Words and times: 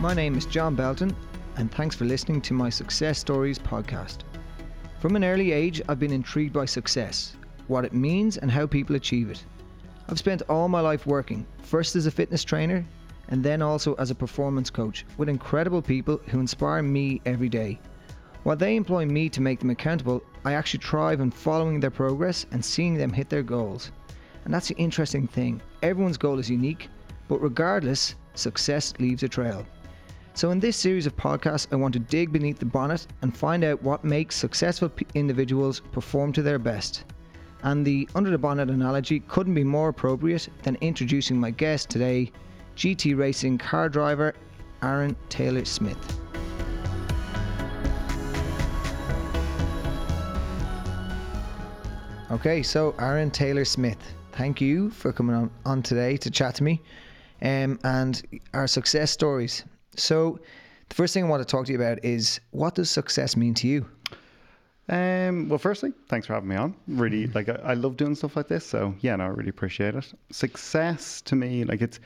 My 0.00 0.14
name 0.14 0.34
is 0.34 0.46
John 0.46 0.74
Belton, 0.76 1.14
and 1.56 1.70
thanks 1.70 1.94
for 1.94 2.06
listening 2.06 2.40
to 2.40 2.54
my 2.54 2.70
Success 2.70 3.18
Stories 3.18 3.58
podcast. 3.58 4.20
From 4.98 5.14
an 5.14 5.24
early 5.24 5.52
age, 5.52 5.82
I've 5.90 5.98
been 5.98 6.10
intrigued 6.10 6.54
by 6.54 6.64
success, 6.64 7.36
what 7.68 7.84
it 7.84 7.92
means, 7.92 8.38
and 8.38 8.50
how 8.50 8.66
people 8.66 8.96
achieve 8.96 9.30
it. 9.30 9.44
I've 10.08 10.18
spent 10.18 10.40
all 10.48 10.68
my 10.68 10.80
life 10.80 11.06
working, 11.06 11.46
first 11.60 11.96
as 11.96 12.06
a 12.06 12.10
fitness 12.10 12.44
trainer, 12.44 12.82
and 13.28 13.44
then 13.44 13.60
also 13.60 13.92
as 13.96 14.10
a 14.10 14.14
performance 14.14 14.70
coach, 14.70 15.04
with 15.18 15.28
incredible 15.28 15.82
people 15.82 16.18
who 16.28 16.40
inspire 16.40 16.82
me 16.82 17.20
every 17.26 17.50
day. 17.50 17.78
While 18.44 18.56
they 18.56 18.76
employ 18.76 19.04
me 19.04 19.28
to 19.28 19.42
make 19.42 19.58
them 19.58 19.68
accountable, 19.68 20.22
I 20.46 20.54
actually 20.54 20.82
thrive 20.82 21.20
in 21.20 21.30
following 21.30 21.78
their 21.78 21.90
progress 21.90 22.46
and 22.52 22.64
seeing 22.64 22.94
them 22.94 23.12
hit 23.12 23.28
their 23.28 23.42
goals. 23.42 23.92
And 24.46 24.54
that's 24.54 24.68
the 24.68 24.78
interesting 24.78 25.26
thing 25.26 25.60
everyone's 25.82 26.16
goal 26.16 26.38
is 26.38 26.48
unique, 26.48 26.88
but 27.28 27.42
regardless, 27.42 28.14
success 28.32 28.94
leaves 28.98 29.24
a 29.24 29.28
trail. 29.28 29.66
So, 30.32 30.52
in 30.52 30.60
this 30.60 30.76
series 30.76 31.06
of 31.06 31.16
podcasts, 31.16 31.66
I 31.72 31.76
want 31.76 31.92
to 31.94 31.98
dig 31.98 32.32
beneath 32.32 32.58
the 32.58 32.64
bonnet 32.64 33.06
and 33.22 33.36
find 33.36 33.64
out 33.64 33.82
what 33.82 34.04
makes 34.04 34.36
successful 34.36 34.90
individuals 35.14 35.80
perform 35.92 36.32
to 36.34 36.42
their 36.42 36.58
best. 36.58 37.04
And 37.62 37.84
the 37.84 38.08
under 38.14 38.30
the 38.30 38.38
bonnet 38.38 38.70
analogy 38.70 39.20
couldn't 39.20 39.54
be 39.54 39.64
more 39.64 39.88
appropriate 39.88 40.48
than 40.62 40.76
introducing 40.80 41.38
my 41.38 41.50
guest 41.50 41.90
today, 41.90 42.32
GT 42.76 43.18
racing 43.18 43.58
car 43.58 43.88
driver 43.88 44.34
Aaron 44.82 45.16
Taylor 45.28 45.64
Smith. 45.64 46.20
Okay, 52.30 52.62
so 52.62 52.94
Aaron 53.00 53.30
Taylor 53.30 53.64
Smith, 53.64 53.98
thank 54.32 54.60
you 54.60 54.90
for 54.90 55.12
coming 55.12 55.34
on, 55.34 55.50
on 55.66 55.82
today 55.82 56.16
to 56.18 56.30
chat 56.30 56.54
to 56.54 56.62
me 56.62 56.80
um, 57.42 57.78
and 57.82 58.22
our 58.54 58.68
success 58.68 59.10
stories. 59.10 59.64
So, 59.96 60.40
the 60.88 60.94
first 60.94 61.14
thing 61.14 61.24
I 61.24 61.28
want 61.28 61.46
to 61.46 61.50
talk 61.50 61.66
to 61.66 61.72
you 61.72 61.78
about 61.78 62.04
is 62.04 62.40
what 62.50 62.74
does 62.74 62.90
success 62.90 63.36
mean 63.36 63.54
to 63.54 63.68
you? 63.68 63.86
Um, 64.88 65.48
well, 65.48 65.58
firstly, 65.58 65.92
thanks 66.08 66.26
for 66.26 66.34
having 66.34 66.48
me 66.48 66.56
on. 66.56 66.74
Really, 66.88 67.26
like 67.34 67.48
I, 67.48 67.60
I 67.64 67.74
love 67.74 67.96
doing 67.96 68.14
stuff 68.14 68.36
like 68.36 68.48
this. 68.48 68.66
So 68.66 68.94
yeah, 69.00 69.16
no, 69.16 69.24
I 69.24 69.28
really 69.28 69.50
appreciate 69.50 69.94
it. 69.94 70.12
Success 70.30 71.20
to 71.22 71.36
me, 71.36 71.64
like 71.64 71.80
it's 71.80 72.00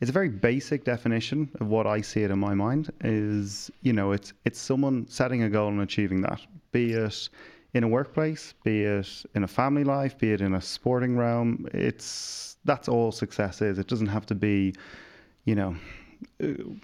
it's 0.00 0.10
a 0.10 0.12
very 0.12 0.28
basic 0.28 0.84
definition 0.84 1.50
of 1.60 1.68
what 1.68 1.86
I 1.86 2.00
see 2.00 2.22
it 2.22 2.30
in 2.30 2.38
my 2.38 2.54
mind. 2.54 2.92
Is 3.02 3.70
you 3.82 3.94
know, 3.94 4.12
it's 4.12 4.34
it's 4.44 4.58
someone 4.58 5.06
setting 5.08 5.42
a 5.42 5.48
goal 5.48 5.68
and 5.68 5.80
achieving 5.80 6.20
that. 6.22 6.40
Be 6.72 6.92
it 6.92 7.28
in 7.72 7.84
a 7.84 7.88
workplace, 7.88 8.52
be 8.64 8.82
it 8.82 9.08
in 9.34 9.44
a 9.44 9.48
family 9.48 9.84
life, 9.84 10.18
be 10.18 10.32
it 10.32 10.40
in 10.40 10.54
a 10.54 10.60
sporting 10.60 11.16
realm. 11.16 11.66
It's 11.72 12.56
that's 12.64 12.88
all 12.88 13.12
success 13.12 13.62
is. 13.62 13.78
It 13.78 13.86
doesn't 13.86 14.08
have 14.08 14.26
to 14.26 14.34
be, 14.34 14.74
you 15.44 15.54
know, 15.54 15.74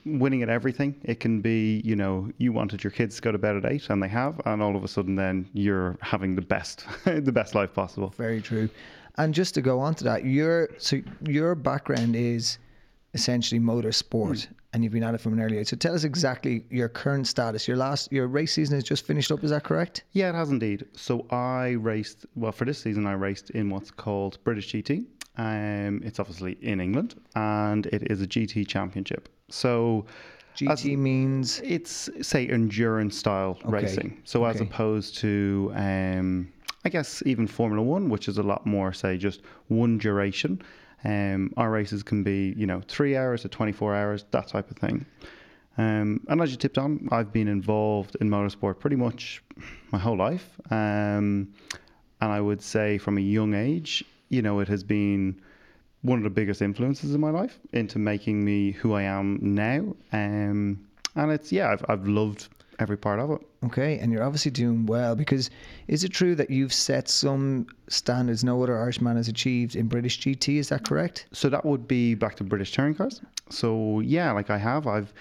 winning 0.05 0.43
at 0.43 0.49
everything. 0.49 0.95
It 1.05 1.21
can 1.21 1.41
be, 1.41 1.81
you 1.85 1.97
know, 1.97 2.31
you 2.39 2.53
wanted 2.53 2.85
your 2.85 2.91
kids 2.91 3.17
to 3.17 3.23
go 3.23 3.33
to 3.33 3.39
bed 3.39 3.57
at 3.57 3.65
eight, 3.65 3.89
and 3.91 4.03
they 4.03 4.09
have, 4.09 4.41
and 4.47 4.62
all 4.62 4.77
of 4.77 4.85
a 4.85 4.89
sudden, 4.89 5.17
then 5.17 5.49
you're 5.53 5.97
having 6.01 6.35
the 6.35 6.43
best, 6.43 6.87
the 7.05 7.33
best 7.33 7.55
life 7.55 7.73
possible. 7.73 8.12
Very 8.17 8.41
true. 8.41 8.69
And 9.19 9.33
just 9.34 9.55
to 9.55 9.62
go 9.62 9.81
on 9.81 9.95
to 9.97 10.05
that, 10.05 10.25
your 10.25 10.69
so 10.79 11.01
your 11.23 11.55
background 11.55 12.17
is 12.17 12.59
essentially 13.15 13.59
motorsport, 13.59 14.47
and 14.73 14.84
you've 14.84 14.93
been 14.93 15.03
at 15.03 15.15
it 15.15 15.23
from 15.23 15.33
an 15.33 15.41
early 15.41 15.57
age. 15.57 15.69
So 15.69 15.77
tell 15.77 15.95
us 15.95 16.05
exactly 16.05 16.67
your 16.71 16.91
current 16.91 17.27
status. 17.27 17.67
Your 17.67 17.79
last 17.79 18.12
your 18.12 18.27
race 18.27 18.53
season 18.53 18.75
has 18.75 18.84
just 18.84 19.07
finished 19.07 19.33
up. 19.33 19.43
Is 19.43 19.51
that 19.51 19.65
correct? 19.65 20.05
Yeah, 20.12 20.29
it 20.29 20.34
has 20.34 20.51
indeed. 20.51 20.84
So 20.93 21.27
I 21.31 21.71
raced. 21.71 22.27
Well, 22.34 22.53
for 22.53 22.67
this 22.67 22.79
season, 22.79 23.07
I 23.07 23.15
raced 23.15 23.51
in 23.51 23.71
what's 23.71 23.91
called 23.91 24.39
British 24.45 24.73
GT. 24.73 25.07
Um, 25.39 26.03
it's 26.05 26.19
obviously 26.21 26.59
in 26.61 26.81
England, 26.81 27.15
and 27.34 27.87
it 27.87 28.11
is 28.11 28.21
a 28.21 28.27
GT 28.27 28.67
championship. 28.67 29.31
So 29.48 30.05
GT 30.56 30.70
As- 30.70 30.84
means 30.84 31.61
it's 31.64 32.11
say 32.22 32.48
endurance 32.48 33.16
style 33.16 33.58
Okay, 33.62 33.70
racing. 33.70 34.20
So 34.25 34.44
as 34.44 34.61
opposed 34.61 35.16
to, 35.19 35.72
um, 35.75 36.53
I 36.84 36.88
guess 36.88 37.22
even 37.26 37.47
Formula 37.47 37.82
One, 37.82 38.09
which 38.09 38.28
is 38.28 38.38
a 38.38 38.43
lot 38.43 38.66
more 38.66 38.93
say 38.93 39.16
just 39.16 39.43
one 39.69 39.98
duration. 39.98 40.62
Um, 41.04 41.53
our 41.56 41.71
races 41.71 42.03
can 42.03 42.22
be 42.22 42.54
you 42.56 42.66
know 42.66 42.81
three 42.88 43.16
hours 43.16 43.43
to 43.43 43.48
twenty 43.48 43.72
four 43.72 43.94
hours, 43.94 44.25
that 44.31 44.48
type 44.48 44.71
of 44.71 44.76
thing. 44.76 45.06
Um, 45.78 46.25
and 46.28 46.41
as 46.41 46.50
you 46.50 46.56
tipped 46.56 46.78
on, 46.78 47.06
I've 47.12 47.32
been 47.32 47.48
involved 47.48 48.16
in 48.21 48.31
motorsport 48.31 48.78
pretty 48.81 48.97
much 48.97 49.42
my 49.92 49.98
whole 49.98 50.16
life. 50.16 50.59
Um, 50.71 51.53
and 52.22 52.32
I 52.32 52.41
would 52.41 52.62
say 52.62 52.97
from 52.97 53.19
a 53.19 53.21
young 53.21 53.53
age, 53.53 54.03
you 54.31 54.41
know, 54.41 54.60
it 54.60 54.69
has 54.69 54.82
been 54.82 55.38
one 56.03 56.19
of 56.19 56.25
the 56.25 56.31
biggest 56.31 56.62
influences 56.62 57.15
in 57.15 57.21
my 57.21 57.31
life 57.31 57.59
into 57.73 57.99
making 57.99 58.45
me 58.45 58.71
who 58.73 58.93
I 58.95 59.03
am 59.03 59.39
now. 59.43 59.95
Um, 60.12 60.87
and 61.15 61.33
it's, 61.33 61.51
yeah, 61.51 61.71
I've, 61.73 61.84
I've 61.89 62.07
loved 62.07 62.49
every 62.79 62.99
part 62.99 63.19
of 63.19 63.31
it. 63.31 63.41
okay, 63.65 63.99
and 63.99 64.12
you're 64.12 64.23
obviously 64.23 64.51
doing 64.51 64.84
well 64.84 65.17
because 65.17 65.49
is 65.89 66.05
it 66.05 66.11
true 66.11 66.34
that 66.34 66.51
you've 66.51 66.75
set 66.75 67.09
some 67.09 67.67
standards 67.89 68.45
no 68.45 68.62
other 68.62 68.79
Irishman 68.79 69.17
has 69.17 69.29
achieved 69.29 69.75
in 69.77 69.87
British 69.89 70.21
GT? 70.21 70.59
Is 70.59 70.69
that 70.69 70.84
correct? 70.84 71.27
So 71.33 71.49
that 71.49 71.65
would 71.65 71.89
be 71.89 72.15
back 72.15 72.37
to 72.37 72.45
British 72.45 72.73
touring 72.73 72.95
cars. 72.95 73.23
So 73.49 74.01
yeah, 74.01 74.31
like 74.33 74.51
I 74.51 74.59
have, 74.59 74.87
I've 74.87 75.13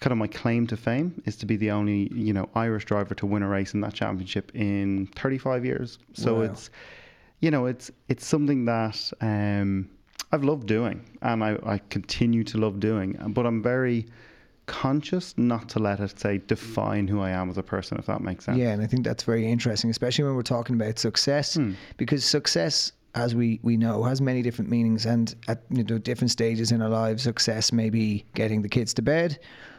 kind 0.00 0.10
of 0.12 0.18
my 0.18 0.26
claim 0.26 0.66
to 0.66 0.76
fame 0.76 1.22
is 1.24 1.36
to 1.36 1.46
be 1.46 1.56
the 1.56 1.70
only, 1.70 2.08
you 2.12 2.32
know, 2.32 2.48
Irish 2.56 2.84
driver 2.84 3.14
to 3.14 3.26
win 3.26 3.42
a 3.44 3.48
race 3.48 3.74
in 3.74 3.80
that 3.82 3.94
championship 3.94 4.50
in 4.54 5.06
35 5.16 5.64
years. 5.64 5.98
So 6.14 6.36
Wow. 6.36 6.40
it's, 6.42 6.70
you 7.40 7.50
know, 7.52 7.66
it's, 7.66 7.90
it's 8.08 8.26
something 8.26 8.64
that, 8.64 9.12
um, 9.20 9.88
I've 10.32 10.44
loved 10.44 10.66
doing 10.66 11.04
and 11.22 11.42
I, 11.42 11.56
I 11.64 11.78
continue 11.90 12.44
to 12.44 12.58
love 12.58 12.80
doing, 12.80 13.16
but 13.34 13.46
I'm 13.46 13.62
very 13.62 14.06
conscious 14.66 15.34
not 15.38 15.68
to 15.70 15.78
let 15.78 15.98
it 16.00 16.18
say 16.18 16.38
define 16.46 17.08
who 17.08 17.20
I 17.20 17.30
am 17.30 17.48
as 17.48 17.56
a 17.56 17.62
person, 17.62 17.98
if 17.98 18.06
that 18.06 18.20
makes 18.20 18.44
sense. 18.44 18.58
Yeah, 18.58 18.72
and 18.72 18.82
I 18.82 18.86
think 18.86 19.04
that's 19.04 19.22
very 19.24 19.50
interesting, 19.50 19.88
especially 19.90 20.24
when 20.24 20.34
we're 20.34 20.42
talking 20.42 20.76
about 20.76 20.98
success, 20.98 21.54
Hmm. 21.54 21.72
because 21.96 22.24
success, 22.24 22.92
as 23.14 23.34
we, 23.34 23.58
we 23.62 23.76
know, 23.78 24.02
has 24.04 24.20
many 24.20 24.42
different 24.42 24.70
meanings, 24.70 25.06
and 25.06 25.34
at 25.48 25.62
you 25.70 25.82
know, 25.84 25.96
different 25.98 26.30
stages 26.30 26.70
in 26.72 26.82
our 26.82 26.90
lives, 26.90 27.22
success 27.22 27.72
may 27.72 27.88
be 27.88 28.26
getting 28.34 28.60
the 28.60 28.68
kids 28.68 28.92
to 28.94 29.02
bed, 29.02 29.38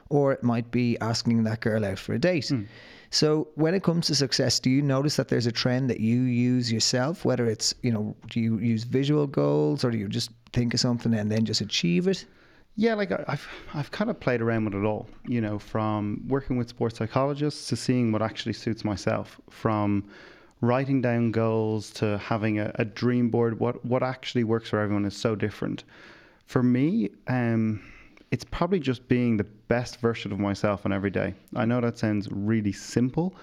or 0.09 0.31
it 0.31 0.41
might 0.43 0.71
be 0.71 0.97
asking 1.01 1.43
that 1.43 1.59
girl 1.59 1.85
out 1.85 1.99
for 1.99 2.13
a 2.13 2.19
date. 2.19 2.49
Hmm. 2.49 2.63
So, 3.11 3.47
when 3.55 3.73
it 3.73 3.83
comes 3.83 4.07
to 4.07 4.15
success, 4.15 4.59
do 4.59 4.69
you 4.69 4.81
notice 4.81 5.15
that 5.15 5.29
there's 5.29 5.47
a 5.47 5.51
trend 5.51 5.89
that 5.89 5.99
you 5.99 6.21
use 6.21 6.71
yourself? 6.71 7.25
Whether 7.25 7.47
it's 7.47 7.73
you 7.81 7.91
know, 7.91 8.15
do 8.29 8.39
you 8.39 8.59
use 8.59 8.83
visual 8.83 9.25
goals, 9.25 9.83
or 9.83 9.91
do 9.91 9.97
you 9.97 10.07
just 10.07 10.31
think 10.53 10.73
of 10.73 10.79
something 10.79 11.13
and 11.13 11.31
then 11.31 11.45
just 11.45 11.61
achieve 11.61 12.07
it? 12.07 12.25
Yeah, 12.75 12.93
like 12.93 13.11
I've 13.11 13.47
I've 13.73 13.91
kind 13.91 14.09
of 14.09 14.19
played 14.19 14.41
around 14.41 14.65
with 14.65 14.75
it 14.75 14.85
all, 14.85 15.09
you 15.27 15.41
know, 15.41 15.59
from 15.59 16.23
working 16.27 16.55
with 16.55 16.69
sports 16.69 16.97
psychologists 16.97 17.67
to 17.69 17.75
seeing 17.75 18.11
what 18.11 18.21
actually 18.21 18.53
suits 18.53 18.85
myself, 18.85 19.41
from 19.49 20.05
writing 20.61 21.01
down 21.01 21.31
goals 21.31 21.89
to 21.91 22.17
having 22.19 22.59
a, 22.59 22.71
a 22.75 22.85
dream 22.85 23.29
board. 23.29 23.59
What 23.59 23.83
what 23.83 24.03
actually 24.03 24.43
works 24.43 24.69
for 24.69 24.79
everyone 24.79 25.05
is 25.05 25.17
so 25.17 25.35
different. 25.35 25.83
For 26.45 26.63
me, 26.63 27.09
um, 27.27 27.81
it's 28.31 28.43
probably 28.43 28.79
just 28.79 29.07
being 29.07 29.37
the 29.37 29.43
best 29.43 29.99
version 29.99 30.31
of 30.31 30.39
myself 30.39 30.85
on 30.85 30.93
every 30.93 31.09
day. 31.09 31.33
I 31.55 31.65
know 31.65 31.81
that 31.81 31.97
sounds 31.97 32.27
really 32.31 32.71
simple, 32.71 33.35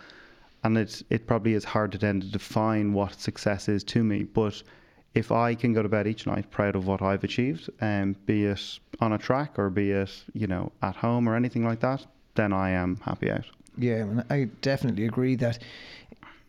and 0.64 0.76
it 0.78 1.02
it 1.10 1.26
probably 1.26 1.54
is 1.54 1.64
hard 1.64 1.92
to 1.92 1.98
then 1.98 2.20
to 2.20 2.26
define 2.26 2.92
what 2.92 3.20
success 3.20 3.68
is 3.68 3.84
to 3.84 4.04
me, 4.04 4.24
but 4.24 4.62
if 5.14 5.32
I 5.32 5.54
can 5.54 5.72
go 5.72 5.82
to 5.82 5.88
bed 5.88 6.06
each 6.06 6.26
night 6.26 6.50
proud 6.50 6.76
of 6.76 6.86
what 6.86 7.00
I've 7.00 7.24
achieved, 7.24 7.70
um, 7.80 8.14
be 8.26 8.44
it 8.44 8.78
on 9.00 9.14
a 9.14 9.18
track 9.18 9.58
or 9.58 9.70
be 9.70 9.90
it 9.90 10.12
you 10.34 10.46
know 10.46 10.72
at 10.82 10.96
home 10.96 11.28
or 11.28 11.34
anything 11.34 11.64
like 11.64 11.80
that, 11.80 12.04
then 12.34 12.52
I 12.52 12.70
am 12.70 12.96
happy 12.96 13.30
out. 13.30 13.46
Yeah, 13.78 13.96
and 13.96 14.24
I 14.30 14.44
definitely 14.62 15.06
agree 15.06 15.34
that 15.36 15.58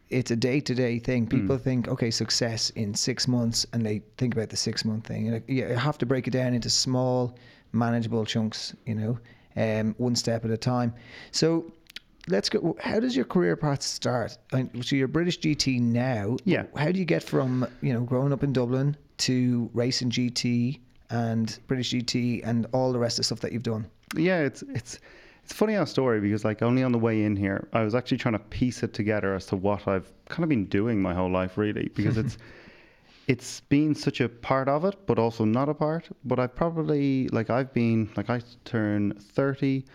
it's 0.10 0.32
a 0.32 0.36
day 0.36 0.60
to 0.62 0.74
day 0.74 1.00
thing. 1.00 1.28
People 1.28 1.58
think, 1.58 1.88
okay, 1.88 2.12
success 2.12 2.70
in 2.72 2.94
six 2.94 3.28
months, 3.28 3.66
and 3.74 3.86
they 3.86 4.02
think 4.18 4.34
about 4.34 4.50
the 4.50 4.58
six 4.58 4.86
month 4.86 5.06
thing. 5.08 5.28
And 5.30 5.44
you 5.48 5.66
have 5.66 5.98
to 5.98 6.06
break 6.06 6.28
it 6.28 6.32
down 6.32 6.54
into 6.54 6.70
small, 6.70 7.36
manageable 7.78 8.26
chunks, 8.26 8.76
you 8.86 8.96
know, 8.96 9.20
um, 9.56 9.96
one 9.98 10.16
step 10.16 10.46
at 10.46 10.52
a 10.52 10.58
time. 10.58 10.94
So 11.32 11.72
let's 12.28 12.50
go. 12.50 12.76
How 12.80 13.00
does 13.00 13.16
your 13.16 13.26
career 13.26 13.56
path 13.56 13.82
start? 13.82 14.38
So 14.82 14.96
you're 14.96 15.08
British 15.08 15.40
GT 15.40 15.82
now. 15.82 16.38
Yeah. 16.46 16.64
How 16.76 16.92
do 16.92 17.00
you 17.00 17.06
get 17.06 17.24
from, 17.24 17.68
you 17.82 17.94
know, 17.94 18.02
growing 18.02 18.34
up 18.34 18.44
in 18.44 18.54
Dublin 18.54 18.96
to 19.20 19.70
racing 19.74 20.12
GT 20.12 20.80
and 21.10 21.58
British 21.68 21.94
GT 21.94 22.42
and 22.44 22.68
all 22.74 22.92
the 22.92 23.00
rest 23.00 23.16
of 23.16 23.22
the 23.22 23.24
stuff 23.24 23.40
that 23.42 23.52
you've 23.52 23.64
done? 23.64 23.90
Yeah, 24.16 24.40
it's 24.40 24.62
it's 24.64 25.00
it's 25.44 25.54
funny 25.54 25.78
our 25.78 25.86
story 25.86 26.20
because 26.20 26.44
like 26.44 26.62
only 26.62 26.84
on 26.84 26.92
the 26.92 26.98
way 26.98 27.24
in 27.24 27.36
here, 27.36 27.68
I 27.74 27.82
was 27.84 27.96
actually 27.96 28.18
trying 28.18 28.34
to 28.34 28.40
piece 28.40 28.84
it 28.84 28.94
together 28.94 29.34
as 29.34 29.46
to 29.48 29.56
what 29.56 29.88
I've 29.88 30.12
kind 30.28 30.44
of 30.44 30.50
been 30.50 30.66
doing 30.66 31.02
my 31.02 31.14
whole 31.14 31.32
life, 31.32 31.58
really, 31.58 31.90
because 31.96 32.18
it's 32.24 32.38
it's 33.28 33.60
been 33.62 33.94
such 33.94 34.22
a 34.22 34.30
part 34.30 34.70
of 34.70 34.86
it, 34.86 34.96
but 35.06 35.20
also 35.20 35.44
not 35.46 35.70
a 35.70 35.74
part. 35.74 36.08
But 36.24 36.40
I've 36.40 36.56
probably 36.56 37.28
like 37.30 37.50
I've 37.50 37.74
been 37.74 38.10
like 38.16 38.30
I 38.30 38.42
turn 38.66 39.14
thirty 39.20 39.86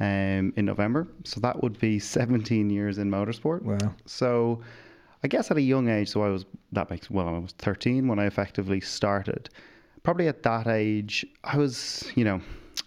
um, 0.00 0.52
in 0.56 0.64
November, 0.64 1.06
so 1.24 1.40
that 1.40 1.62
would 1.62 1.78
be 1.78 1.98
seventeen 2.16 2.70
years 2.70 2.98
in 2.98 3.10
motorsport. 3.10 3.62
Wow. 3.62 3.94
So 4.06 4.62
I 5.22 5.28
guess 5.28 5.50
at 5.50 5.56
a 5.56 5.62
young 5.62 5.88
age, 5.88 6.08
so 6.08 6.22
I 6.22 6.28
was 6.28 6.46
that 6.72 6.90
makes 6.90 7.10
well, 7.10 7.28
I 7.28 7.38
was 7.38 7.52
13 7.58 8.06
when 8.08 8.18
I 8.18 8.26
effectively 8.26 8.80
started. 8.80 9.50
Probably 10.02 10.28
at 10.28 10.42
that 10.44 10.66
age, 10.66 11.26
I 11.44 11.56
was, 11.56 12.10
you 12.14 12.24
know, 12.24 12.40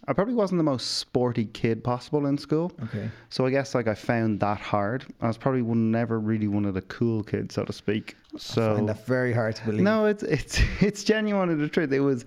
I 0.08 0.14
probably 0.14 0.34
wasn't 0.34 0.58
the 0.60 0.64
most 0.64 0.98
sporty 0.98 1.46
kid 1.46 1.84
possible 1.84 2.26
in 2.26 2.38
school. 2.38 2.72
Okay. 2.86 3.10
So 3.30 3.46
I 3.46 3.52
guess 3.52 3.76
like 3.76 3.88
I 3.88 3.94
found 3.94 4.40
that 4.40 4.60
hard. 4.60 5.06
I 5.22 5.28
was 5.28 5.38
probably 5.38 5.62
one, 5.62 5.92
never 5.92 6.20
really 6.20 6.48
one 6.48 6.66
of 6.66 6.74
the 6.74 6.82
cool 6.84 7.24
kids, 7.24 7.54
so 7.56 7.64
to 7.66 7.74
speak. 7.74 8.16
So 8.38 8.72
I 8.72 8.76
find 8.76 8.90
that 8.90 9.06
very 9.06 9.32
hard 9.34 9.56
to 9.58 9.66
believe. 9.66 9.82
no, 9.82 10.06
it's 10.06 10.24
it's 10.24 10.60
it's 10.82 11.04
genuinely 11.04 11.56
the 11.56 11.68
truth. 11.70 11.92
It 11.92 12.00
was, 12.00 12.26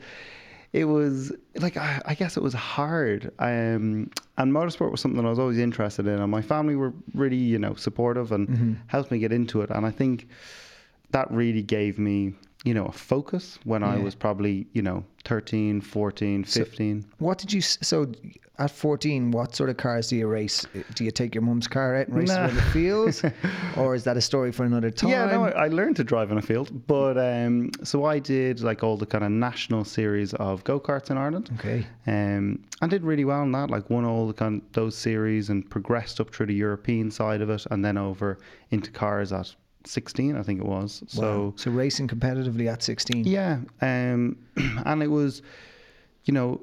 it 0.73 0.85
was 0.85 1.33
like 1.57 1.77
I, 1.77 2.01
I 2.05 2.15
guess 2.15 2.37
it 2.37 2.43
was 2.43 2.55
hard. 2.55 3.33
Um, 3.41 4.11
and 4.39 4.53
motorsport 4.53 4.91
was 4.93 5.01
something 5.01 5.25
I 5.27 5.31
was 5.31 5.39
always 5.41 5.59
interested 5.59 6.07
in, 6.07 6.21
and 6.21 6.31
my 6.31 6.43
family 6.43 6.77
were 6.77 6.93
really 7.15 7.37
you 7.37 7.59
know 7.59 7.75
supportive 7.75 8.31
and 8.33 8.49
Mm-hmm. 8.49 8.73
helped 8.87 9.11
me 9.11 9.19
get 9.19 9.33
into 9.33 9.63
it. 9.63 9.71
And 9.71 9.85
I 9.85 9.91
think 9.91 10.29
that 11.11 11.29
really 11.31 11.63
gave 11.63 11.99
me 11.99 12.35
you 12.65 12.75
know 12.75 12.87
a 12.87 12.93
focus 12.93 13.59
when 13.65 13.83
I 13.83 13.99
was 13.99 14.15
probably 14.15 14.67
you 14.73 14.83
know 14.83 15.05
13, 15.25 15.81
14, 15.81 16.45
15. 16.45 17.05
What 17.19 17.39
did 17.39 17.53
you? 17.53 17.61
So 17.61 18.11
at 18.57 18.71
fourteen, 18.71 19.33
what 19.33 19.57
sort 19.57 19.69
of 19.69 19.77
cars 19.79 20.09
do 20.09 20.17
you 20.17 20.29
race? 20.29 20.65
Do 20.95 21.03
you 21.05 21.11
take 21.11 21.35
your 21.35 21.43
mum's 21.43 21.67
car 21.67 21.97
out 21.97 22.07
and 22.07 22.17
race 22.17 22.29
Nah. 22.29 22.43
around 22.45 22.55
the 22.55 22.63
fields, 22.63 23.25
or 23.77 23.97
is 23.97 24.05
that 24.05 24.17
a 24.17 24.21
story 24.21 24.53
for 24.53 24.65
another 24.65 24.91
time? 24.93 25.11
Yeah, 25.11 25.27
no, 25.27 25.45
I, 25.47 25.65
I 25.65 25.69
learned 25.69 25.97
to 25.97 26.05
drive 26.05 26.31
in 26.31 26.39
a 26.39 26.43
field, 26.43 26.87
but 26.87 27.19
um, 27.19 27.71
so 27.83 28.05
I 28.05 28.19
did 28.21 28.61
like 28.61 28.85
all 28.85 28.97
the 28.97 29.07
kind 29.07 29.25
of 29.25 29.33
national 29.33 29.85
series 29.85 30.35
of 30.35 30.63
go 30.63 30.79
karts 30.79 31.11
in 31.11 31.17
Ireland. 31.19 31.51
Okay. 31.59 31.85
Um, 32.07 32.63
and 32.81 32.91
did 32.91 33.03
really 33.03 33.25
well 33.25 33.43
in 33.43 33.51
that. 33.53 33.71
Like 33.71 33.91
won 33.91 34.05
all 34.05 34.27
the 34.29 34.35
kind 34.35 34.63
of 34.63 34.73
those 34.73 34.97
series 34.97 35.51
and 35.51 35.69
progressed 35.69 36.21
up 36.21 36.33
through 36.33 36.47
the 36.47 36.55
European 36.55 37.11
side 37.11 37.41
of 37.41 37.51
it, 37.51 37.67
and 37.73 37.85
then 37.85 37.99
over 37.99 38.39
into 38.71 38.91
cars 38.93 39.33
at 39.33 39.53
16, 39.87 40.37
I 40.37 40.43
think 40.43 40.61
it 40.61 40.67
was. 40.67 41.03
Wow. 41.15 41.21
So 41.21 41.55
so 41.57 41.71
racing 41.71 42.09
competitively 42.09 42.67
at 42.73 42.83
sixteen. 42.83 43.25
yeah, 43.27 43.59
um, 43.83 44.37
and 44.87 45.03
it 45.03 45.11
was, 45.11 45.43
you 46.25 46.33
know, 46.35 46.61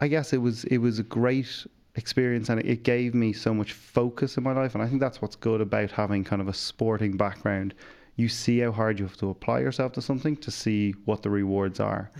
I 0.00 0.08
guess 0.08 0.32
it 0.32 0.38
was 0.38 0.64
it 0.64 0.78
was 0.78 0.98
a 0.98 1.02
great 1.04 1.66
experience, 1.96 2.48
and 2.48 2.60
it 2.64 2.82
gave 2.82 3.14
me 3.14 3.32
so 3.32 3.54
much 3.54 3.72
focus 3.72 4.36
in 4.36 4.42
my 4.42 4.52
life, 4.52 4.74
and 4.74 4.82
I 4.82 4.86
think 4.88 5.00
that's 5.00 5.20
what's 5.22 5.36
good 5.36 5.60
about 5.60 5.90
having 5.90 6.24
kind 6.24 6.42
of 6.42 6.48
a 6.48 6.52
sporting 6.54 7.16
background. 7.16 7.74
You 8.16 8.28
see 8.28 8.60
how 8.60 8.70
hard 8.72 8.98
you 9.00 9.04
have 9.06 9.16
to 9.18 9.30
apply 9.30 9.60
yourself 9.60 9.92
to 9.92 10.02
something 10.02 10.36
to 10.38 10.50
see 10.50 10.92
what 11.04 11.22
the 11.22 11.30
rewards 11.30 11.80
are, 11.80 12.10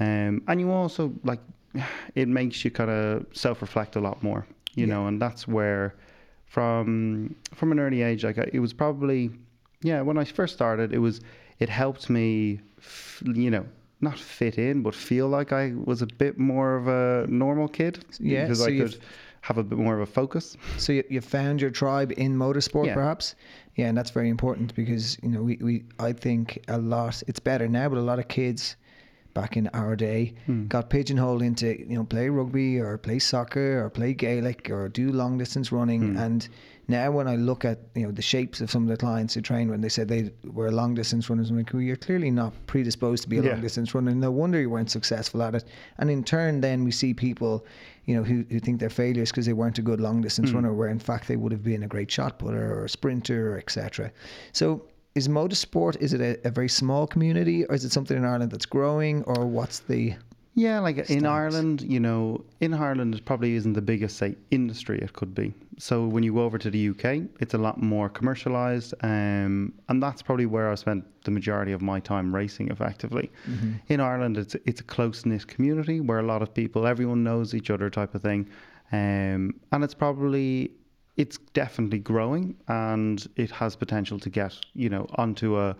um, 0.00 0.42
and 0.48 0.60
you 0.60 0.70
also 0.72 1.12
like 1.24 1.40
it 2.16 2.26
makes 2.28 2.64
you 2.64 2.70
kind 2.72 2.90
of 2.90 3.26
self-reflect 3.32 3.94
a 3.96 4.00
lot 4.00 4.22
more, 4.24 4.44
you 4.74 4.86
Yeah. 4.86 4.94
know, 4.94 5.06
and 5.06 5.22
that's 5.22 5.46
where 5.46 5.94
from 6.46 7.34
from 7.54 7.70
an 7.72 7.78
early 7.78 8.02
age, 8.02 8.24
like 8.24 8.38
it 8.38 8.58
was 8.60 8.72
probably 8.72 9.30
yeah 9.82 10.00
when 10.02 10.18
I 10.18 10.24
first 10.24 10.54
started, 10.54 10.92
it 10.92 10.98
was 10.98 11.20
it 11.58 11.68
helped 11.68 12.08
me, 12.08 12.60
f- 12.78 13.22
you 13.26 13.50
know, 13.50 13.66
not 14.00 14.18
fit 14.18 14.56
in, 14.58 14.82
but 14.82 14.94
feel 14.94 15.28
like 15.28 15.52
I 15.52 15.72
was 15.84 16.00
a 16.02 16.06
bit 16.06 16.38
more 16.38 16.76
of 16.76 16.88
a 16.88 17.26
normal 17.28 17.68
kid 17.68 18.04
Yeah, 18.18 18.44
because 18.44 18.60
so 18.60 18.66
I 18.66 18.76
could 18.78 18.98
have 19.42 19.58
a 19.58 19.62
bit 19.64 19.78
more 19.78 19.94
of 19.94 20.00
a 20.00 20.06
focus. 20.12 20.56
So 20.78 20.92
you, 20.92 21.04
you 21.10 21.20
found 21.20 21.60
your 21.60 21.70
tribe 21.70 22.12
in 22.16 22.36
motorsport, 22.36 22.86
Yeah. 22.86 22.94
perhaps. 22.94 23.34
Yeah, 23.76 23.88
and 23.88 23.96
that's 23.96 24.10
very 24.10 24.28
important 24.28 24.74
because 24.74 25.18
you 25.22 25.28
know 25.30 25.42
we, 25.42 25.56
we 25.62 25.84
I 25.98 26.12
think 26.12 26.62
a 26.68 26.78
lot. 26.78 27.22
It's 27.26 27.40
better 27.40 27.68
now, 27.68 27.88
but 27.88 27.98
a 27.98 28.02
lot 28.12 28.18
of 28.18 28.28
kids 28.28 28.76
back 29.32 29.56
in 29.56 29.68
our 29.74 29.94
day 29.96 30.34
Hmm. 30.46 30.66
got 30.66 30.90
pigeonholed 30.90 31.40
into 31.42 31.66
you 31.78 31.96
know 31.96 32.04
play 32.04 32.28
rugby 32.28 32.80
or 32.80 32.98
play 32.98 33.18
soccer 33.18 33.82
or 33.84 33.88
play 33.90 34.12
Gaelic 34.14 34.68
or 34.70 34.88
do 34.88 35.12
long 35.12 35.38
distance 35.38 35.70
running. 35.72 36.02
Hmm. 36.14 36.16
And 36.18 36.48
now 36.90 37.10
when 37.10 37.28
I 37.28 37.36
look 37.36 37.64
at 37.64 37.78
you 37.94 38.02
know 38.02 38.10
the 38.10 38.22
shapes 38.22 38.60
of 38.60 38.70
some 38.70 38.82
of 38.82 38.88
the 38.88 38.96
clients 38.96 39.34
who 39.34 39.40
train 39.40 39.70
when 39.70 39.80
they 39.80 39.88
said 39.88 40.08
they 40.08 40.32
were 40.44 40.70
long 40.70 40.94
distance 40.94 41.30
runners, 41.30 41.50
I'm 41.50 41.56
like, 41.56 41.72
well, 41.72 41.82
you're 41.82 41.96
clearly 41.96 42.30
not 42.30 42.52
predisposed 42.66 43.22
to 43.22 43.28
be 43.28 43.38
a 43.38 43.42
Yeah. 43.42 43.52
long 43.52 43.60
distance 43.60 43.94
runner. 43.94 44.14
No 44.14 44.30
wonder 44.30 44.60
you 44.60 44.68
weren't 44.68 44.90
successful 44.90 45.42
at 45.42 45.54
it. 45.54 45.64
And 45.98 46.10
in 46.10 46.24
turn, 46.24 46.60
then 46.60 46.84
we 46.84 46.90
see 46.90 47.14
people, 47.14 47.64
you 48.04 48.14
know, 48.16 48.22
who, 48.22 48.44
who 48.50 48.60
think 48.60 48.80
they're 48.80 48.90
failures 48.90 49.30
because 49.30 49.46
they 49.46 49.52
weren't 49.52 49.78
a 49.78 49.82
good 49.82 50.00
long 50.00 50.20
distance 50.20 50.50
hmm. 50.50 50.56
runner, 50.56 50.72
where 50.72 50.88
in 50.88 50.98
fact 50.98 51.28
they 51.28 51.36
would 51.36 51.52
have 51.52 51.62
been 51.62 51.82
a 51.82 51.88
great 51.88 52.10
shot 52.10 52.38
putter 52.38 52.74
or 52.74 52.84
a 52.84 52.88
sprinter, 52.88 53.56
etc. 53.58 54.12
So. 54.52 54.82
Is 55.16 55.26
motorsport 55.26 55.96
is 56.00 56.12
it 56.12 56.20
a, 56.20 56.38
a 56.46 56.52
very 56.52 56.68
small 56.68 57.04
community 57.04 57.64
or 57.64 57.74
is 57.74 57.84
it 57.84 57.90
something 57.90 58.16
in 58.16 58.24
Ireland 58.24 58.52
that's 58.52 58.64
growing 58.64 59.24
or 59.24 59.44
what's 59.44 59.80
the 59.80 60.14
Yeah, 60.54 60.80
like 60.80 60.98
in 61.10 61.26
Ireland, 61.26 61.82
you 61.82 62.00
know, 62.00 62.44
in 62.60 62.74
Ireland 62.74 63.14
it 63.14 63.24
probably 63.24 63.54
isn't 63.54 63.72
the 63.72 63.82
biggest 63.82 64.16
say 64.16 64.36
industry 64.50 64.98
it 64.98 65.12
could 65.12 65.34
be. 65.34 65.54
So 65.78 66.06
when 66.06 66.22
you 66.24 66.34
go 66.34 66.42
over 66.42 66.58
to 66.58 66.70
the 66.70 66.88
UK, 66.90 67.28
it's 67.40 67.54
a 67.54 67.58
lot 67.58 67.80
more 67.80 68.08
commercialized, 68.08 68.92
um, 69.02 69.72
and 69.88 70.02
that's 70.02 70.22
probably 70.22 70.46
where 70.46 70.70
I 70.70 70.74
spent 70.74 71.04
the 71.24 71.30
majority 71.30 71.72
of 71.72 71.80
my 71.82 72.00
time 72.00 72.34
racing. 72.34 72.68
Effectively, 72.70 73.30
in 73.88 74.00
Ireland, 74.00 74.36
it's 74.38 74.56
it's 74.66 74.80
a 74.80 74.84
close 74.84 75.24
knit 75.24 75.46
community 75.46 76.00
where 76.00 76.18
a 76.18 76.24
lot 76.24 76.42
of 76.42 76.52
people, 76.52 76.86
everyone 76.86 77.22
knows 77.22 77.54
each 77.54 77.70
other, 77.70 77.88
type 77.88 78.14
of 78.14 78.22
thing, 78.22 78.48
um, 78.92 79.54
and 79.72 79.84
it's 79.84 79.94
probably 79.94 80.72
it's 81.16 81.38
definitely 81.54 82.00
growing, 82.00 82.56
and 82.68 83.26
it 83.36 83.50
has 83.52 83.76
potential 83.76 84.18
to 84.18 84.28
get 84.28 84.56
you 84.74 84.88
know 84.88 85.06
onto 85.14 85.58
a 85.58 85.76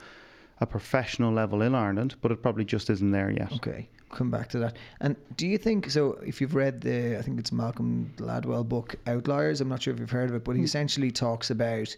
a 0.61 0.67
professional 0.67 1.33
level 1.33 1.63
in 1.63 1.75
Ireland, 1.75 2.15
but 2.21 2.31
it 2.31 2.43
probably 2.43 2.65
just 2.65 2.89
isn't 2.91 3.11
there 3.11 3.31
yet. 3.31 3.53
Okay, 3.53 3.89
come 4.11 4.31
back 4.31 4.49
to 4.51 4.59
that. 4.59 4.77
And 5.01 5.17
do 5.37 5.47
you 5.47 5.59
think 5.59 5.91
so? 5.91 6.19
If 6.25 6.41
you've 6.41 6.55
read 6.55 6.81
the, 6.81 7.19
I 7.19 7.23
think 7.23 7.39
it's 7.39 7.53
Malcolm 7.53 8.13
Gladwell 8.17 8.69
book 8.69 8.97
Outliers. 9.07 9.61
I'm 9.61 9.69
not 9.69 9.83
sure 9.83 9.95
if 9.95 10.01
you've 10.01 10.11
heard 10.11 10.31
of 10.31 10.37
it, 10.37 10.45
but 10.45 10.57
he 10.57 10.63
essentially 10.63 11.11
talks 11.11 11.51
about, 11.51 11.95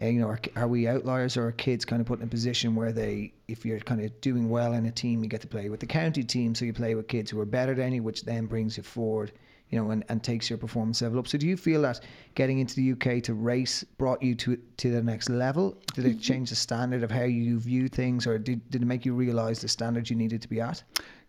uh, 0.00 0.06
you 0.06 0.20
know, 0.20 0.28
are, 0.28 0.40
are 0.56 0.68
we 0.68 0.86
outliers 0.86 1.36
or 1.36 1.48
are 1.48 1.52
kids 1.52 1.84
kind 1.84 2.00
of 2.00 2.06
put 2.06 2.20
in 2.20 2.24
a 2.24 2.28
position 2.28 2.74
where 2.74 2.92
they, 2.92 3.32
if 3.48 3.64
you're 3.66 3.80
kind 3.80 4.00
of 4.00 4.20
doing 4.20 4.48
well 4.48 4.72
in 4.72 4.86
a 4.86 4.92
team, 4.92 5.22
you 5.22 5.28
get 5.28 5.40
to 5.40 5.48
play 5.48 5.68
with 5.68 5.80
the 5.80 5.86
county 5.86 6.22
team, 6.22 6.54
so 6.54 6.64
you 6.64 6.72
play 6.72 6.94
with 6.94 7.08
kids 7.08 7.30
who 7.30 7.40
are 7.40 7.46
better 7.46 7.74
than 7.74 7.92
you, 7.92 8.02
which 8.02 8.22
then 8.24 8.46
brings 8.46 8.76
you 8.76 8.82
forward. 8.82 9.32
You 9.70 9.78
know, 9.78 9.90
and, 9.90 10.04
and 10.08 10.22
takes 10.22 10.48
your 10.48 10.58
performance 10.58 11.02
level 11.02 11.18
up. 11.18 11.28
So, 11.28 11.36
do 11.36 11.46
you 11.46 11.56
feel 11.56 11.82
that 11.82 12.00
getting 12.34 12.58
into 12.58 12.74
the 12.74 12.92
UK 12.92 13.22
to 13.24 13.34
race 13.34 13.84
brought 13.84 14.22
you 14.22 14.34
to 14.36 14.56
to 14.78 14.90
the 14.90 15.02
next 15.02 15.28
level? 15.28 15.76
Did 15.94 16.06
it 16.06 16.20
change 16.20 16.50
the 16.50 16.56
standard 16.56 17.02
of 17.02 17.10
how 17.10 17.24
you 17.24 17.58
view 17.58 17.88
things, 17.88 18.26
or 18.26 18.38
did, 18.38 18.68
did 18.70 18.82
it 18.82 18.86
make 18.86 19.04
you 19.04 19.14
realise 19.14 19.60
the 19.60 19.68
standard 19.68 20.08
you 20.08 20.16
needed 20.16 20.40
to 20.42 20.48
be 20.48 20.60
at? 20.60 20.82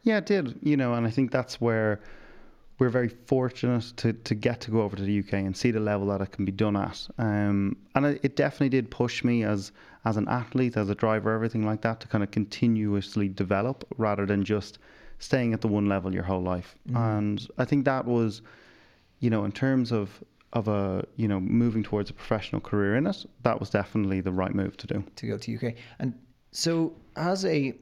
Yeah, 0.03 0.17
it 0.17 0.25
did. 0.25 0.57
You 0.61 0.77
know, 0.77 0.93
and 0.93 1.05
I 1.05 1.09
think 1.09 1.31
that's 1.31 1.59
where 1.59 1.99
we're 2.79 2.89
very 2.89 3.09
fortunate 3.09 3.91
to, 3.97 4.13
to 4.13 4.33
get 4.33 4.61
to 4.61 4.71
go 4.71 4.81
over 4.81 4.95
to 4.95 5.03
the 5.03 5.19
UK 5.19 5.33
and 5.33 5.55
see 5.55 5.71
the 5.71 5.81
level 5.81 6.07
that 6.07 6.21
it 6.21 6.31
can 6.31 6.45
be 6.45 6.51
done 6.51 6.77
at. 6.77 7.07
Um, 7.17 7.75
and 7.93 8.05
it, 8.05 8.21
it 8.23 8.35
definitely 8.37 8.69
did 8.69 8.89
push 8.89 9.23
me 9.23 9.43
as 9.43 9.71
as 10.05 10.15
an 10.15 10.29
athlete, 10.29 10.77
as 10.77 10.89
a 10.89 10.95
driver, 10.95 11.33
everything 11.33 11.65
like 11.65 11.81
that, 11.81 11.99
to 11.99 12.07
kind 12.07 12.23
of 12.23 12.31
continuously 12.31 13.27
develop 13.27 13.85
rather 13.97 14.25
than 14.25 14.45
just 14.45 14.79
staying 15.19 15.53
at 15.53 15.61
the 15.61 15.67
one 15.67 15.87
level 15.87 16.13
your 16.13 16.23
whole 16.23 16.41
life. 16.41 16.75
Mm-hmm. 16.87 16.97
And 16.97 17.47
I 17.57 17.65
think 17.65 17.85
that 17.85 18.05
was, 18.05 18.41
you 19.19 19.29
know, 19.29 19.45
in 19.45 19.51
terms 19.51 19.91
of 19.91 20.23
of 20.53 20.67
a 20.67 21.05
you 21.15 21.27
know 21.27 21.39
moving 21.39 21.83
towards 21.83 22.09
a 22.09 22.13
professional 22.13 22.59
career 22.59 22.95
in 22.95 23.05
it, 23.05 23.25
that 23.43 23.59
was 23.59 23.69
definitely 23.69 24.21
the 24.21 24.31
right 24.31 24.53
move 24.55 24.75
to 24.77 24.87
do. 24.87 25.03
to 25.15 25.27
go 25.27 25.37
to 25.37 25.55
UK. 25.55 25.75
And 25.99 26.13
so, 26.51 26.93
as 27.15 27.45
a 27.45 27.75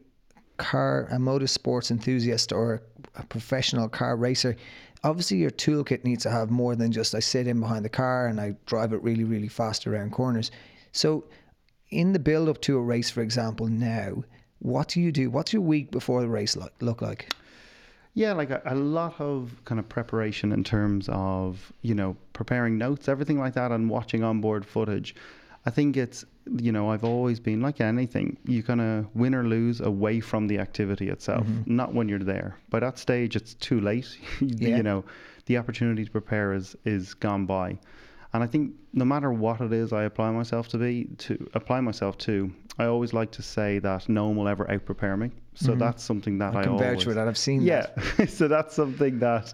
car, 0.58 1.08
a 1.12 1.18
motorsports 1.18 1.92
enthusiast 1.92 2.52
or 2.52 2.82
a 3.16 3.24
professional 3.26 3.88
car 3.88 4.18
racer, 4.18 4.56
obviously 5.04 5.38
your 5.38 5.52
toolkit 5.52 6.04
needs 6.04 6.24
to 6.24 6.32
have 6.32 6.50
more 6.50 6.76
than 6.76 6.92
just 6.92 7.16
I 7.16 7.20
sit 7.20 7.48
in 7.48 7.60
behind 7.60 7.86
the 7.86 7.90
car 7.90 8.28
and 8.28 8.42
I 8.42 8.56
drive 8.66 8.92
it 8.94 9.02
really, 9.04 9.24
really 9.24 9.48
fast 9.48 9.88
around 9.88 10.12
corners. 10.12 10.52
So, 10.92 11.26
in 11.90 12.12
the 12.12 12.20
build 12.20 12.50
up 12.50 12.60
to 12.62 12.78
a 12.78 12.82
race, 12.82 13.10
for 13.10 13.22
example, 13.22 13.68
now, 13.68 14.24
what 14.60 14.90
do 14.90 15.02
you 15.02 15.12
do? 15.12 15.30
What's 15.30 15.54
your 15.54 15.62
week 15.62 15.92
before 15.92 16.22
the 16.22 16.28
race 16.28 16.56
look, 16.56 16.74
look 16.80 17.02
like? 17.02 17.30
Yeah, 18.14 18.34
like 18.34 18.50
a, 18.50 18.62
a 18.66 18.76
lot 18.76 19.22
of 19.22 19.62
kind 19.66 19.80
of 19.80 19.88
preparation 19.88 20.52
in 20.52 20.64
terms 20.64 21.08
of, 21.12 21.72
you 21.84 21.94
know, 21.94 22.18
preparing 22.34 22.78
notes, 22.78 23.08
everything 23.08 23.38
like 23.38 23.54
that, 23.54 23.72
and 23.72 23.90
watching 23.90 24.24
onboard 24.24 24.66
footage. 24.66 25.14
I 25.68 25.70
think 25.70 25.98
it's, 25.98 26.26
you 26.58 26.72
know, 26.72 26.90
I've 26.90 27.04
always 27.04 27.40
been 27.40 27.62
like 27.62 27.82
anything, 27.82 28.38
you 28.46 28.64
kind 28.64 28.82
of 28.82 29.06
win 29.14 29.36
or 29.36 29.44
lose 29.44 29.82
away 29.82 30.20
from 30.20 30.48
the 30.48 30.60
activity 30.60 31.10
itself, 31.10 31.46
mm-hmm. 31.46 31.76
not 31.76 31.94
when 31.94 32.10
you're 32.10 32.20
there. 32.20 32.58
By 32.70 32.80
that 32.80 32.98
stage, 32.98 33.36
it's 33.36 33.54
too 33.54 33.82
late. 33.82 34.18
Yeah. 34.40 34.78
You 34.78 34.84
know, 34.84 35.04
the 35.46 35.58
opportunity 35.58 36.06
to 36.06 36.12
prepare 36.12 36.54
is, 36.54 36.76
is 36.86 37.14
gone 37.14 37.46
by. 37.46 37.78
And 38.34 38.44
I 38.44 38.48
think 38.48 38.74
no 38.94 39.06
matter 39.06 39.32
what 39.32 39.62
it 39.62 39.72
is 39.72 39.94
I 39.94 40.04
apply 40.04 40.32
myself 40.32 40.68
to 40.70 40.78
be, 40.78 41.06
to 41.20 41.50
apply 41.54 41.80
myself 41.82 42.18
to, 42.20 42.52
I 42.78 42.86
always 42.86 43.14
like 43.14 43.32
to 43.32 43.42
say 43.42 43.80
that 43.80 44.08
no 44.10 44.28
one 44.28 44.36
will 44.36 44.48
ever 44.48 44.70
out 44.70 44.86
prepare 44.86 45.18
me. 45.18 45.32
So 45.56 45.72
mm-hmm. 45.72 45.80
that's 45.80 46.04
something 46.04 46.38
that 46.40 46.56
I, 46.56 46.60
I 46.60 46.64
can 46.64 46.72
always, 46.74 46.88
vouch 46.88 47.04
for 47.06 47.14
that. 47.14 47.28
I've 47.28 47.38
seen 47.38 47.62
yeah. 47.62 47.88
that. 48.18 48.30
so 48.30 48.48
that's 48.48 48.76
something 48.76 49.20
that 49.20 49.54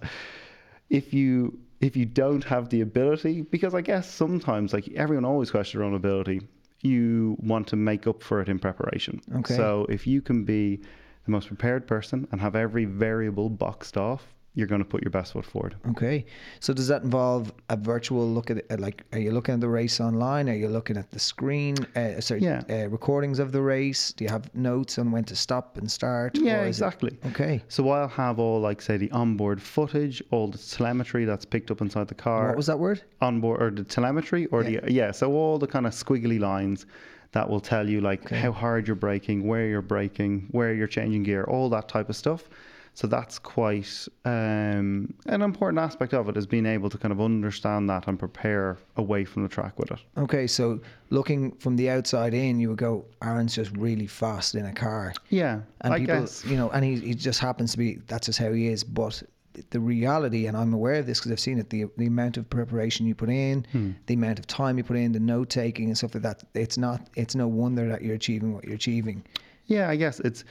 if 0.89 1.13
you 1.13 1.59
if 1.81 1.97
you 1.97 2.05
don't 2.05 2.43
have 2.45 2.69
the 2.69 2.81
ability, 2.81 3.41
because 3.41 3.75
I 3.75 3.81
guess 3.81 4.09
sometimes 4.09 4.73
like 4.73 4.87
everyone 4.95 5.25
always 5.25 5.51
questions 5.51 5.79
their 5.79 5.83
own 5.83 5.95
ability, 5.95 6.41
you 6.81 7.37
want 7.41 7.67
to 7.67 7.75
make 7.75 8.07
up 8.07 8.23
for 8.23 8.41
it 8.41 8.49
in 8.49 8.59
preparation. 8.59 9.21
Okay. 9.35 9.55
So 9.55 9.85
if 9.89 10.07
you 10.07 10.21
can 10.21 10.45
be 10.45 10.77
the 11.25 11.31
most 11.31 11.47
prepared 11.47 11.87
person 11.87 12.27
and 12.31 12.39
have 12.39 12.55
every 12.55 12.85
variable 12.85 13.49
boxed 13.49 13.97
off, 13.97 14.33
you're 14.55 14.67
going 14.67 14.79
to 14.83 14.85
put 14.87 15.01
your 15.01 15.09
best 15.09 15.33
foot 15.33 15.45
forward. 15.45 15.75
Okay. 15.91 16.25
So 16.59 16.73
does 16.73 16.87
that 16.87 17.01
involve 17.01 17.51
a 17.69 17.75
virtual 17.75 18.29
look 18.29 18.51
at 18.51 18.57
it? 18.57 18.79
Like, 18.79 19.03
are 19.11 19.17
you 19.19 19.31
looking 19.31 19.55
at 19.55 19.61
the 19.61 19.67
race 19.69 19.99
online? 19.99 20.47
Are 20.47 20.53
you 20.55 20.67
looking 20.67 20.95
at 20.95 21.09
the 21.09 21.19
screen? 21.19 21.75
Uh, 21.95 22.21
sorry, 22.21 22.41
Yeah. 22.41 22.61
uh, 22.69 22.87
recordings 22.89 23.39
of 23.39 23.51
the 23.51 23.61
race? 23.61 24.13
Do 24.13 24.23
you 24.23 24.29
have 24.29 24.53
notes 24.53 24.99
on 24.99 25.11
when 25.11 25.23
to 25.25 25.35
stop 25.35 25.77
and 25.77 25.89
start? 25.89 26.37
Yeah, 26.37 26.61
is 26.61 26.65
it- 26.65 26.85
exactly. 26.85 27.17
Okay. 27.27 27.63
So 27.67 27.89
I'll 27.89 28.07
have 28.07 28.37
all 28.37 28.59
like 28.61 28.81
say 28.81 28.97
the 28.97 29.09
onboard 29.11 29.59
footage, 29.59 30.21
all 30.29 30.47
the 30.49 30.59
telemetry 30.59 31.25
that's 31.25 31.45
picked 31.45 31.71
up 31.71 31.81
inside 31.81 32.07
the 32.07 32.13
car. 32.15 32.47
What 32.49 32.57
was 32.57 32.67
that 32.67 32.77
word? 32.79 33.01
onboard 33.21 33.61
or 33.61 33.71
the 33.71 33.83
telemetry 33.85 34.45
or 34.47 34.63
Yeah. 34.63 34.81
the 34.81 34.91
yeah 34.91 35.11
so 35.11 35.31
all 35.33 35.57
the 35.57 35.65
kind 35.67 35.87
of 35.87 35.93
squiggly 35.93 36.39
lines 36.39 36.85
that 37.31 37.49
will 37.49 37.61
tell 37.61 37.87
you 37.89 38.01
like 38.01 38.29
how 38.29 38.51
hard 38.51 38.85
you're 38.85 38.97
braking 38.97 39.47
where 39.47 39.65
you're 39.65 39.81
braking 39.81 40.47
where 40.51 40.73
you're 40.73 40.87
changing 40.87 41.23
gear 41.23 41.45
all 41.45 41.69
that 41.69 41.87
type 41.87 42.09
of 42.09 42.15
stuff 42.17 42.49
so 42.95 43.07
that's 43.07 43.39
quite 43.39 44.07
um, 44.25 45.13
an 45.25 45.41
important 45.41 45.79
aspect 45.79 46.13
of 46.13 46.29
it 46.29 46.37
is 46.37 46.45
being 46.45 46.65
able 46.65 46.89
to 46.89 46.97
kind 46.97 47.11
of 47.11 47.19
understand 47.19 47.89
that 47.89 48.07
and 48.07 48.19
prepare 48.19 48.77
away 48.97 49.25
from 49.25 49.43
the 49.43 49.49
track 49.49 49.77
with 49.79 49.91
it 49.91 49.99
Okay, 50.17 50.47
so 50.47 50.79
looking 51.09 51.51
from 51.53 51.75
the 51.75 51.89
outside 51.89 52.33
in, 52.33 52.59
you 52.59 52.69
would 52.69 52.77
go, 52.77 53.05
Aaron's 53.23 53.55
just 53.55 53.71
really 53.77 54.07
fast 54.07 54.55
in 54.55 54.65
a 54.65 54.73
car. 54.73 55.13
yeah 55.29 55.61
And 55.81 55.93
i 55.93 55.99
people, 55.99 56.21
guess 56.21 56.45
you 56.45 56.55
know, 56.57 56.69
and 56.69 56.83
he, 56.85 56.95
he 56.97 57.13
just 57.15 57.39
happens 57.39 57.71
to 57.73 57.77
be, 57.77 57.95
that's 58.07 58.27
just 58.27 58.39
how 58.39 58.51
he 58.51 58.67
is. 58.67 58.83
But 58.83 59.23
the 59.69 59.79
reality, 59.79 60.47
and 60.47 60.57
I'm 60.57 60.73
aware 60.73 60.95
of 60.95 61.05
this 61.05 61.19
because 61.19 61.31
I've 61.31 61.39
seen 61.39 61.59
it, 61.59 61.69
the, 61.69 61.85
the 61.97 62.07
amount 62.07 62.37
of 62.37 62.49
preparation 62.49 63.05
you 63.05 63.13
put 63.15 63.29
in, 63.29 63.65
Hmm. 63.71 63.91
the 64.07 64.15
amount 64.15 64.39
of 64.39 64.47
time 64.47 64.77
you 64.77 64.83
put 64.83 64.97
in, 64.97 65.11
the 65.11 65.19
note 65.19 65.49
taking 65.49 65.87
and 65.89 65.97
stuff 65.97 66.13
like 66.15 66.23
that, 66.23 66.43
it's 66.55 66.77
not, 66.77 67.07
it's 67.15 67.35
no 67.35 67.47
wonder 67.47 67.87
that 67.89 68.01
you're 68.03 68.15
achieving 68.15 68.53
what 68.53 68.63
you're 68.65 68.75
achieving. 68.75 69.23
Yeah, 69.67 69.89
I 69.89 69.95
guess 69.95 70.19
it's 70.21 70.43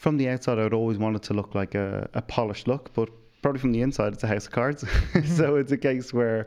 from 0.00 0.16
the 0.16 0.28
outside. 0.28 0.58
I 0.58 0.62
would 0.64 0.74
always 0.74 0.98
want 0.98 1.14
it 1.16 1.22
to 1.24 1.34
look 1.34 1.54
like 1.54 1.74
a, 1.74 2.08
a 2.14 2.22
polished 2.22 2.66
look, 2.66 2.92
but 2.94 3.10
probably 3.42 3.60
from 3.60 3.72
the 3.72 3.82
inside, 3.82 4.14
it's 4.14 4.24
a 4.24 4.26
house 4.26 4.46
of 4.46 4.52
cards. 4.52 4.84
so 5.36 5.56
it's 5.56 5.72
a 5.72 5.76
case 5.78 6.12
where 6.14 6.46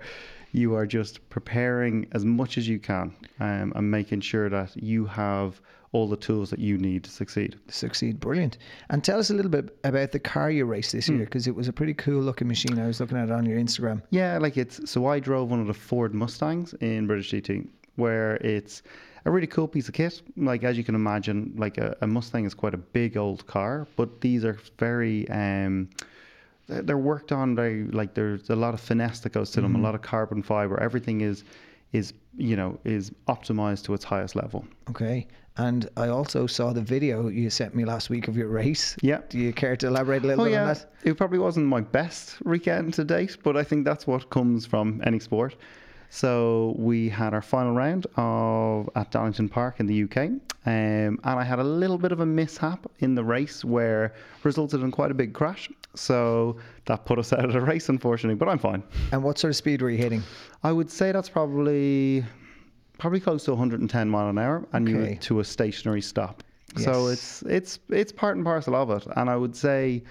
you 0.51 0.73
are 0.75 0.85
just 0.85 1.27
preparing 1.29 2.07
as 2.13 2.25
much 2.25 2.57
as 2.57 2.67
you 2.67 2.79
can 2.79 3.13
um, 3.39 3.71
and 3.75 3.89
making 3.91 4.21
sure 4.21 4.49
that 4.49 4.75
you 4.75 5.05
have 5.05 5.61
all 5.91 6.07
the 6.07 6.17
tools 6.17 6.49
that 6.49 6.57
you 6.59 6.77
need 6.79 7.03
to 7.03 7.11
succeed. 7.11 7.55
Succeed, 7.67 8.19
brilliant. 8.19 8.57
And 8.89 9.03
tell 9.03 9.19
us 9.19 9.29
a 9.29 9.33
little 9.35 9.51
bit 9.51 9.77
about 9.83 10.11
the 10.11 10.19
car 10.19 10.49
you 10.49 10.65
raced 10.65 10.91
this 10.91 11.05
Hmm. 11.07 11.17
year 11.17 11.25
because 11.25 11.45
it 11.45 11.53
was 11.55 11.67
a 11.67 11.73
pretty 11.73 11.93
cool 11.93 12.21
looking 12.23 12.47
machine. 12.47 12.79
I 12.79 12.87
was 12.87 12.99
looking 12.99 13.17
at 13.17 13.29
it 13.29 13.31
on 13.31 13.45
your 13.45 13.59
Instagram. 13.59 14.01
Yeah, 14.09 14.39
like 14.39 14.57
it's 14.57 14.89
so 14.89 15.05
I 15.05 15.19
drove 15.19 15.51
one 15.51 15.59
of 15.61 15.67
the 15.67 15.73
Ford 15.75 16.15
Mustangs 16.15 16.73
in 16.81 17.05
British 17.05 17.31
GT, 17.31 17.67
where 17.97 18.37
it's 18.37 18.81
a 19.25 19.31
really 19.31 19.47
cool 19.47 19.67
piece 19.67 19.87
of 19.87 19.93
kit. 19.93 20.21
Like 20.37 20.63
as 20.63 20.77
you 20.77 20.83
can 20.83 20.95
imagine, 20.95 21.53
like 21.57 21.77
a, 21.77 21.95
a 22.01 22.07
Mustang 22.07 22.45
is 22.45 22.53
quite 22.53 22.73
a 22.73 22.77
big 22.77 23.17
old 23.17 23.45
car, 23.47 23.87
but 23.95 24.21
these 24.21 24.43
are 24.45 24.57
very 24.77 25.29
um 25.29 25.89
they're 26.67 26.97
worked 26.97 27.31
on 27.31 27.55
very 27.55 27.85
like 27.85 28.13
there's 28.13 28.49
a 28.49 28.55
lot 28.55 28.73
of 28.73 28.79
finesse 28.79 29.19
that 29.21 29.33
goes 29.33 29.51
to 29.51 29.61
them, 29.61 29.75
a 29.75 29.79
lot 29.79 29.95
of 29.95 30.01
carbon 30.01 30.41
fiber. 30.41 30.79
Everything 30.79 31.21
is 31.21 31.43
is 31.91 32.13
you 32.37 32.55
know 32.55 32.79
is 32.83 33.11
optimized 33.27 33.83
to 33.85 33.93
its 33.93 34.03
highest 34.03 34.35
level. 34.35 34.65
Okay. 34.89 35.27
And 35.55 35.87
I 35.97 36.07
also 36.07 36.47
saw 36.47 36.73
the 36.73 36.81
video 36.81 37.27
you 37.27 37.51
sent 37.51 37.75
me 37.75 37.85
last 37.85 38.09
week 38.09 38.27
of 38.27 38.35
your 38.35 38.47
race. 38.47 38.95
Yeah. 39.03 39.19
Do 39.29 39.37
you 39.37 39.53
care 39.53 39.75
to 39.75 39.87
elaborate 39.87 40.23
a 40.23 40.27
little 40.27 40.45
Oh 40.45 40.49
bit 40.49 40.57
on 40.57 40.67
that? 40.67 40.85
it 41.03 41.15
probably 41.15 41.37
wasn't 41.37 41.67
my 41.67 41.81
best 41.81 42.43
weekend 42.43 42.95
to 42.95 43.03
date, 43.03 43.37
but 43.43 43.55
I 43.55 43.63
think 43.63 43.85
that's 43.85 44.07
what 44.07 44.31
comes 44.31 44.65
from 44.65 44.99
any 45.05 45.19
sport. 45.19 45.55
So 46.23 46.75
we 46.77 47.09
had 47.09 47.33
our 47.33 47.41
final 47.41 47.73
round 47.73 48.05
of 48.17 48.87
at 48.95 49.09
Donington 49.09 49.49
Park 49.49 49.79
in 49.79 49.87
the 49.87 50.03
UK, 50.03 50.17
um, 50.19 50.39
and 50.67 51.19
I 51.23 51.43
had 51.43 51.57
a 51.57 51.63
little 51.63 51.97
bit 51.97 52.11
of 52.11 52.19
a 52.19 52.25
mishap 52.25 52.85
in 52.99 53.15
the 53.15 53.23
race 53.23 53.65
where 53.65 54.13
resulted 54.43 54.81
in 54.81 54.91
quite 54.91 55.09
a 55.09 55.15
big 55.15 55.33
crash. 55.33 55.71
So 55.95 56.57
that 56.85 57.05
put 57.05 57.17
us 57.17 57.33
out 57.33 57.45
of 57.45 57.53
the 57.53 57.61
race, 57.61 57.89
unfortunately. 57.89 58.35
But 58.35 58.47
I'm 58.47 58.59
fine. 58.59 58.83
And 59.11 59.23
what 59.23 59.39
sort 59.39 59.49
of 59.49 59.55
speed 59.55 59.81
were 59.81 59.89
you 59.89 59.97
hitting? 59.97 60.21
I 60.61 60.71
would 60.71 60.91
say 60.91 61.11
that's 61.11 61.29
probably 61.29 62.23
probably 62.99 63.19
close 63.19 63.43
to 63.45 63.51
110 63.51 64.07
mile 64.07 64.29
an 64.29 64.37
hour, 64.37 64.67
and 64.71 64.87
you 64.87 64.99
Okay. 64.99 65.09
were 65.13 65.15
to 65.15 65.39
a 65.39 65.43
stationary 65.43 66.01
stop. 66.01 66.43
So 66.77 67.07
it's 67.07 67.41
it's 67.47 67.79
it's 67.89 68.11
part 68.11 68.35
and 68.35 68.45
parcel 68.45 68.75
of 68.75 68.91
it. 68.91 69.07
And 69.15 69.31
I 69.31 69.35
would 69.35 69.55
say, 69.55 70.03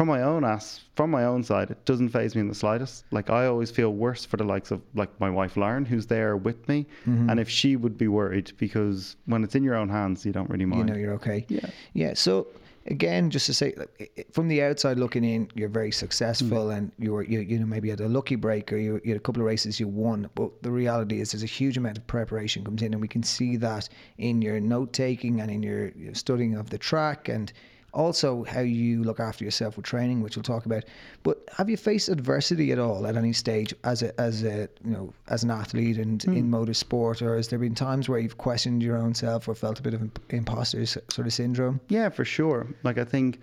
from 0.00 0.08
my 0.08 0.22
own 0.22 0.46
ass, 0.46 0.80
from 0.96 1.10
my 1.10 1.24
own 1.24 1.42
side, 1.42 1.70
it 1.70 1.84
doesn't 1.84 2.08
faze 2.08 2.34
me 2.34 2.40
in 2.40 2.48
the 2.48 2.54
slightest. 2.54 3.04
Like 3.10 3.28
I 3.28 3.44
always 3.44 3.70
feel 3.70 3.92
worse 3.92 4.24
for 4.24 4.38
the 4.38 4.44
likes 4.44 4.70
of 4.70 4.80
like 4.94 5.10
my 5.20 5.28
wife 5.28 5.58
Lauren, 5.58 5.84
who's 5.84 6.06
there 6.06 6.38
with 6.38 6.66
me, 6.70 6.86
Mm-hmm. 7.06 7.28
and 7.28 7.38
if 7.38 7.50
she 7.50 7.76
would 7.76 7.98
be 7.98 8.08
worried 8.08 8.50
because 8.56 9.16
when 9.26 9.44
it's 9.44 9.54
in 9.54 9.62
your 9.62 9.74
own 9.74 9.90
hands, 9.90 10.24
you 10.24 10.32
don't 10.32 10.48
really 10.48 10.64
mind. 10.64 10.88
You 10.88 10.94
know 10.94 10.98
you're 10.98 11.12
okay. 11.16 11.44
Yeah. 11.50 11.68
Yeah. 11.92 12.14
So 12.14 12.46
again, 12.86 13.28
just 13.28 13.44
to 13.44 13.52
say, 13.52 13.74
like, 13.76 13.90
i- 14.00 14.08
i- 14.20 14.24
from 14.32 14.48
the 14.48 14.62
outside 14.62 14.96
looking 14.98 15.22
in, 15.22 15.48
you're 15.54 15.68
very 15.68 15.92
successful, 15.92 16.68
Mm. 16.68 16.76
and 16.76 16.92
you 16.98 17.12
were 17.12 17.22
you 17.24 17.40
you 17.40 17.58
know 17.58 17.66
maybe 17.66 17.90
had 17.90 18.00
a 18.00 18.08
lucky 18.08 18.36
break 18.36 18.72
or 18.72 18.78
you, 18.78 19.02
you 19.04 19.10
had 19.12 19.18
a 19.18 19.26
couple 19.26 19.42
of 19.42 19.46
races 19.46 19.78
you 19.78 19.86
won. 19.86 20.30
But 20.34 20.62
the 20.62 20.70
reality 20.72 21.20
is, 21.20 21.32
there's 21.32 21.42
a 21.42 21.56
huge 21.60 21.76
amount 21.76 21.98
of 21.98 22.06
preparation 22.06 22.64
comes 22.64 22.80
in, 22.80 22.94
and 22.94 23.02
we 23.02 23.08
can 23.16 23.22
see 23.22 23.58
that 23.58 23.90
in 24.16 24.40
your 24.40 24.58
note 24.60 24.94
taking 24.94 25.42
and 25.42 25.50
in 25.50 25.62
your, 25.62 25.88
your 25.90 26.14
studying 26.14 26.54
of 26.54 26.70
the 26.70 26.78
track 26.78 27.28
and. 27.28 27.52
Also, 27.92 28.44
how 28.44 28.60
you 28.60 29.02
look 29.02 29.18
after 29.20 29.44
yourself 29.44 29.76
with 29.76 29.84
training, 29.84 30.22
which 30.22 30.36
we'll 30.36 30.42
talk 30.42 30.64
about. 30.66 30.84
But 31.22 31.42
have 31.56 31.68
you 31.68 31.76
faced 31.76 32.08
adversity 32.08 32.70
at 32.72 32.78
all 32.78 33.06
at 33.06 33.16
any 33.16 33.32
stage 33.32 33.74
as 33.84 34.02
a 34.02 34.18
as 34.20 34.44
a 34.44 34.68
you 34.84 34.90
know 34.92 35.12
as 35.28 35.42
an 35.42 35.50
athlete 35.50 35.98
and 35.98 36.22
Hmm. 36.22 36.34
in 36.34 36.50
motorsport, 36.50 37.20
or 37.22 37.36
has 37.36 37.48
there 37.48 37.58
been 37.58 37.74
times 37.74 38.08
where 38.08 38.18
you've 38.20 38.38
questioned 38.38 38.82
your 38.82 38.96
own 38.96 39.14
self 39.14 39.48
or 39.48 39.54
felt 39.54 39.78
a 39.80 39.82
bit 39.82 39.94
of 39.94 40.02
imp- 40.02 40.20
imposter 40.32 40.86
sort 40.86 41.18
of 41.26 41.32
syndrome? 41.32 41.80
Yeah, 41.88 42.08
for 42.10 42.24
sure. 42.24 42.66
Like 42.84 42.98
I 42.98 43.04
think, 43.04 43.40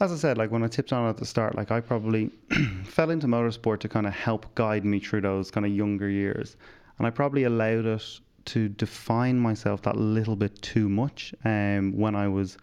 as 0.00 0.12
I 0.12 0.16
said, 0.16 0.36
like 0.36 0.50
when 0.50 0.62
I 0.62 0.68
tipped 0.68 0.92
on 0.92 1.08
at 1.08 1.16
the 1.16 1.24
start, 1.24 1.54
like 1.54 1.70
I 1.70 1.80
probably 1.80 2.30
fell 2.84 3.10
into 3.10 3.26
motorsport 3.26 3.80
to 3.80 3.88
kind 3.88 4.06
of 4.06 4.12
help 4.12 4.54
guide 4.54 4.84
me 4.84 5.00
through 5.00 5.22
those 5.22 5.50
kind 5.50 5.64
of 5.64 5.72
younger 5.72 6.10
years, 6.10 6.56
and 6.98 7.06
I 7.06 7.10
probably 7.10 7.44
allowed 7.44 7.86
it 7.86 8.20
to 8.46 8.68
define 8.68 9.38
myself 9.40 9.82
that 9.82 9.96
little 9.96 10.36
bit 10.36 10.60
too 10.62 10.88
much. 10.88 11.34
Um, 11.44 11.96
when 11.96 12.14
I 12.14 12.28
was 12.28 12.58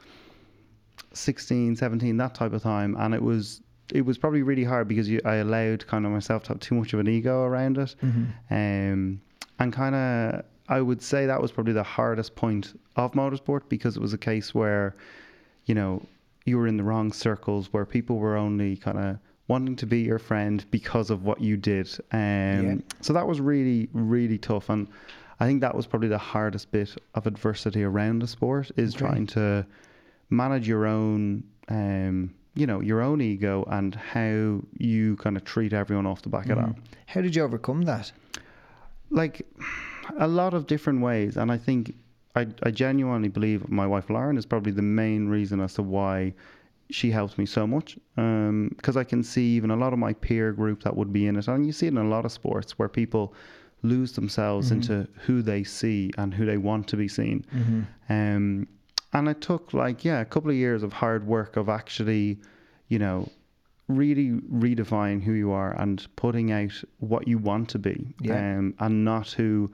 16, 1.14 1.76
17, 1.76 2.18
that 2.18 2.34
type 2.36 2.54
of 2.54 2.62
time, 2.64 2.96
and 3.00 3.14
it 3.14 3.22
was 3.22 3.62
it 3.94 4.06
was 4.06 4.18
probably 4.18 4.42
really 4.44 4.64
hard 4.64 4.88
because 4.88 5.10
you, 5.10 5.20
I 5.26 5.36
allowed 5.36 5.86
kind 5.88 6.06
of 6.06 6.12
myself 6.12 6.44
to 6.44 6.50
have 6.50 6.60
too 6.60 6.74
much 6.76 6.94
of 6.94 7.00
an 7.00 7.08
ego 7.08 7.44
around 7.44 7.78
it, 7.78 7.96
um, 8.50 9.22
and 9.60 9.74
kind 9.74 9.96
of 9.96 10.46
I 10.70 10.82
would 10.82 11.02
say 11.02 11.26
that 11.26 11.42
was 11.42 11.52
probably 11.52 11.74
the 11.74 11.84
hardest 11.84 12.36
point 12.36 12.80
of 12.96 13.12
motorsport 13.12 13.64
because 13.70 13.98
it 13.98 14.02
was 14.02 14.14
a 14.14 14.18
case 14.18 14.56
where, 14.56 14.96
you 15.66 15.76
know, 15.76 16.02
you 16.46 16.58
were 16.58 16.68
in 16.68 16.78
the 16.78 16.84
wrong 16.84 17.12
circles 17.12 17.72
where 17.74 17.86
people 17.86 18.18
were 18.18 18.38
only 18.38 18.78
kind 18.78 18.98
of 18.98 19.18
wanting 19.50 19.76
to 19.76 19.86
be 19.86 20.00
your 20.00 20.20
friend 20.20 20.66
because 20.72 21.10
of 21.10 21.26
what 21.26 21.42
you 21.42 21.58
did. 21.58 21.88
Um, 22.14 22.20
Yeah. 22.66 22.76
So 23.02 23.12
that 23.12 23.28
was 23.28 23.42
really, 23.42 23.90
really 23.92 24.38
tough. 24.38 24.70
And 24.70 24.88
I 25.42 25.46
think 25.46 25.60
that 25.62 25.76
was 25.76 25.86
probably 25.86 26.08
the 26.08 26.18
hardest 26.18 26.72
bit 26.72 26.96
of 27.14 27.28
adversity 27.28 27.84
around 27.84 28.20
the 28.20 28.28
sport 28.28 28.72
is 28.78 28.96
Okay. 28.96 29.06
trying 29.06 29.28
to 29.28 29.66
manage 30.34 30.68
your 30.68 30.86
own, 30.86 31.44
um, 31.70 32.34
you 32.56 32.66
know, 32.68 32.82
your 32.82 33.02
own 33.02 33.22
ego 33.22 33.66
and 33.70 33.96
how 33.96 34.62
you 34.78 35.16
kind 35.18 35.38
of 35.38 35.44
treat 35.44 35.74
everyone 35.74 36.06
off 36.06 36.22
the 36.22 36.30
back 36.30 36.50
of 36.50 36.58
that. 36.58 36.76
How 37.08 37.22
did 37.22 37.36
you 37.36 37.44
overcome 37.44 37.84
that? 37.84 38.12
like 39.10 39.46
a 40.20 40.28
lot 40.28 40.54
of 40.56 40.66
different 40.66 41.00
ways 41.02 41.38
and 41.38 41.52
i 41.52 41.58
think 41.58 41.94
i, 42.36 42.48
I 42.64 42.72
genuinely 42.72 43.30
believe 43.30 43.70
my 43.70 43.86
wife 43.86 44.10
lauren 44.10 44.38
is 44.38 44.46
probably 44.46 44.72
the 44.72 44.82
main 44.82 45.28
reason 45.28 45.60
as 45.62 45.76
to 45.76 45.84
why 45.84 46.34
she 46.90 47.12
helps 47.12 47.38
me 47.38 47.46
so 47.46 47.68
much 47.68 47.98
because 48.16 48.98
i 48.98 49.04
can 49.04 49.22
see 49.24 49.48
even 49.56 49.70
a 49.72 49.76
lot 49.76 49.94
of 49.94 50.00
my 50.00 50.14
peer 50.14 50.52
group 50.52 50.82
that 50.84 50.96
would 50.96 51.14
be 51.14 51.28
in 51.28 51.36
it 51.36 51.48
and 51.48 51.66
you 51.66 51.72
see 51.72 51.86
it 51.86 51.90
in 51.90 51.98
a 51.98 52.04
lot 52.16 52.26
of 52.26 52.32
sports 52.32 52.80
where 52.80 52.90
people 52.90 53.34
lose 53.84 54.14
themselves 54.14 54.72
into 54.78 55.08
who 55.26 55.42
they 55.42 55.64
see 55.64 56.10
and 56.18 56.34
who 56.34 56.46
they 56.46 56.58
want 56.58 56.88
to 56.88 56.96
be 56.98 57.08
seen. 57.08 57.46
Um, 58.10 58.68
and 59.14 59.28
it 59.28 59.42
took 59.42 59.74
like 59.74 60.04
yeah 60.04 60.20
a 60.22 60.26
couple 60.26 60.50
of 60.50 60.56
years 60.56 60.84
of 60.84 60.92
hard 60.94 61.26
work 61.28 61.56
of 61.58 61.70
actually 61.70 62.38
you 62.88 63.00
know 63.00 63.30
really 63.88 64.32
redefining 64.52 65.22
who 65.22 65.34
you 65.34 65.52
are 65.52 65.72
and 65.80 66.08
putting 66.16 66.52
out 66.52 66.72
what 67.00 67.28
you 67.28 67.38
want 67.38 67.70
to 67.70 67.80
be 67.80 68.14
Yeah. 68.22 68.58
um, 68.58 68.74
and 68.80 69.04
not 69.06 69.32
who 69.32 69.72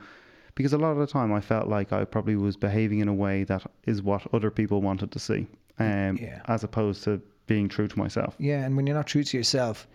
because 0.55 0.74
a 0.74 0.77
lot 0.77 0.91
of 0.91 0.98
the 0.98 1.08
time 1.08 1.31
I 1.31 1.41
felt 1.41 1.67
like 1.67 1.93
I 1.93 2.03
probably 2.05 2.36
was 2.36 2.58
behaving 2.58 3.00
in 3.00 3.08
a 3.08 3.13
way 3.13 3.43
that 3.46 3.63
is 3.86 4.01
what 4.01 4.27
other 4.34 4.51
people 4.51 4.81
wanted 4.81 5.12
to 5.12 5.19
see 5.19 5.48
um, 5.77 6.17
Yeah. 6.17 6.41
as 6.48 6.63
opposed 6.63 7.03
to 7.05 7.22
being 7.48 7.69
true 7.69 7.88
to 7.88 7.98
myself 8.00 8.36
Yeah, 8.39 8.63
and 8.65 8.75
when 8.75 8.86
you're 8.88 8.96
not 8.96 9.08
true 9.08 9.24
to 9.24 9.38
yourself, 9.38 9.88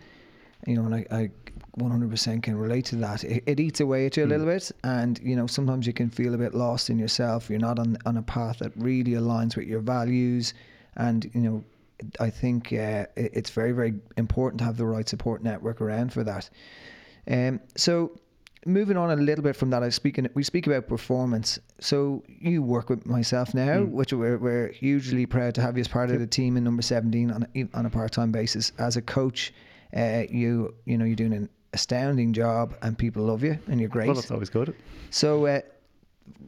you 0.65 0.75
know, 0.75 0.85
and 0.85 0.95
I, 0.95 1.05
I 1.11 1.29
100% 1.79 2.43
can 2.43 2.57
relate 2.57 2.85
to 2.85 2.95
that. 2.97 3.23
It, 3.23 3.43
it 3.45 3.59
eats 3.59 3.79
away 3.81 4.05
at 4.05 4.17
you 4.17 4.25
a 4.25 4.27
little 4.27 4.45
bit, 4.45 4.71
and 4.83 5.19
you 5.23 5.35
know, 5.35 5.47
sometimes 5.47 5.85
you 5.85 5.93
can 5.93 6.09
feel 6.09 6.33
a 6.33 6.37
bit 6.37 6.53
lost 6.55 6.89
in 6.89 6.97
yourself. 6.97 7.49
You're 7.49 7.59
not 7.59 7.79
on 7.79 7.97
on 8.05 8.17
a 8.17 8.21
path 8.23 8.59
that 8.59 8.71
really 8.75 9.11
aligns 9.13 9.55
with 9.55 9.67
your 9.67 9.81
values, 9.81 10.53
and 10.95 11.29
you 11.33 11.41
know, 11.41 11.63
I 12.19 12.29
think 12.29 12.67
uh, 12.73 13.05
it, 13.15 13.31
it's 13.33 13.49
very 13.49 13.71
very 13.73 13.93
important 14.17 14.59
to 14.59 14.65
have 14.65 14.77
the 14.77 14.85
right 14.85 15.07
support 15.07 15.43
network 15.43 15.81
around 15.81 16.13
for 16.13 16.23
that. 16.23 16.49
Um, 17.29 17.59
so. 17.75 18.11
moving 18.67 18.97
on 18.97 19.11
a 19.11 19.15
little 19.15 19.43
bit 19.43 19.55
from 19.55 19.69
that, 19.69 19.83
I 19.83 19.89
speak 19.89 20.17
in, 20.17 20.27
we 20.33 20.41
speak 20.43 20.65
about 20.65 20.87
performance. 20.87 21.59
So 21.79 22.23
you 22.27 22.63
work 22.63 22.89
with 22.89 23.05
myself 23.05 23.53
now, 23.53 23.81
Mm. 23.81 23.91
which 23.91 24.11
we're, 24.11 24.39
we're 24.39 24.69
hugely 24.71 25.27
proud 25.27 25.53
to 25.55 25.61
have 25.61 25.77
you 25.77 25.81
as 25.81 25.87
part 25.87 26.09
of 26.09 26.19
the 26.19 26.25
team 26.25 26.57
in 26.57 26.63
number 26.63 26.81
17 26.81 27.29
on 27.29 27.45
a, 27.55 27.67
on 27.77 27.85
a 27.85 27.91
part-time 27.91 28.31
basis. 28.31 28.71
As 28.79 28.97
a 28.97 29.03
coach, 29.03 29.53
uh, 29.95 30.23
you 30.29 30.73
you 30.85 30.97
know 30.97 31.05
you're 31.05 31.15
doing 31.15 31.33
an 31.33 31.49
astounding 31.73 32.33
job, 32.33 32.75
and 32.81 32.97
people 32.97 33.23
love 33.23 33.43
you, 33.43 33.57
and 33.67 33.79
you're 33.79 33.89
great. 33.89 34.07
Well, 34.07 34.15
that's 34.15 34.31
always 34.31 34.49
good. 34.49 34.75
So 35.09 35.45
uh, 35.45 35.61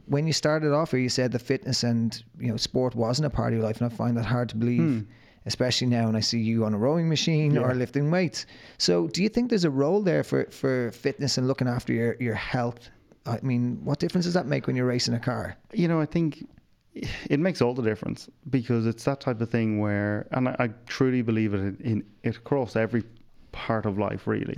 when 0.06 0.26
you 0.26 0.32
started 0.32 0.72
off 0.72 0.90
here, 0.90 1.00
you 1.00 1.08
said 1.08 1.32
the 1.32 1.38
fitness 1.38 1.82
and 1.84 2.22
you 2.38 2.48
know 2.48 2.56
sport 2.56 2.94
wasn't 2.94 3.26
a 3.26 3.30
part 3.30 3.52
of 3.52 3.58
your 3.58 3.66
life, 3.66 3.80
and 3.80 3.92
I 3.92 3.94
find 3.94 4.16
that 4.16 4.24
hard 4.24 4.48
to 4.50 4.56
believe, 4.56 5.06
especially 5.46 5.86
now 5.86 6.06
when 6.06 6.16
I 6.16 6.20
see 6.20 6.40
you 6.40 6.64
on 6.64 6.74
a 6.74 6.78
rowing 6.78 7.08
machine 7.08 7.56
or 7.56 7.74
lifting 7.74 8.10
weights. 8.10 8.46
So 8.78 9.08
do 9.08 9.22
you 9.22 9.28
think 9.28 9.50
there's 9.50 9.64
a 9.64 9.70
role 9.70 10.02
there 10.02 10.24
for, 10.24 10.44
for 10.50 10.90
fitness 10.92 11.38
and 11.38 11.46
looking 11.46 11.68
after 11.68 11.92
your, 11.92 12.16
your 12.20 12.34
health? 12.34 12.90
I 13.24 13.38
mean, 13.42 13.78
what 13.84 13.98
difference 13.98 14.24
does 14.24 14.34
that 14.34 14.46
make 14.46 14.66
when 14.66 14.76
you're 14.76 14.86
racing 14.86 15.14
a 15.14 15.20
car? 15.20 15.56
You 15.72 15.88
know, 15.88 16.00
I 16.00 16.06
think 16.06 16.46
it 17.30 17.38
makes 17.38 17.60
all 17.62 17.74
the 17.74 17.82
difference 17.82 18.28
because 18.50 18.86
it's 18.86 19.04
that 19.04 19.20
type 19.20 19.40
of 19.40 19.50
thing 19.50 19.78
where, 19.78 20.26
and 20.32 20.48
I, 20.48 20.56
I 20.58 20.68
truly 20.86 21.22
believe 21.22 21.54
it 21.54 21.60
in, 21.60 21.76
in 21.80 22.04
it 22.22 22.36
across 22.36 22.74
every 22.74 23.04
part 23.58 23.86
of 23.86 23.98
life, 23.98 24.28
really, 24.28 24.54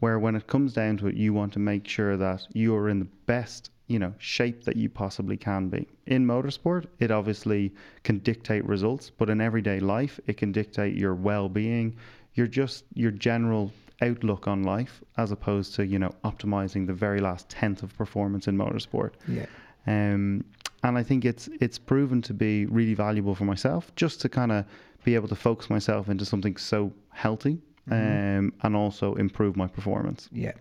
where 0.00 0.18
when 0.18 0.34
it 0.34 0.48
comes 0.48 0.72
down 0.72 0.96
to 0.96 1.06
it, 1.06 1.14
you 1.14 1.32
want 1.32 1.52
to 1.52 1.60
make 1.60 1.86
sure 1.86 2.16
that 2.16 2.48
you 2.52 2.74
are 2.74 2.88
in 2.88 2.98
the 2.98 3.10
best, 3.26 3.70
you 3.86 3.98
know, 4.00 4.12
shape 4.18 4.64
that 4.64 4.76
you 4.76 4.88
possibly 4.88 5.36
can 5.36 5.68
be. 5.68 5.86
In 6.06 6.26
motorsport, 6.26 6.86
it 6.98 7.12
obviously 7.12 7.72
can 8.02 8.18
dictate 8.18 8.64
results, 8.64 9.08
but 9.08 9.30
in 9.30 9.40
everyday 9.40 9.78
life, 9.78 10.18
it 10.26 10.36
can 10.36 10.50
dictate 10.50 10.96
your 10.96 11.14
well-being, 11.14 11.96
your 12.34 12.48
just 12.48 12.84
your 12.94 13.12
general 13.12 13.72
outlook 14.02 14.48
on 14.48 14.64
life, 14.64 15.00
as 15.16 15.30
opposed 15.30 15.76
to 15.76 15.86
you 15.86 16.00
know 16.00 16.12
optimizing 16.24 16.88
the 16.88 16.92
very 16.92 17.20
last 17.20 17.48
tenth 17.48 17.84
of 17.84 17.96
performance 17.96 18.48
in 18.48 18.58
motorsport. 18.58 19.12
Yeah. 19.28 19.46
Um, 19.86 20.44
and 20.82 20.98
I 20.98 21.04
think 21.04 21.24
it's 21.24 21.48
it's 21.60 21.78
proven 21.78 22.20
to 22.22 22.34
be 22.34 22.66
really 22.66 22.94
valuable 22.94 23.36
for 23.36 23.44
myself 23.44 23.94
just 23.94 24.20
to 24.22 24.28
kind 24.28 24.50
of 24.50 24.64
be 25.04 25.14
able 25.14 25.28
to 25.28 25.36
focus 25.36 25.70
myself 25.70 26.08
into 26.08 26.24
something 26.24 26.56
so 26.56 26.92
healthy 27.10 27.58
um, 27.90 28.52
and 28.62 28.76
also 28.76 29.14
improve 29.14 29.56
my 29.56 29.66
performance. 29.66 30.28
Yeah. 30.32 30.52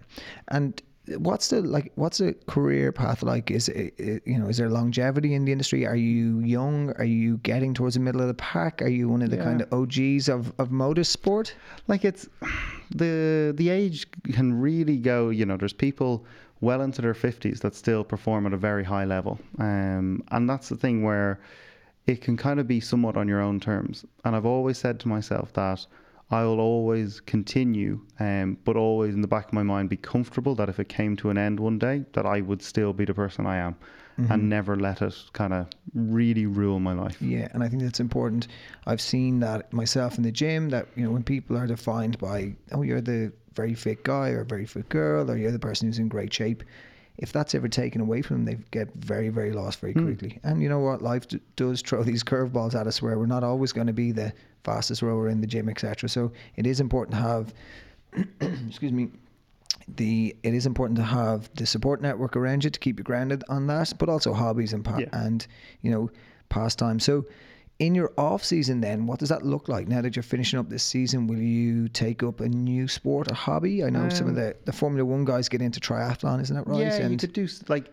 And 0.50 0.82
what's 1.18 1.48
the 1.48 1.62
like 1.62 1.92
what's 1.96 2.20
the 2.20 2.36
career 2.46 2.92
path 2.92 3.24
like 3.24 3.50
is 3.50 3.68
it, 3.70 4.22
you 4.26 4.38
know 4.38 4.48
is 4.48 4.58
there 4.58 4.70
longevity 4.70 5.34
in 5.34 5.44
the 5.44 5.52
industry 5.52 5.84
are 5.84 5.96
you 5.96 6.40
young 6.42 6.92
are 7.00 7.04
you 7.04 7.38
getting 7.38 7.74
towards 7.74 7.96
the 7.96 8.00
middle 8.00 8.22
of 8.22 8.28
the 8.28 8.34
pack 8.36 8.80
are 8.84 8.90
you 8.90 9.10
one 9.10 9.24
of 9.24 9.32
the 9.32 9.38
Yeah. 9.38 9.44
kind 9.44 9.62
of 9.64 9.74
og's 9.74 10.30
of, 10.30 10.54
of 10.60 10.70
motorsport 10.70 11.54
Like 11.88 12.06
it's 12.06 12.30
the 12.96 13.54
the 13.56 13.70
age 13.70 14.08
can 14.34 14.60
really 14.60 14.98
go. 14.98 15.30
You 15.30 15.46
know, 15.46 15.58
there's 15.58 15.74
people 15.74 16.26
well 16.62 16.82
into 16.82 17.02
their 17.02 17.14
fifties 17.14 17.60
that 17.62 17.76
still 17.76 18.04
perform 18.04 18.46
at 18.46 18.54
a 18.54 18.58
very 18.58 18.84
high 18.84 19.06
level, 19.06 19.40
um, 19.60 20.24
and 20.32 20.50
that's 20.50 20.70
the 20.70 20.76
thing 20.76 21.04
where 21.04 21.40
it 22.08 22.22
can 22.22 22.36
kind 22.38 22.60
of 22.60 22.68
be 22.68 22.80
somewhat 22.80 23.16
on 23.18 23.28
your 23.28 23.42
own 23.42 23.60
terms. 23.60 24.06
And 24.26 24.36
I've 24.36 24.46
always 24.46 24.78
said 24.78 25.00
to 25.02 25.08
myself 25.08 25.54
that 25.54 25.86
I 26.32 26.44
will 26.44 26.60
always 26.60 27.22
continue, 27.22 28.02
um, 28.20 28.58
but 28.64 28.76
always 28.76 29.16
in 29.16 29.22
the 29.22 29.28
back 29.28 29.48
of 29.48 29.54
my 29.54 29.64
mind 29.64 29.90
be 29.90 29.98
comfortable 29.98 30.54
that 30.56 30.70
if 30.70 30.80
it 30.80 30.88
came 30.88 31.16
to 31.18 31.32
an 31.32 31.38
end 31.38 31.60
one 31.60 31.80
day, 31.80 32.06
that 32.14 32.26
I 32.26 32.42
would 32.42 32.62
still 32.62 32.94
be 32.94 33.06
the 33.06 33.16
person 33.16 33.48
I 33.48 33.58
am, 33.58 33.76
and 34.30 34.50
never 34.50 34.76
let 34.76 35.02
it 35.02 35.16
kind 35.32 35.54
of 35.54 35.68
really 35.94 36.46
rule 36.46 36.80
my 36.80 36.94
life. 36.94 37.22
Yeah, 37.22 37.48
and 37.54 37.64
I 37.64 37.70
think 37.70 37.82
that's 37.82 38.02
important. 38.02 38.48
I've 38.86 39.00
seen 39.00 39.40
that 39.40 39.72
myself 39.72 40.18
in 40.18 40.24
the 40.24 40.32
gym 40.32 40.70
that, 40.72 40.88
you 40.96 41.06
know, 41.06 41.12
when 41.12 41.24
people 41.24 41.58
are 41.58 41.66
defined 41.66 42.20
by, 42.20 42.54
oh, 42.74 42.82
you're 42.82 43.00
the 43.00 43.32
very 43.56 43.74
fit 43.74 44.04
guy 44.04 44.30
or 44.30 44.44
very 44.44 44.66
fit 44.66 44.90
girl 44.90 45.32
or 45.32 45.38
you're 45.38 45.52
the 45.52 45.58
person 45.60 45.88
who's 45.88 46.00
in 46.00 46.10
great 46.10 46.34
shape, 46.34 46.64
if 47.20 47.34
that's 47.34 47.54
ever 47.54 47.68
taken 47.68 48.00
away 48.02 48.22
from 48.22 48.46
them, 48.46 48.46
they 48.46 48.64
get 48.72 48.94
very, 48.96 49.30
very 49.30 49.52
lost 49.52 49.80
very 49.80 49.94
hmm. 49.94 50.06
quickly. 50.06 50.40
And 50.44 50.62
you 50.62 50.70
know 50.70 50.80
what? 50.80 51.02
Life 51.02 51.28
d- 51.28 51.40
does 51.56 51.82
throw 51.82 52.02
these 52.12 52.24
curveballs 52.24 52.76
at 52.76 52.88
us 52.88 53.02
where 53.02 53.20
we're 53.20 53.26
not 53.26 53.44
always 53.44 53.72
going 53.72 53.88
to 53.88 53.94
be 53.94 54.12
the 54.12 54.34
fastest 54.64 55.02
rower 55.02 55.28
in 55.28 55.42
the 55.42 55.48
gym, 55.48 55.70
etc. 55.70 56.10
So 56.10 56.32
it 56.56 56.66
is 56.66 56.80
important 56.80 57.16
to 57.16 57.22
have, 57.22 57.54
excuse 58.68 58.92
me, 58.92 59.10
the 59.96 60.36
it 60.44 60.54
is 60.54 60.66
important 60.66 60.98
to 60.98 61.04
have 61.04 61.50
the 61.56 61.66
support 61.66 62.02
network 62.02 62.36
around 62.36 62.64
you 62.64 62.70
to 62.70 62.80
keep 62.80 63.00
you 63.00 63.04
grounded 63.04 63.44
on 63.50 63.68
that, 63.68 63.94
but 63.98 64.08
also 64.08 64.34
hobbies 64.34 64.74
and 64.74 64.86
pa- 64.86 65.00
Yeah. 65.00 65.10
and 65.12 65.46
you 65.82 65.92
know 65.92 66.10
pastime. 66.50 67.00
So, 67.00 67.26
in 67.80 67.96
your 67.96 68.12
off 68.18 68.44
season, 68.44 68.82
then 68.82 69.08
what 69.08 69.20
does 69.20 69.30
that 69.30 69.46
look 69.46 69.70
like 69.70 69.88
now 69.88 70.02
that 70.02 70.16
you're 70.16 70.24
finishing 70.24 70.60
up 70.60 70.70
this 70.70 70.84
season? 70.84 71.28
Will 71.28 71.40
you 71.40 71.88
take 71.88 72.22
up 72.24 72.42
a 72.42 72.50
new 72.50 72.88
sport 72.88 73.32
or 73.32 73.36
hobby? 73.36 73.84
I 73.84 73.90
know 73.90 74.10
some 74.10 74.28
of 74.28 74.34
Um, 74.38 74.42
the 74.42 74.56
the 74.66 74.74
Formula 74.74 75.06
One 75.06 75.26
guys 75.26 75.48
get 75.50 75.62
into 75.62 75.80
triathlon, 75.80 76.42
isn't 76.42 76.56
that 76.56 76.68
right? 76.68 76.82
Yeah, 76.82 76.98
you 76.98 77.04
and 77.04 77.20
could 77.20 77.34
do 77.34 77.48
like. 77.68 77.92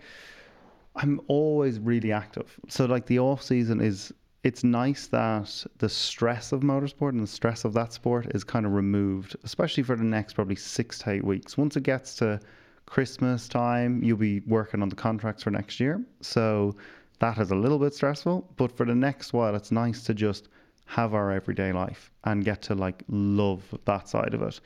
I'm 0.96 1.20
always 1.28 1.78
really 1.78 2.10
active, 2.10 2.58
so 2.68 2.86
like 2.86 3.06
the 3.06 3.18
off 3.20 3.42
season 3.42 3.80
is. 3.80 4.12
It's 4.42 4.62
nice 4.62 5.08
that 5.08 5.66
the 5.78 5.88
stress 5.88 6.52
of 6.52 6.60
motorsport 6.60 7.08
and 7.10 7.20
the 7.20 7.26
stress 7.26 7.64
of 7.64 7.72
that 7.72 7.92
sport 7.92 8.28
is 8.32 8.44
kind 8.44 8.64
of 8.64 8.74
removed, 8.74 9.34
especially 9.42 9.82
for 9.82 9.96
the 9.96 10.04
next 10.04 10.34
probably 10.34 10.54
six 10.54 11.00
to 11.00 11.10
eight 11.10 11.24
weeks. 11.24 11.58
Once 11.58 11.76
it 11.76 11.82
gets 11.82 12.14
to 12.16 12.38
Christmas 12.86 13.48
time, 13.48 14.04
you'll 14.04 14.16
be 14.16 14.40
working 14.46 14.82
on 14.82 14.88
the 14.88 14.94
contracts 14.94 15.42
for 15.42 15.50
next 15.50 15.80
year, 15.80 16.00
so 16.20 16.76
that 17.18 17.38
is 17.38 17.50
a 17.50 17.54
little 17.54 17.78
bit 17.78 17.94
stressful. 17.94 18.48
But 18.56 18.76
for 18.76 18.86
the 18.86 18.94
next 18.94 19.32
while, 19.32 19.54
it's 19.54 19.72
nice 19.72 20.02
to 20.04 20.14
just 20.14 20.48
have 20.86 21.14
our 21.14 21.32
everyday 21.32 21.72
life 21.72 22.10
and 22.24 22.44
get 22.44 22.62
to 22.62 22.74
like 22.74 23.02
love 23.08 23.62
that 23.84 24.08
side 24.08 24.34
of 24.34 24.42
it. 24.42 24.60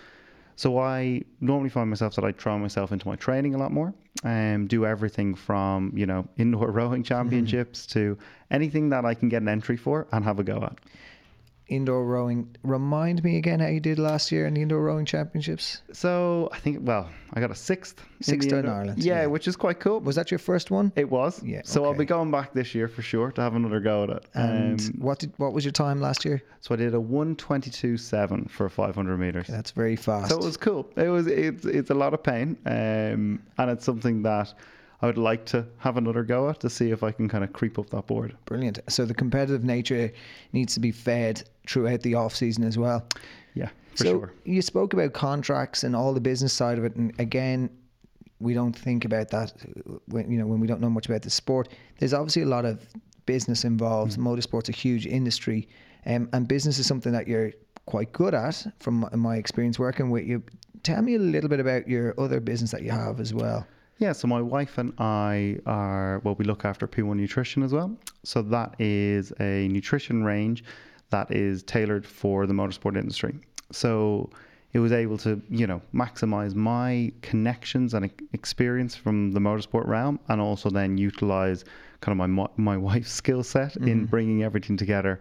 So 0.56 0.78
I 0.78 1.22
normally 1.40 1.70
find 1.70 1.88
myself 1.88 2.14
that 2.16 2.24
I 2.24 2.32
throw 2.32 2.58
myself 2.58 2.92
into 2.92 3.08
my 3.08 3.16
training 3.16 3.54
a 3.54 3.58
lot 3.58 3.72
more 3.72 3.94
and 4.24 4.68
do 4.68 4.84
everything 4.84 5.34
from, 5.34 5.90
you 5.96 6.04
know, 6.04 6.28
indoor 6.36 6.70
rowing 6.70 7.02
mm-hmm. 7.02 7.14
championships 7.14 7.86
to 7.86 8.18
anything 8.50 8.90
that 8.90 9.06
I 9.06 9.14
can 9.14 9.30
get 9.30 9.40
an 9.40 9.48
entry 9.48 9.78
for 9.78 10.06
and 10.12 10.22
have 10.22 10.38
a 10.38 10.44
go 10.44 10.62
at. 10.62 10.78
Indoor 11.70 12.04
rowing. 12.04 12.54
Remind 12.62 13.22
me 13.24 13.37
again 13.38 13.61
how 13.61 13.68
you 13.68 13.80
did 13.80 13.98
last 13.98 14.30
year 14.30 14.46
in 14.46 14.54
the 14.54 14.62
indoor 14.62 14.83
rowing 14.83 15.06
championships. 15.06 15.83
So 15.92 16.48
I 16.52 16.59
think, 16.59 16.78
well, 16.83 17.09
I 17.33 17.40
got 17.40 17.50
a 17.50 17.54
sixth. 17.54 18.02
Sixth 18.20 18.50
the 18.50 18.59
in 18.59 18.66
Ireland, 18.68 19.02
Yeah, 19.02 19.20
yeah. 19.22 19.26
which 19.26 19.48
is 19.48 19.56
quite 19.56 19.80
cool. 19.80 20.00
Was 20.00 20.16
that 20.16 20.30
your 20.30 20.38
first 20.38 20.70
one? 20.70 20.92
It 20.96 21.09
was. 21.11 21.42
Yeah, 21.42 21.62
So 21.64 21.85
I'll 21.85 21.94
be 21.94 22.04
going 22.04 22.30
back 22.30 22.52
this 22.52 22.74
year 22.74 22.87
for 22.88 23.00
sure 23.02 23.33
to 23.33 23.40
have 23.40 23.54
another 23.54 23.80
go 23.80 24.02
at 24.04 24.11
it. 24.11 24.24
And 24.35 24.80
Um, 24.80 24.87
what 24.98 25.18
did 25.20 25.33
what 25.38 25.52
was 25.52 25.64
your 25.64 25.72
time 25.72 26.00
last 26.00 26.24
year? 26.24 26.42
so 26.61 26.74
I 26.74 26.76
did 26.76 26.92
a 26.94 27.00
one 27.00 27.37
twenty 27.37 27.70
two 27.70 27.96
seven 27.96 28.44
for 28.46 28.68
500 28.68 29.16
meters. 29.16 29.46
That's 29.46 29.70
very 29.70 29.96
fast. 29.96 30.28
So 30.30 30.37
it 30.38 30.44
was 30.44 30.56
cool. 30.59 30.90
It 30.96 31.09
was 31.09 31.26
it's 31.26 31.64
it's 31.64 31.90
a 31.90 31.94
lot 31.94 32.12
of 32.14 32.22
pain, 32.22 32.59
um, 32.66 33.40
and 33.59 33.70
it's 33.70 33.85
something 33.85 34.22
that 34.24 34.52
I 35.02 35.06
would 35.06 35.18
like 35.18 35.46
to 35.46 35.66
have 35.78 35.96
another 35.96 36.22
go 36.22 36.50
at 36.50 36.60
to 36.60 36.70
see 36.70 36.90
if 36.90 37.02
I 37.02 37.10
can 37.10 37.28
kind 37.28 37.42
of 37.42 37.52
creep 37.52 37.78
up 37.78 37.88
that 37.90 38.06
board. 38.06 38.36
Brilliant. 38.44 38.78
So 38.88 39.06
the 39.06 39.14
competitive 39.14 39.64
nature 39.64 40.12
needs 40.52 40.74
to 40.74 40.80
be 40.80 40.92
fed 40.92 41.42
throughout 41.66 42.02
the 42.02 42.14
off 42.14 42.34
season 42.34 42.64
as 42.64 42.76
well. 42.76 43.06
Yeah, 43.54 43.70
for 43.92 44.04
so 44.04 44.04
sure. 44.04 44.32
you 44.44 44.62
spoke 44.62 44.92
about 44.92 45.12
contracts 45.14 45.84
and 45.84 45.96
all 45.96 46.12
the 46.12 46.20
business 46.20 46.52
side 46.52 46.78
of 46.78 46.84
it, 46.84 46.96
and 46.96 47.18
again, 47.18 47.70
we 48.40 48.54
don't 48.54 48.76
think 48.76 49.04
about 49.04 49.28
that 49.30 49.52
when 50.06 50.30
you 50.30 50.38
know 50.38 50.46
when 50.46 50.60
we 50.60 50.66
don't 50.66 50.80
know 50.80 50.90
much 50.90 51.06
about 51.06 51.22
the 51.22 51.30
sport. 51.30 51.68
There's 51.98 52.14
obviously 52.14 52.42
a 52.42 52.46
lot 52.46 52.64
of 52.64 52.86
business 53.26 53.64
involved. 53.64 54.18
Mm. 54.18 54.22
Motorsport's 54.22 54.68
a 54.68 54.72
huge 54.72 55.06
industry, 55.06 55.68
um, 56.06 56.28
and 56.32 56.46
business 56.46 56.78
is 56.78 56.86
something 56.86 57.12
that 57.12 57.26
you're 57.26 57.52
quite 57.86 58.12
good 58.12 58.34
at 58.34 58.66
from 58.78 59.00
my- 59.00 59.16
my 59.16 59.36
experience 59.36 59.78
working 59.78 60.10
with 60.10 60.26
you. 60.26 60.42
Tell 60.82 61.02
me 61.02 61.14
a 61.14 61.18
little 61.18 61.50
bit 61.50 61.60
about 61.60 61.88
your 61.88 62.14
other 62.18 62.40
business 62.40 62.70
that 62.70 62.82
you 62.82 62.90
have 62.90 63.20
as 63.20 63.34
well. 63.34 63.66
Yeah, 64.00 64.12
so 64.12 64.26
my 64.26 64.40
wife 64.40 64.78
and 64.78 64.94
I 64.98 65.58
are, 65.66 66.20
well, 66.24 66.34
we 66.36 66.46
look 66.46 66.64
after 66.64 66.88
P1 66.88 67.16
Nutrition 67.16 67.62
as 67.62 67.74
well. 67.74 67.94
So 68.24 68.40
that 68.40 68.74
is 68.80 69.30
a 69.40 69.68
nutrition 69.68 70.24
range 70.24 70.64
that 71.10 71.30
is 71.30 71.62
tailored 71.62 72.06
for 72.06 72.46
the 72.46 72.54
motorsport 72.54 72.96
industry. 72.96 73.38
So 73.72 74.30
it 74.72 74.78
was 74.78 74.92
able 74.92 75.18
to, 75.18 75.42
you 75.50 75.66
know, 75.66 75.82
maximize 75.94 76.54
my 76.54 77.12
connections 77.20 77.92
and 77.92 78.10
experience 78.32 78.96
from 78.96 79.32
the 79.32 79.40
motorsport 79.40 79.86
realm 79.86 80.18
and 80.28 80.40
also 80.40 80.70
then 80.70 80.96
utilize 80.96 81.66
kind 82.00 82.18
of 82.18 82.28
my 82.30 82.46
my 82.56 82.76
wife's 82.78 83.12
skill 83.12 83.42
set 83.42 83.76
in 83.76 84.06
bringing 84.06 84.42
everything 84.42 84.78
together. 84.78 85.20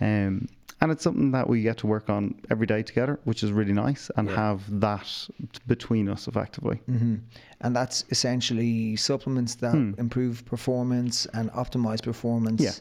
Um, 0.00 0.48
and 0.80 0.92
it's 0.92 1.02
something 1.02 1.32
that 1.32 1.48
we 1.48 1.62
get 1.62 1.78
to 1.78 1.86
work 1.86 2.08
on 2.08 2.40
every 2.50 2.66
day 2.66 2.82
together, 2.82 3.18
which 3.24 3.42
is 3.42 3.52
really 3.52 3.72
nice, 3.72 4.10
and 4.16 4.28
have 4.30 4.62
that 4.80 5.28
between 5.66 6.08
us 6.08 6.28
effectively. 6.28 6.76
hmm 6.86 7.16
And 7.60 7.74
that's 7.74 8.04
essentially 8.10 8.96
supplements 8.96 9.56
that 9.56 9.74
improve 9.74 10.44
performance 10.44 11.26
and 11.34 11.50
optimize 11.52 12.02
performance. 12.02 12.62
Yeah. 12.62 12.72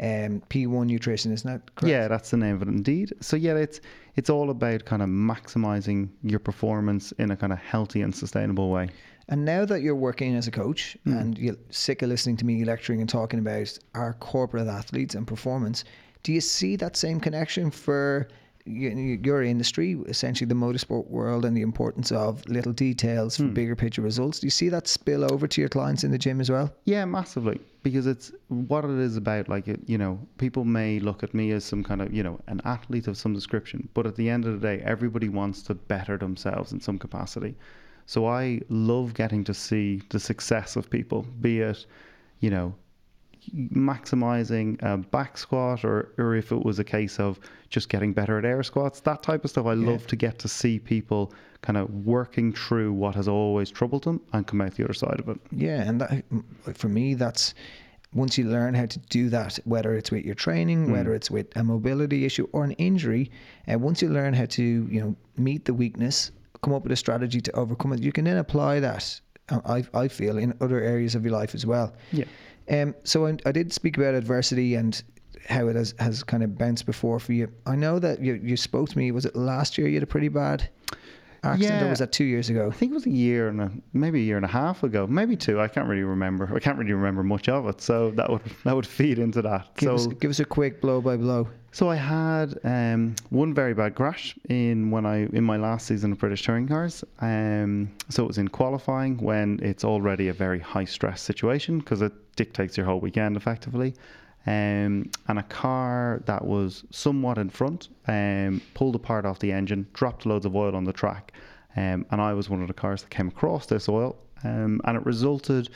Um, 0.00 0.42
P1 0.48 0.86
nutrition, 0.86 1.32
isn't 1.32 1.48
that 1.48 1.74
correct? 1.76 1.90
Yeah, 1.90 2.08
that's 2.08 2.30
the 2.30 2.36
name 2.36 2.56
of 2.56 2.62
it 2.62 2.68
indeed. 2.68 3.12
So 3.20 3.36
yeah, 3.36 3.54
it's 3.54 3.80
it's 4.16 4.30
all 4.30 4.50
about 4.50 4.84
kind 4.84 5.02
of 5.02 5.08
maximizing 5.08 6.08
your 6.22 6.40
performance 6.40 7.12
in 7.12 7.30
a 7.30 7.36
kind 7.36 7.52
of 7.52 7.58
healthy 7.58 8.02
and 8.02 8.14
sustainable 8.14 8.70
way. 8.70 8.88
And 9.28 9.44
now 9.44 9.64
that 9.64 9.82
you're 9.82 9.94
working 9.94 10.34
as 10.34 10.48
a 10.48 10.50
coach 10.50 10.96
and 11.04 11.38
you're 11.38 11.56
sick 11.70 12.02
of 12.02 12.08
listening 12.08 12.36
to 12.38 12.44
me 12.44 12.64
lecturing 12.64 13.00
and 13.00 13.08
talking 13.08 13.38
about 13.38 13.78
our 13.94 14.14
corporate 14.14 14.66
athletes 14.66 15.14
and 15.14 15.26
performance, 15.26 15.84
do 16.22 16.32
you 16.32 16.40
see 16.40 16.76
that 16.76 16.96
same 16.96 17.20
connection 17.20 17.70
for 17.70 18.28
your 18.64 19.42
industry, 19.42 19.98
essentially 20.06 20.46
the 20.46 20.54
motorsport 20.54 21.08
world, 21.08 21.44
and 21.44 21.56
the 21.56 21.62
importance 21.62 22.12
of 22.12 22.46
little 22.48 22.72
details 22.72 23.36
for 23.36 23.44
hmm. 23.44 23.54
bigger 23.54 23.74
picture 23.74 24.02
results. 24.02 24.38
Do 24.38 24.46
you 24.46 24.50
see 24.50 24.68
that 24.68 24.86
spill 24.86 25.30
over 25.32 25.46
to 25.48 25.60
your 25.60 25.68
clients 25.68 26.04
in 26.04 26.10
the 26.10 26.18
gym 26.18 26.40
as 26.40 26.50
well? 26.50 26.72
Yeah, 26.84 27.04
massively. 27.04 27.60
Because 27.82 28.06
it's 28.06 28.32
what 28.48 28.84
it 28.84 28.98
is 28.98 29.16
about. 29.16 29.48
Like, 29.48 29.66
it, 29.66 29.80
you 29.86 29.98
know, 29.98 30.18
people 30.38 30.64
may 30.64 31.00
look 31.00 31.22
at 31.22 31.34
me 31.34 31.50
as 31.50 31.64
some 31.64 31.82
kind 31.82 32.00
of, 32.00 32.12
you 32.12 32.22
know, 32.22 32.40
an 32.46 32.60
athlete 32.64 33.08
of 33.08 33.16
some 33.16 33.34
description, 33.34 33.88
but 33.94 34.06
at 34.06 34.16
the 34.16 34.30
end 34.30 34.44
of 34.44 34.60
the 34.60 34.66
day, 34.66 34.82
everybody 34.84 35.28
wants 35.28 35.62
to 35.64 35.74
better 35.74 36.16
themselves 36.16 36.72
in 36.72 36.80
some 36.80 36.98
capacity. 36.98 37.56
So 38.06 38.26
I 38.26 38.60
love 38.68 39.14
getting 39.14 39.44
to 39.44 39.54
see 39.54 40.02
the 40.10 40.20
success 40.20 40.76
of 40.76 40.90
people, 40.90 41.26
be 41.40 41.60
it, 41.60 41.86
you 42.40 42.50
know, 42.50 42.74
maximizing 43.54 44.80
a 44.82 44.96
back 44.98 45.36
squat 45.36 45.84
or, 45.84 46.12
or 46.18 46.34
if 46.34 46.52
it 46.52 46.64
was 46.64 46.78
a 46.78 46.84
case 46.84 47.18
of 47.18 47.38
just 47.70 47.88
getting 47.88 48.12
better 48.12 48.38
at 48.38 48.44
air 48.44 48.62
squats, 48.62 49.00
that 49.00 49.22
type 49.22 49.44
of 49.44 49.50
stuff. 49.50 49.66
I 49.66 49.74
love 49.74 50.06
to 50.08 50.16
get 50.16 50.38
to 50.40 50.48
see 50.48 50.78
people 50.78 51.32
kind 51.62 51.76
of 51.76 51.90
working 51.90 52.52
through 52.52 52.92
what 52.92 53.14
has 53.14 53.28
always 53.28 53.70
troubled 53.70 54.04
them 54.04 54.20
and 54.32 54.46
come 54.46 54.60
out 54.60 54.74
the 54.74 54.84
other 54.84 54.94
side 54.94 55.20
of 55.20 55.28
it. 55.28 55.38
Yeah, 55.50 55.82
and 55.82 56.00
that, 56.00 56.24
for 56.74 56.88
me, 56.88 57.14
that's 57.14 57.54
once 58.14 58.36
you 58.36 58.44
learn 58.44 58.74
how 58.74 58.86
to 58.86 58.98
do 58.98 59.28
that, 59.30 59.58
whether 59.64 59.94
it's 59.94 60.10
with 60.10 60.24
your 60.24 60.34
training, 60.34 60.92
whether 60.92 61.14
it's 61.14 61.30
with 61.30 61.56
a 61.56 61.64
mobility 61.64 62.24
issue 62.26 62.46
or 62.52 62.64
an 62.64 62.72
injury, 62.72 63.30
and 63.66 63.76
uh, 63.76 63.84
once 63.84 64.02
you 64.02 64.08
learn 64.10 64.34
how 64.34 64.44
to, 64.46 64.62
you 64.62 65.00
know, 65.00 65.16
meet 65.36 65.64
the 65.64 65.72
weakness, 65.72 66.30
come 66.62 66.74
up 66.74 66.82
with 66.82 66.92
a 66.92 66.96
strategy 66.96 67.40
to 67.40 67.52
overcome 67.52 67.92
it, 67.94 68.00
you 68.00 68.12
can 68.12 68.24
then 68.24 68.36
apply 68.36 68.80
that. 68.80 69.20
uh, 69.48 69.60
I 69.64 69.84
I 69.98 70.08
feel 70.08 70.36
in 70.38 70.54
other 70.60 70.80
areas 70.80 71.14
of 71.14 71.24
your 71.24 71.32
life 71.32 71.54
as 71.54 71.64
well. 71.64 71.94
Yeah. 72.12 72.24
Um. 72.72 72.94
So 73.04 73.26
I, 73.26 73.36
I 73.46 73.52
did 73.52 73.72
speak 73.72 73.96
about 73.96 74.14
adversity 74.14 74.74
and 74.74 75.02
how 75.48 75.68
it 75.68 75.76
has, 75.76 75.94
has 75.98 76.22
kind 76.22 76.42
of 76.42 76.56
bounced 76.56 76.86
before 76.86 77.18
for 77.18 77.32
you. 77.32 77.52
I 77.66 77.76
know 77.76 77.98
that 77.98 78.20
you 78.20 78.34
you 78.42 78.56
spoke 78.56 78.88
to 78.90 78.98
me. 78.98 79.10
Was 79.10 79.24
it 79.26 79.36
last 79.36 79.76
year 79.76 79.88
you 79.88 79.94
had 79.94 80.02
a 80.02 80.06
pretty 80.06 80.28
bad 80.28 80.68
accident, 81.42 81.82
or 81.82 81.84
Yeah. 81.84 81.90
was 81.90 81.98
that 81.98 82.12
two 82.12 82.24
years 82.24 82.50
ago? 82.50 82.68
I 82.68 82.74
think 82.74 82.92
it 82.92 82.94
was 82.94 83.06
a 83.06 83.10
year 83.10 83.48
and 83.48 83.60
a, 83.60 83.70
maybe 83.92 84.20
a 84.20 84.24
year 84.24 84.36
and 84.36 84.44
a 84.44 84.48
half 84.48 84.82
ago, 84.82 85.06
maybe 85.06 85.36
two. 85.36 85.60
I 85.60 85.68
can't 85.68 85.88
really 85.88 86.02
remember. 86.02 86.50
I 86.54 86.58
can't 86.60 86.78
really 86.78 86.92
remember 86.92 87.22
much 87.22 87.48
of 87.48 87.66
it, 87.68 87.80
so 87.80 88.10
that 88.12 88.30
would 88.30 88.42
that 88.64 88.74
would 88.74 88.86
feed 88.86 89.18
into 89.18 89.42
that. 89.42 89.74
Give 89.76 89.88
so 89.88 89.94
us 89.94 90.06
give 90.18 90.30
us 90.30 90.40
a 90.40 90.44
quick 90.44 90.80
blow 90.80 91.00
by 91.00 91.16
blow. 91.16 91.48
So 91.74 91.88
I 91.88 91.96
had 91.96 92.58
um, 92.64 93.14
one 93.30 93.54
very 93.54 93.72
bad 93.72 93.94
crash 93.94 94.36
in 94.50 94.90
when 94.90 95.06
I 95.06 95.24
in 95.32 95.42
my 95.42 95.56
last 95.56 95.86
season 95.86 96.12
of 96.12 96.18
British 96.18 96.42
Touring 96.44 96.68
Cars. 96.68 97.02
Um, 97.20 97.90
so 98.10 98.24
it 98.24 98.26
was 98.26 98.36
in 98.38 98.48
qualifying 98.48 99.16
when 99.16 99.58
it's 99.62 99.82
already 99.84 100.28
a 100.28 100.34
very 100.34 100.60
high 100.60 100.84
stress 100.84 101.22
situation 101.22 101.78
because 101.78 102.02
it 102.02 102.12
dictates 102.36 102.76
your 102.76 102.84
whole 102.86 103.00
weekend 103.00 103.36
effectively. 103.36 103.94
Um, 104.46 105.08
and 105.28 105.38
a 105.38 105.42
car 105.44 106.20
that 106.26 106.44
was 106.44 106.84
somewhat 106.90 107.38
in 107.38 107.48
front 107.48 107.88
um, 108.08 108.60
pulled 108.74 108.96
apart 108.96 109.24
off 109.24 109.38
the 109.38 109.52
engine, 109.52 109.86
dropped 109.92 110.26
loads 110.26 110.44
of 110.46 110.56
oil 110.56 110.74
on 110.74 110.82
the 110.84 110.92
track, 110.92 111.32
um, 111.76 112.04
and 112.10 112.20
I 112.20 112.32
was 112.32 112.50
one 112.50 112.60
of 112.60 112.66
the 112.68 112.74
cars 112.74 113.02
that 113.02 113.10
came 113.10 113.28
across 113.28 113.66
this 113.66 113.88
oil, 113.88 114.16
um, 114.42 114.80
and 114.84 114.96
it 114.96 115.06
resulted 115.06 115.68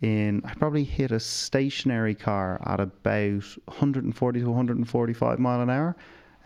in 0.00 0.40
I 0.46 0.54
probably 0.54 0.82
hit 0.84 1.12
a 1.12 1.20
stationary 1.20 2.14
car 2.14 2.58
at 2.64 2.80
about 2.80 3.44
140 3.66 4.40
to 4.40 4.46
145 4.46 5.38
mile 5.38 5.60
an 5.60 5.68
hour. 5.68 5.94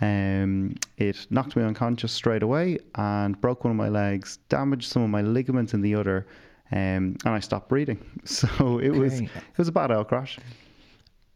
Um, 0.01 0.75
it 0.97 1.25
knocked 1.31 1.55
me 1.55 1.63
unconscious 1.63 2.11
straight 2.11 2.43
away 2.43 2.79
and 2.97 3.41
broke 3.41 3.63
one 3.63 3.71
of 3.71 3.77
my 3.77 3.89
legs, 3.89 4.39
damaged 4.49 4.91
some 4.91 5.03
of 5.03 5.11
my 5.11 5.23
ligaments 5.23 5.73
in 5.73 5.83
the 5.83 5.95
other, 5.95 6.27
um, 6.73 7.15
and 7.25 7.29
I 7.29 7.39
stopped 7.39 7.69
breathing. 7.69 7.99
So 8.25 8.79
it 8.81 8.91
was 8.91 9.15
Okay. 9.15 9.27
it 9.27 9.59
was 9.59 9.69
a 9.69 9.73
bad 9.73 9.93
oil 9.93 10.03
crash. 10.03 10.41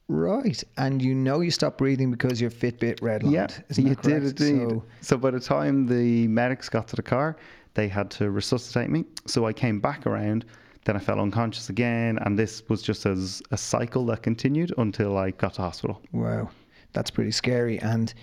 Right, 0.08 0.64
and 0.78 1.02
you 1.02 1.14
know 1.14 1.40
you 1.40 1.50
stopped 1.50 1.76
breathing 1.76 2.10
because 2.10 2.40
your 2.40 2.50
Fitbit 2.50 3.00
redlined. 3.00 3.30
Yeah, 3.30 3.48
you 3.76 3.94
did 3.96 4.24
indeed. 4.24 4.68
So, 4.68 4.84
So, 5.02 5.16
by 5.18 5.30
the 5.32 5.40
time 5.40 5.86
the 5.86 6.26
medics 6.28 6.70
got 6.70 6.88
to 6.88 6.96
the 6.96 7.02
car, 7.02 7.36
they 7.74 7.88
had 7.88 8.10
to 8.12 8.30
resuscitate 8.30 8.88
me. 8.88 9.04
So 9.26 9.46
I 9.46 9.52
came 9.52 9.80
back 9.80 10.06
around. 10.06 10.46
Then 10.84 10.96
I 10.96 10.98
fell 10.98 11.20
unconscious 11.20 11.68
again, 11.68 12.18
and 12.22 12.38
this 12.38 12.62
was 12.70 12.80
just 12.80 13.04
as 13.04 13.42
a 13.50 13.58
cycle 13.58 14.06
that 14.06 14.22
continued 14.22 14.72
until 14.78 15.18
I 15.18 15.32
got 15.32 15.54
to 15.54 15.62
hospital. 15.62 16.00
wow, 16.12 16.48
that's 16.94 17.10
pretty 17.10 17.32
scary. 17.32 17.78
And 17.80 18.14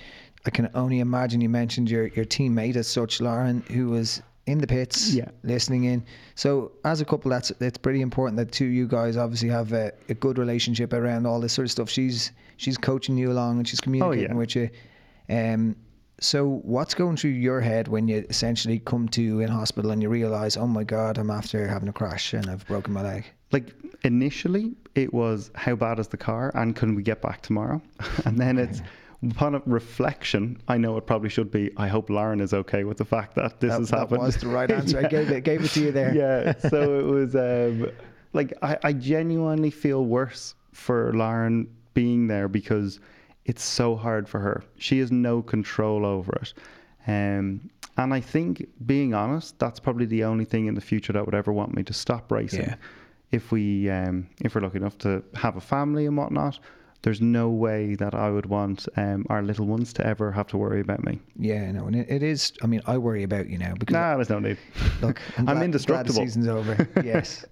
I 0.47 0.49
can 0.49 0.69
only 0.73 0.99
imagine 0.99 1.39
you 1.41 1.49
mentioned 1.49 1.91
your, 1.91 2.07
your 2.07 2.25
teammate 2.25 2.75
as 2.75 2.87
such, 2.87 3.21
Lauren, 3.21 3.61
who 3.71 3.89
was 3.89 4.23
in 4.47 4.59
the 4.59 4.67
pits, 4.67 5.13
Yeah. 5.13 5.29
listening 5.43 5.85
in. 5.85 6.03
So 6.35 6.71
as 6.83 7.01
a 7.01 7.05
couple, 7.05 7.31
that's 7.31 7.51
it's 7.59 7.77
pretty 7.77 8.01
important 8.01 8.37
that 8.37 8.51
two 8.51 8.65
of 8.65 8.71
you 8.73 8.87
guys 8.87 9.17
obviously 9.17 9.49
have 9.49 9.73
a, 9.73 9.91
a 10.09 10.13
good 10.13 10.37
relationship 10.37 10.93
around 10.93 11.25
all 11.25 11.39
this 11.39 11.53
sort 11.53 11.65
of 11.65 11.71
stuff. 11.71 11.89
She's 11.89 12.31
she's 12.57 12.77
coaching 12.77 13.17
you 13.17 13.31
along 13.31 13.57
and 13.57 13.67
she's 13.67 13.81
communicating 13.81 14.29
yeah. 14.31 14.35
with 14.35 14.55
you. 14.55 14.69
Um, 15.29 15.75
so 16.19 16.61
what's 16.63 16.93
going 16.93 17.17
through 17.17 17.31
your 17.31 17.59
head 17.59 17.87
when 17.87 18.07
you 18.07 18.25
essentially 18.29 18.79
come 18.79 19.09
to 19.09 19.41
in 19.41 19.49
hospital 19.49 19.91
and 19.91 20.01
you 20.01 20.09
realize, 20.09 20.55
oh 20.55 20.67
my 20.67 20.83
god, 20.83 21.17
I'm 21.17 21.29
after 21.29 21.67
having 21.67 21.89
a 21.89 21.93
crash 21.93 22.33
and 22.33 22.49
I've 22.49 22.65
broken 22.67 22.93
my 22.93 23.01
leg. 23.01 23.25
Like 23.51 23.73
initially, 24.03 24.75
it 24.95 25.13
was 25.13 25.51
how 25.55 25.75
bad 25.75 25.99
is 25.99 26.07
the 26.07 26.17
car, 26.17 26.51
and 26.55 26.75
can 26.75 26.95
we 26.95 27.03
get 27.03 27.21
back 27.21 27.41
tomorrow? 27.41 27.81
and 28.25 28.37
then 28.37 28.57
it's 28.57 28.81
upon 29.23 29.55
a 29.55 29.61
reflection, 29.65 30.61
I 30.67 30.77
know 30.77 30.97
it 30.97 31.05
probably 31.05 31.29
should 31.29 31.51
be. 31.51 31.71
I 31.77 31.87
hope 31.87 32.09
Lauren 32.09 32.39
is 32.39 32.53
okay 32.53 32.83
with 32.83 32.97
the 32.97 33.05
fact 33.05 33.35
that 33.35 33.59
this 33.59 33.71
that, 33.71 33.79
has 33.79 33.89
that 33.89 33.99
happened. 33.99 34.21
That 34.21 34.25
was 34.25 34.37
the 34.37 34.47
right 34.47 34.69
answer. 34.69 34.99
I 34.99 35.07
gave 35.07 35.31
it 35.31 35.43
gave 35.43 35.63
it 35.63 35.71
to 35.71 35.81
you 35.81 35.91
there. 35.91 36.13
yeah. 36.13 36.69
So 36.69 36.99
it 36.99 37.05
was 37.05 37.35
um, 37.35 37.91
like 38.33 38.53
I, 38.61 38.77
I 38.83 38.93
genuinely 38.93 39.71
feel 39.71 40.05
worse 40.05 40.55
for 40.73 41.13
Lauren 41.13 41.67
being 41.93 42.27
there 42.27 42.47
because 42.47 42.99
it's 43.45 43.63
so 43.63 43.95
hard 43.95 44.27
for 44.27 44.39
her. 44.39 44.63
She 44.77 44.99
has 44.99 45.11
no 45.11 45.41
control 45.41 46.05
over 46.05 46.33
it. 46.41 46.53
Um, 47.07 47.69
and 47.97 48.13
I 48.13 48.19
think, 48.19 48.67
being 48.85 49.13
honest, 49.13 49.57
that's 49.59 49.79
probably 49.79 50.05
the 50.05 50.23
only 50.23 50.45
thing 50.45 50.65
in 50.65 50.75
the 50.75 50.81
future 50.81 51.13
that 51.13 51.25
would 51.25 51.35
ever 51.35 51.53
want 51.53 51.73
me 51.73 51.83
to 51.83 51.93
stop 51.93 52.31
racing. 52.31 52.61
Yeah. 52.61 52.75
If 53.31 53.51
we, 53.51 53.89
um, 53.89 54.27
if 54.41 54.53
we're 54.53 54.61
lucky 54.61 54.77
enough 54.77 54.97
to 54.99 55.23
have 55.35 55.55
a 55.55 55.61
family 55.61 56.05
and 56.05 56.17
whatnot, 56.17 56.59
there's 57.05 57.21
no 57.21 57.49
way 57.49 57.95
that 57.95 58.13
I 58.13 58.29
would 58.29 58.47
want 58.47 58.87
um, 58.97 59.25
our 59.29 59.41
little 59.41 59.65
ones 59.67 59.93
to 59.93 60.05
ever 60.05 60.31
have 60.31 60.47
to 60.47 60.57
worry 60.57 60.81
about 60.81 61.03
me. 61.05 61.19
Yeah, 61.39 61.71
no, 61.71 61.85
and 61.87 61.95
it, 61.95 62.09
it 62.09 62.23
is. 62.23 62.51
I 62.63 62.67
mean, 62.67 62.81
I 62.87 62.97
worry 62.97 63.23
about 63.23 63.47
you 63.47 63.57
now 63.57 63.73
because 63.79 63.93
Nah, 63.93 64.15
there's 64.15 64.29
no 64.29 64.39
need. 64.39 64.57
look, 65.01 65.21
I'm 65.37 65.45
glad- 65.45 65.53
glad 65.53 65.59
the 65.61 65.65
indestructible. 65.65 66.21
season's 66.21 66.47
over. 66.47 66.75
yes. 67.03 67.45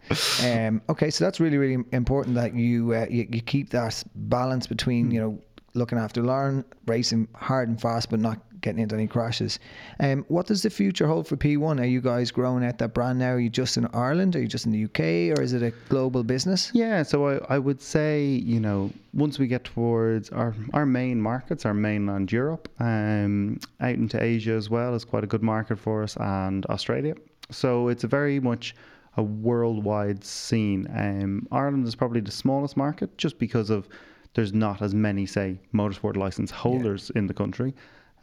Um, 0.43 0.81
okay, 0.89 1.09
so 1.09 1.23
that's 1.23 1.39
really, 1.39 1.57
really 1.57 1.83
important 1.93 2.35
that 2.35 2.53
you, 2.55 2.93
uh, 2.93 3.05
you 3.09 3.27
you 3.31 3.41
keep 3.41 3.69
that 3.69 4.03
balance 4.15 4.67
between 4.67 5.05
Hmm. 5.05 5.11
you 5.13 5.21
know 5.21 5.39
looking 5.73 5.97
after 5.97 6.21
Lauren, 6.21 6.63
racing 6.85 7.27
hard 7.35 7.69
and 7.69 7.79
fast, 7.79 8.09
but 8.09 8.19
not 8.19 8.39
getting 8.63 8.81
into 8.81 8.95
any 8.95 9.07
crashes. 9.07 9.59
Um, 9.99 10.25
what 10.29 10.47
does 10.47 10.63
the 10.63 10.69
future 10.69 11.05
hold 11.05 11.27
for 11.27 11.35
P1? 11.35 11.79
Are 11.79 11.85
you 11.85 12.01
guys 12.01 12.31
growing 12.31 12.65
out 12.65 12.79
that 12.79 12.93
brand 12.93 13.19
now? 13.19 13.31
Are 13.31 13.39
you 13.39 13.49
just 13.49 13.77
in 13.77 13.87
Ireland? 13.93 14.35
Are 14.35 14.41
you 14.41 14.47
just 14.47 14.65
in 14.65 14.71
the 14.71 14.85
UK? 14.85 15.37
Or 15.37 15.41
is 15.41 15.53
it 15.53 15.61
a 15.61 15.71
global 15.89 16.23
business? 16.23 16.71
Yeah, 16.73 17.03
so 17.03 17.27
I, 17.27 17.55
I 17.55 17.59
would 17.59 17.81
say, 17.81 18.25
you 18.25 18.59
know, 18.59 18.89
once 19.13 19.37
we 19.37 19.47
get 19.47 19.65
towards 19.65 20.29
our, 20.29 20.55
our 20.73 20.85
main 20.85 21.21
markets, 21.21 21.65
our 21.65 21.73
mainland 21.73 22.31
Europe, 22.31 22.69
um, 22.79 23.59
out 23.81 23.95
into 23.95 24.21
Asia 24.21 24.53
as 24.53 24.69
well 24.69 24.95
is 24.95 25.03
quite 25.03 25.23
a 25.23 25.27
good 25.27 25.43
market 25.43 25.77
for 25.77 26.01
us, 26.01 26.15
and 26.17 26.65
Australia. 26.67 27.15
So 27.51 27.89
it's 27.89 28.05
a 28.05 28.07
very 28.07 28.39
much 28.39 28.75
a 29.17 29.23
worldwide 29.23 30.23
scene. 30.23 30.87
Um, 30.95 31.47
Ireland 31.51 31.85
is 31.85 31.95
probably 31.95 32.21
the 32.21 32.31
smallest 32.31 32.77
market 32.77 33.15
just 33.17 33.37
because 33.37 33.69
of 33.69 33.87
there's 34.33 34.53
not 34.53 34.81
as 34.81 34.93
many, 34.95 35.25
say, 35.25 35.59
motorsport 35.73 36.15
license 36.17 36.51
holders 36.51 37.11
in 37.11 37.27
the 37.27 37.33
country. 37.33 37.73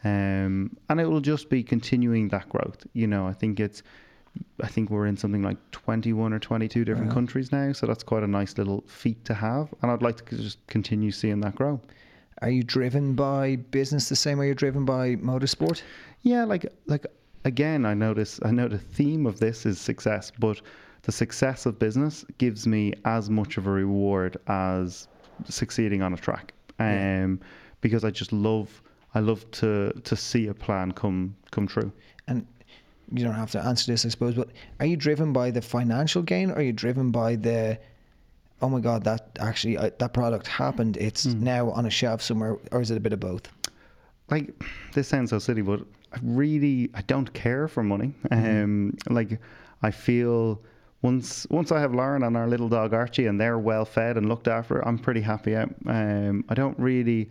Um, 0.03 0.77
and 0.88 1.01
it 1.01 1.07
will 1.07 1.20
just 1.20 1.51
be 1.51 1.62
continuing 1.62 2.29
that 2.29 2.49
growth. 2.49 2.87
You 2.94 3.07
know, 3.07 3.27
I 3.27 3.33
think 3.33 3.61
it's 3.61 3.83
I 4.62 4.68
think 4.68 4.90
we're 4.90 5.07
in 5.07 5.16
something 5.16 5.42
like 5.42 5.59
21 5.73 6.33
or 6.33 6.38
22 6.38 6.85
different 6.85 7.11
countries 7.11 7.51
now, 7.51 7.73
so 7.73 7.87
that's 7.87 8.05
quite 8.05 8.23
a 8.23 8.29
nice 8.29 8.57
little 8.57 8.83
feat 8.87 9.25
to 9.25 9.35
have. 9.35 9.75
And 9.83 9.90
I'd 9.90 10.03
like 10.03 10.25
to 10.27 10.37
just 10.37 10.64
continue 10.68 11.11
seeing 11.11 11.40
that 11.40 11.57
grow. 11.57 11.81
Are 12.40 12.51
you 12.51 12.62
driven 12.62 13.14
by 13.14 13.57
business 13.57 14.09
the 14.09 14.16
same 14.16 14.38
way 14.38 14.46
you're 14.46 14.55
driven 14.55 14.85
by 14.85 15.16
motorsport? 15.16 15.83
Yeah, 16.23 16.44
like 16.44 16.66
like 16.87 17.07
again, 17.44 17.85
I 17.85 17.94
notice 17.94 18.40
I 18.42 18.51
know 18.51 18.68
the 18.68 18.79
theme 18.79 19.27
of 19.27 19.40
this 19.40 19.66
is 19.66 19.79
success, 19.79 20.33
but 20.38 20.61
the 21.03 21.12
success 21.12 21.66
of 21.66 21.79
business 21.79 22.25
gives 22.38 22.66
me 22.66 22.94
as 23.05 23.29
much 23.29 23.57
of 23.57 23.66
a 23.66 23.70
reward 23.70 24.37
as 24.46 25.09
succeeding 25.48 26.03
on 26.03 26.12
a 26.12 26.16
track. 26.16 26.53
Um, 26.79 26.87
Yeah. 26.87 27.46
because 27.81 28.05
I 28.05 28.11
just 28.11 28.33
love 28.33 28.83
I 29.14 29.20
love 29.20 29.50
to 29.53 29.92
to 30.05 30.16
see 30.16 30.46
a 30.48 30.55
plan 30.55 30.92
come 30.92 31.35
come 31.50 31.66
true. 31.66 31.92
and 32.29 32.46
you 33.12 33.24
don't 33.24 33.35
have 33.35 33.50
to 33.50 33.61
answer 33.61 33.90
this, 33.90 34.07
I 34.07 34.09
suppose, 34.11 34.35
but 34.35 34.50
are 34.79 34.87
you 34.87 34.96
driven 34.96 35.33
by 35.33 35.50
the 35.50 35.61
financial 35.61 36.22
gain 36.22 36.50
or 36.53 36.55
are 36.59 36.62
you 36.62 36.72
driven 36.72 37.11
by 37.11 37.35
the, 37.35 37.76
oh 38.62 38.68
my 38.68 38.79
God, 38.79 39.03
that 39.03 39.37
actually, 39.40 39.76
uh, 39.76 39.90
that 39.98 40.12
product 40.12 40.46
happened, 40.46 40.96
it's 40.96 41.26
now 41.26 41.70
on 41.72 41.87
a 41.87 41.90
shelf 41.90 42.22
somewhere, 42.22 42.57
or 42.70 42.81
is 42.81 42.92
it 42.92 42.96
a 42.96 43.00
bit 43.00 43.12
of 43.12 43.18
both? 43.20 43.48
like 44.31 44.53
this 44.94 45.09
sounds 45.09 45.31
so 45.31 45.40
silly, 45.40 45.62
but 45.62 45.81
I 46.12 46.18
really 46.22 46.88
I 46.94 47.03
don't 47.03 47.33
care 47.35 47.66
for 47.66 47.83
money. 47.83 48.14
Um, 48.31 48.96
like 49.09 49.40
I 49.83 49.90
feel 49.90 50.62
once 51.03 51.47
once 51.51 51.73
I 51.73 51.81
have 51.81 51.95
Lauren 51.95 52.23
and 52.23 52.37
our 52.37 52.47
little 52.47 52.69
dog 52.69 52.93
Archie 52.93 53.27
and 53.27 53.41
they're 53.41 53.59
well 53.59 53.85
fed 53.85 54.17
and 54.17 54.29
looked 54.29 54.49
after, 54.49 54.87
I'm 54.87 54.99
pretty 54.99 55.21
happy 55.21 55.57
out. 55.57 55.71
Um, 55.87 56.45
I 56.49 56.55
don't 56.55 56.79
really. 56.79 57.31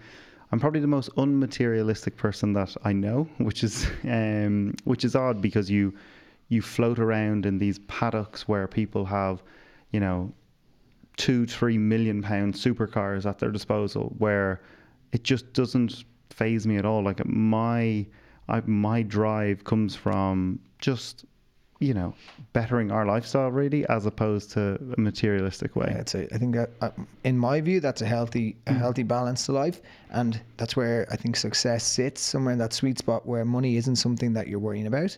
I'm 0.51 0.59
probably 0.59 0.79
the 0.79 0.87
most 0.87 1.15
unmaterialistic 1.15 2.15
person 2.15 2.53
that 2.53 2.75
I 2.83 2.91
know, 2.91 3.29
which 3.37 3.63
is 3.63 3.87
um, 4.03 4.73
which 4.85 5.05
is 5.05 5.15
odd 5.15 5.41
because 5.41 5.69
you 5.69 5.93
you 6.47 6.61
float 6.61 6.97
around 6.97 7.45
in 7.45 7.59
these 7.59 7.79
paddocks 7.79 8.47
where 8.47 8.67
people 8.67 9.05
have, 9.05 9.43
you 9.91 9.99
know, 9.99 10.33
two, 11.17 11.45
three 11.45 11.77
million 11.77 12.23
pound 12.23 12.55
supercars 12.55 13.27
at 13.27 13.37
their 13.37 13.51
disposal, 13.51 14.15
where 14.17 14.61
it 15.11 15.23
just 15.23 15.53
doesn't 15.53 16.05
faze 16.31 16.65
me 16.65 16.77
at 16.77 16.85
all. 16.85 17.03
Like 17.03 17.23
my 17.27 18.07
I, 18.47 18.61
my 18.65 19.03
drive 19.03 19.63
comes 19.63 19.95
from 19.95 20.59
just 20.79 21.25
you 21.79 21.93
know 21.93 22.13
bettering 22.51 22.91
our 22.91 23.05
lifestyle 23.05 23.49
really 23.49 23.87
as 23.87 24.05
opposed 24.05 24.51
to 24.51 24.77
a 24.97 24.99
materialistic 24.99 25.75
way. 25.75 25.87
Yeah, 25.89 26.01
it's 26.01 26.15
a, 26.15 26.33
I 26.33 26.37
think 26.37 26.55
that, 26.55 26.69
uh, 26.81 26.91
in 27.23 27.37
my 27.37 27.61
view 27.61 27.79
that's 27.79 28.01
a 28.01 28.05
healthy 28.05 28.57
a 28.67 28.73
healthy 28.73 29.03
balance 29.03 29.45
to 29.45 29.53
life 29.53 29.81
and 30.11 30.39
that's 30.57 30.75
where 30.75 31.07
I 31.09 31.15
think 31.15 31.35
success 31.35 31.83
sits 31.83 32.21
somewhere 32.21 32.53
in 32.53 32.59
that 32.59 32.73
sweet 32.73 32.99
spot 32.99 33.25
where 33.25 33.45
money 33.45 33.77
isn't 33.77 33.95
something 33.95 34.33
that 34.33 34.47
you're 34.47 34.59
worrying 34.59 34.87
about 34.87 35.17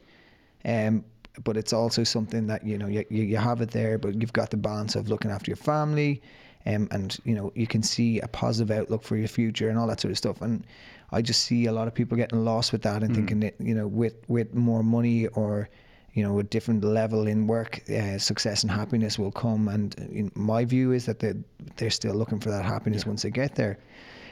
um 0.65 1.03
but 1.43 1.57
it's 1.57 1.73
also 1.73 2.03
something 2.03 2.45
that 2.47 2.65
you 2.65 2.77
know 2.77 2.87
you, 2.87 3.05
you 3.09 3.23
you 3.23 3.37
have 3.37 3.61
it 3.61 3.71
there 3.71 3.97
but 3.97 4.19
you've 4.21 4.33
got 4.33 4.51
the 4.51 4.57
balance 4.57 4.95
of 4.95 5.09
looking 5.09 5.31
after 5.31 5.49
your 5.49 5.57
family 5.57 6.21
um, 6.67 6.87
and 6.91 7.17
you 7.23 7.33
know 7.33 7.51
you 7.55 7.65
can 7.65 7.81
see 7.81 8.19
a 8.19 8.27
positive 8.27 8.75
outlook 8.77 9.03
for 9.03 9.15
your 9.15 9.27
future 9.27 9.69
and 9.69 9.79
all 9.79 9.87
that 9.87 9.99
sort 9.99 10.11
of 10.11 10.17
stuff 10.17 10.41
and 10.41 10.65
I 11.11 11.21
just 11.21 11.43
see 11.43 11.65
a 11.65 11.71
lot 11.71 11.87
of 11.87 11.93
people 11.93 12.15
getting 12.17 12.45
lost 12.45 12.71
with 12.71 12.83
that 12.83 13.03
and 13.03 13.15
thinking 13.15 13.39
that 13.41 13.55
you 13.59 13.73
know 13.73 13.87
with 13.87 14.15
with 14.27 14.53
more 14.53 14.83
money 14.83 15.27
or 15.27 15.69
you 16.13 16.23
know 16.23 16.39
a 16.39 16.43
different 16.43 16.83
level 16.83 17.27
in 17.27 17.47
work 17.47 17.81
uh, 17.89 18.17
success 18.17 18.63
and 18.63 18.71
happiness 18.71 19.17
will 19.17 19.31
come. 19.31 19.67
And 19.67 19.95
uh, 19.99 20.03
in 20.11 20.31
my 20.35 20.65
view 20.65 20.91
is 20.91 21.05
that 21.05 21.19
they 21.19 21.33
they're 21.77 21.89
still 21.89 22.15
looking 22.15 22.39
for 22.39 22.49
that 22.51 22.65
happiness 22.65 23.05
once 23.05 23.21
they 23.21 23.31
get 23.31 23.55
there. 23.55 23.77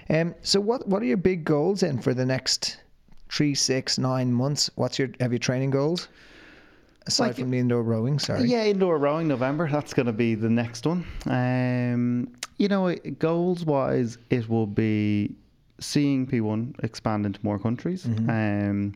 Um 0.09 0.35
so 0.41 0.59
what 0.59 0.87
what 0.87 1.01
are 1.01 1.05
your 1.05 1.17
big 1.17 1.43
goals 1.45 1.79
then 1.81 1.99
for 1.99 2.13
the 2.13 2.25
next 2.25 2.77
three 3.31 3.55
six 3.55 3.97
nine 3.97 4.33
months? 4.33 4.69
What's 4.75 4.99
your 4.99 5.09
have 5.19 5.31
your 5.31 5.39
training 5.39 5.69
goals? 5.71 6.07
Aside 7.07 7.27
Like- 7.27 7.35
from 7.37 7.51
the 7.51 7.59
indoor 7.59 7.81
rowing 7.83 8.19
sorry. 8.19 8.49
Yeah, 8.49 8.65
indoor 8.65 8.97
rowing 8.97 9.27
November. 9.27 9.69
That's 9.71 9.93
going 9.93 10.05
to 10.07 10.13
be 10.13 10.35
the 10.35 10.49
next 10.49 10.85
one. 10.85 11.05
Um, 11.25 12.27
you 12.57 12.67
know, 12.67 12.93
goals 13.19 13.63
wise, 13.65 14.17
it 14.29 14.49
will 14.49 14.67
be 14.67 15.33
seeing 15.79 16.27
P1 16.27 16.83
expand 16.83 17.25
into 17.25 17.39
more 17.41 17.57
countries, 17.57 18.05
um, 18.05 18.93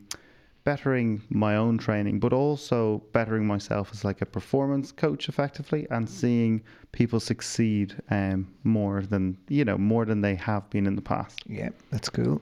bettering 0.64 1.22
my 1.28 1.56
own 1.56 1.78
training, 1.78 2.18
but 2.18 2.32
also 2.32 3.02
bettering 3.12 3.46
myself 3.46 3.90
as 3.92 4.04
like 4.04 4.22
a 4.22 4.26
performance 4.26 4.90
coach 4.90 5.28
effectively, 5.28 5.86
and 5.90 6.08
seeing 6.08 6.62
people 6.92 7.20
succeed 7.20 7.94
um, 8.10 8.52
more 8.64 9.02
than 9.02 9.36
you 9.48 9.64
know 9.64 9.78
more 9.78 10.04
than 10.04 10.20
they 10.20 10.34
have 10.34 10.68
been 10.70 10.86
in 10.86 10.96
the 10.96 11.02
past. 11.02 11.40
Yeah, 11.46 11.68
that's 11.90 12.08
cool. 12.08 12.40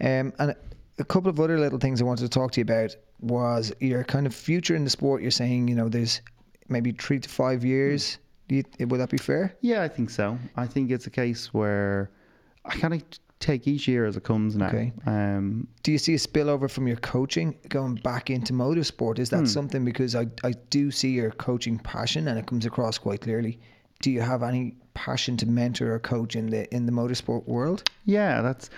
Um, 0.00 0.32
and 0.38 0.54
a 0.98 1.04
couple 1.04 1.30
of 1.30 1.38
other 1.40 1.58
little 1.58 1.78
things 1.78 2.00
I 2.00 2.04
wanted 2.04 2.22
to 2.22 2.28
talk 2.28 2.52
to 2.52 2.60
you 2.60 2.62
about 2.62 2.94
was 3.20 3.72
your 3.80 4.04
kind 4.04 4.26
of 4.26 4.34
future 4.34 4.74
in 4.74 4.84
the 4.84 4.90
sport. 4.90 5.22
You're 5.22 5.30
saying, 5.30 5.68
you 5.68 5.74
know, 5.74 5.88
there's 5.88 6.20
maybe 6.68 6.92
three 6.92 7.20
to 7.20 7.28
five 7.28 7.64
years. 7.64 8.18
Do 8.48 8.56
you, 8.56 8.64
would 8.86 9.00
that 9.00 9.10
be 9.10 9.18
fair? 9.18 9.54
Yeah, 9.60 9.82
I 9.82 9.88
think 9.88 10.10
so. 10.10 10.38
I 10.56 10.66
think 10.66 10.90
it's 10.90 11.06
a 11.06 11.10
case 11.10 11.54
where 11.54 12.10
I 12.64 12.76
kind 12.76 12.94
of 12.94 13.02
take 13.40 13.66
each 13.66 13.88
year 13.88 14.04
as 14.04 14.16
it 14.16 14.22
comes 14.22 14.54
now. 14.54 14.68
Okay. 14.68 14.92
Um, 15.06 15.66
Do 15.82 15.90
you 15.90 15.98
see 15.98 16.14
a 16.14 16.18
spillover 16.18 16.70
from 16.70 16.86
your 16.86 16.98
coaching 16.98 17.56
going 17.70 17.96
back 17.96 18.30
into 18.30 18.52
motorsport? 18.52 19.18
Is 19.18 19.30
that 19.30 19.48
something 19.48 19.84
because 19.84 20.14
I, 20.14 20.26
I 20.44 20.52
do 20.68 20.90
see 20.90 21.10
your 21.10 21.30
coaching 21.32 21.78
passion 21.78 22.28
and 22.28 22.38
it 22.38 22.46
comes 22.46 22.66
across 22.66 22.98
quite 22.98 23.22
clearly. 23.22 23.58
Do 24.02 24.10
you 24.10 24.20
have 24.20 24.42
any 24.42 24.76
passion 24.94 25.36
to 25.38 25.46
mentor 25.46 25.94
or 25.94 25.98
coach 25.98 26.36
in 26.36 26.46
the 26.46 26.72
in 26.74 26.86
the 26.86 26.92
motorsport 26.92 27.46
world? 27.46 27.82
Yeah, 28.04 28.42
that's 28.42 28.70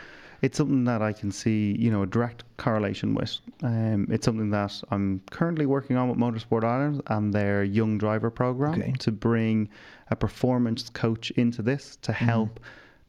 it's 0.42 0.58
something 0.58 0.84
that 0.84 1.02
I 1.02 1.12
can 1.12 1.30
see, 1.30 1.76
you 1.78 1.90
know, 1.90 2.02
a 2.02 2.06
direct 2.06 2.42
correlation 2.56 3.14
with. 3.14 3.38
Um, 3.62 4.08
it's 4.10 4.24
something 4.24 4.50
that 4.50 4.80
I'm 4.90 5.20
currently 5.30 5.66
working 5.66 5.96
on 5.96 6.08
with 6.08 6.18
Motorsport 6.18 6.64
Ireland 6.64 7.02
and 7.06 7.32
their 7.32 7.62
young 7.62 7.96
driver 7.98 8.28
program 8.30 8.74
Okay. 8.74 8.92
to 8.98 9.12
bring 9.12 9.68
a 10.10 10.16
performance 10.16 10.88
coach 10.90 11.30
into 11.32 11.62
this 11.62 11.96
to 12.02 12.12
help 12.12 12.58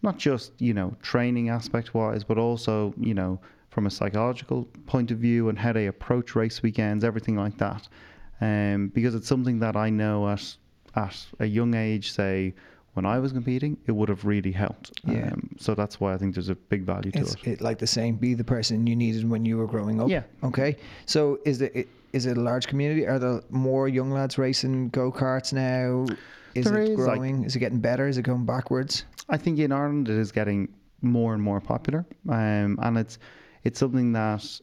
not 0.03 0.17
just, 0.17 0.51
you 0.61 0.73
know, 0.73 0.95
training 1.01 1.49
aspect 1.49 1.93
wise, 1.93 2.23
but 2.23 2.37
also, 2.37 2.93
you 2.99 3.13
know, 3.13 3.39
from 3.69 3.87
a 3.87 3.89
psychological 3.89 4.65
point 4.85 5.09
of 5.09 5.17
view 5.17 5.49
and 5.49 5.57
how 5.57 5.73
they 5.73 5.87
approach 5.87 6.35
race 6.35 6.61
weekends, 6.61 7.03
everything 7.03 7.35
like 7.35 7.57
that. 7.57 7.87
Um, 8.41 8.89
because 8.93 9.15
it's 9.15 9.27
something 9.27 9.59
that 9.59 9.75
I 9.75 9.89
know 9.89 10.29
at 10.29 10.55
at 10.95 11.25
a 11.39 11.45
young 11.45 11.73
age, 11.73 12.11
say 12.11 12.53
when 12.93 13.03
I 13.03 13.17
was 13.17 13.31
competing, 13.31 13.77
it 13.87 13.91
would 13.93 14.09
have 14.09 14.25
really 14.25 14.51
helped. 14.51 14.91
Yeah. 15.07 15.29
Um, 15.31 15.49
so 15.57 15.73
that's 15.73 15.99
why 15.99 16.13
I 16.13 16.17
think 16.17 16.35
there's 16.35 16.49
a 16.49 16.55
big 16.55 16.83
value 16.83 17.09
to 17.13 17.19
It's 17.19 17.33
it. 17.35 17.47
it, 17.47 17.61
like 17.61 17.79
the 17.79 17.87
saying, 17.87 18.17
be 18.17 18.35
the 18.35 18.43
person 18.43 18.85
you 18.85 18.95
needed 18.95 19.27
when 19.27 19.43
you 19.45 19.57
were 19.57 19.65
growing 19.65 19.99
up. 19.99 20.09
Yeah. 20.09 20.21
Okay. 20.43 20.75
So 21.07 21.39
is 21.45 21.61
it 21.63 21.71
i- 21.75 21.85
it 22.13 22.25
a 22.37 22.39
large 22.39 22.67
community? 22.67 23.07
Are 23.07 23.17
there 23.17 23.41
more 23.49 23.87
young 23.87 24.11
lads 24.11 24.37
racing 24.37 24.89
go 24.89 25.11
karts 25.11 25.51
now? 25.51 26.05
Is 26.53 26.65
There 26.65 26.79
it 26.83 26.89
is, 26.91 26.99
like- 26.99 27.15
growing? 27.17 27.43
is 27.45 27.55
it 27.55 27.59
getting 27.59 27.79
better? 27.79 28.07
Is 28.07 28.19
it 28.19 28.21
going 28.23 28.45
backwards? 28.45 29.05
I 29.29 29.37
think 29.37 29.59
in 29.59 29.71
Ireland 29.71 30.09
it 30.09 30.17
is 30.17 30.31
getting 30.31 30.73
more 31.01 31.33
and 31.33 31.41
more 31.41 31.59
popular, 31.59 32.05
um, 32.29 32.79
and 32.81 32.97
it's 32.97 33.19
it's 33.63 33.79
something 33.79 34.11
that 34.13 34.59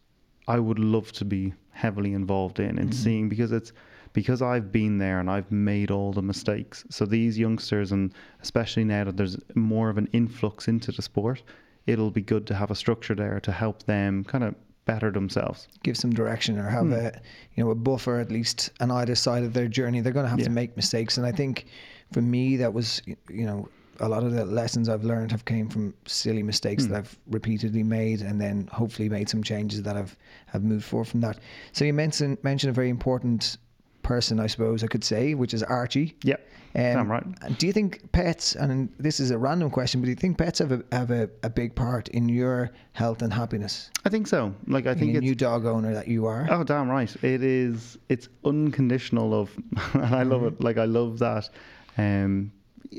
I 0.48 0.58
would 0.58 0.78
love 0.78 1.12
to 1.12 1.24
be 1.24 1.54
heavily 1.70 2.12
involved 2.12 2.60
in 2.60 2.78
and 2.78 2.94
seeing 2.94 3.28
because 3.28 3.52
it's 3.52 3.72
because 4.12 4.42
I've 4.42 4.72
been 4.72 4.98
there 4.98 5.20
and 5.20 5.30
I've 5.30 5.50
made 5.50 5.90
all 5.90 6.12
the 6.12 6.22
mistakes. 6.22 6.84
So 6.90 7.06
these 7.06 7.38
youngsters 7.38 7.92
and 7.92 8.12
especially 8.42 8.84
now 8.84 9.04
that 9.04 9.16
there's 9.16 9.36
more 9.54 9.88
of 9.88 9.98
an 9.98 10.08
influx 10.12 10.68
into 10.68 10.90
the 10.92 11.02
sport, 11.02 11.42
it'll 11.86 12.10
be 12.10 12.22
good 12.22 12.46
to 12.48 12.54
have 12.54 12.70
a 12.70 12.74
structure 12.74 13.14
there 13.14 13.38
to 13.40 13.52
help 13.52 13.84
them 13.84 14.24
kind 14.24 14.44
of 14.44 14.54
better 14.84 15.10
themselves. 15.12 15.68
Give 15.84 15.96
some 15.96 16.12
direction 16.12 16.58
or 16.58 16.68
have 16.68 16.90
a 16.90 17.20
you 17.54 17.64
know 17.64 17.70
a 17.70 17.74
buffer 17.74 18.18
at 18.18 18.30
least 18.30 18.70
on 18.80 18.90
either 18.90 19.14
side 19.14 19.44
of 19.44 19.52
their 19.52 19.68
journey. 19.68 20.00
They're 20.00 20.12
going 20.12 20.26
to 20.26 20.30
have 20.30 20.42
to 20.42 20.50
make 20.50 20.76
mistakes, 20.76 21.16
and 21.16 21.26
I 21.26 21.32
think 21.32 21.66
for 22.12 22.22
me 22.22 22.56
that 22.56 22.74
was 22.74 23.00
you 23.06 23.46
know 23.46 23.68
a 24.00 24.08
lot 24.08 24.24
of 24.24 24.32
the 24.32 24.44
lessons 24.44 24.88
I've 24.88 25.04
learned 25.04 25.30
have 25.32 25.44
came 25.44 25.68
from 25.68 25.94
silly 26.06 26.42
mistakes 26.42 26.86
that 26.86 26.96
I've 26.96 27.18
repeatedly 27.28 27.82
made, 27.82 28.20
and 28.22 28.40
then 28.40 28.68
hopefully 28.72 29.08
made 29.08 29.28
some 29.28 29.42
changes 29.42 29.82
that 29.82 29.96
I've 29.96 30.16
have 30.46 30.62
moved 30.64 30.84
forward 30.84 31.06
from 31.08 31.20
that. 31.20 31.38
So 31.72 31.84
you 31.84 31.92
mentioned 31.92 32.38
mentioned 32.42 32.70
a 32.70 32.74
very 32.74 32.88
important 32.90 33.56
person, 34.02 34.40
I 34.40 34.46
suppose 34.48 34.82
I 34.82 34.86
could 34.86 35.04
say, 35.04 35.34
which 35.34 35.52
is 35.54 35.62
Archie. 35.62 36.16
Yep. 36.24 36.40
Um, 36.74 36.82
Damn 36.82 37.10
right. 37.10 37.58
Do 37.58 37.66
you 37.66 37.72
think 37.72 38.10
pets, 38.12 38.54
and 38.54 38.88
this 38.98 39.18
is 39.20 39.30
a 39.32 39.38
random 39.38 39.70
question, 39.70 40.00
but 40.00 40.04
do 40.06 40.10
you 40.10 40.16
think 40.16 40.38
pets 40.38 40.60
have 40.60 40.70
a 40.72 40.82
have 40.92 41.10
a, 41.10 41.28
a 41.42 41.50
big 41.50 41.74
part 41.74 42.08
in 42.08 42.28
your 42.28 42.70
health 42.92 43.22
and 43.22 43.32
happiness? 43.32 43.90
I 44.04 44.08
think 44.08 44.26
so. 44.28 44.54
Like 44.68 44.86
I 44.86 44.94
think 44.94 45.16
a 45.16 45.20
new 45.20 45.34
dog 45.34 45.66
owner 45.66 45.92
that 45.94 46.06
you 46.08 46.26
are. 46.26 46.46
Oh, 46.50 46.62
damn 46.64 46.88
right. 46.88 47.12
It 47.24 47.42
is. 47.42 47.98
It's 48.08 48.28
unconditional 48.44 49.28
love, 49.30 49.50
and 49.94 50.14
I 50.14 50.22
love 50.22 50.42
Mm-hmm. 50.42 50.54
it. 50.62 50.64
Like 50.64 50.78
I 50.78 50.84
love 50.86 51.18
that. 51.18 51.50
Um, 51.98 52.52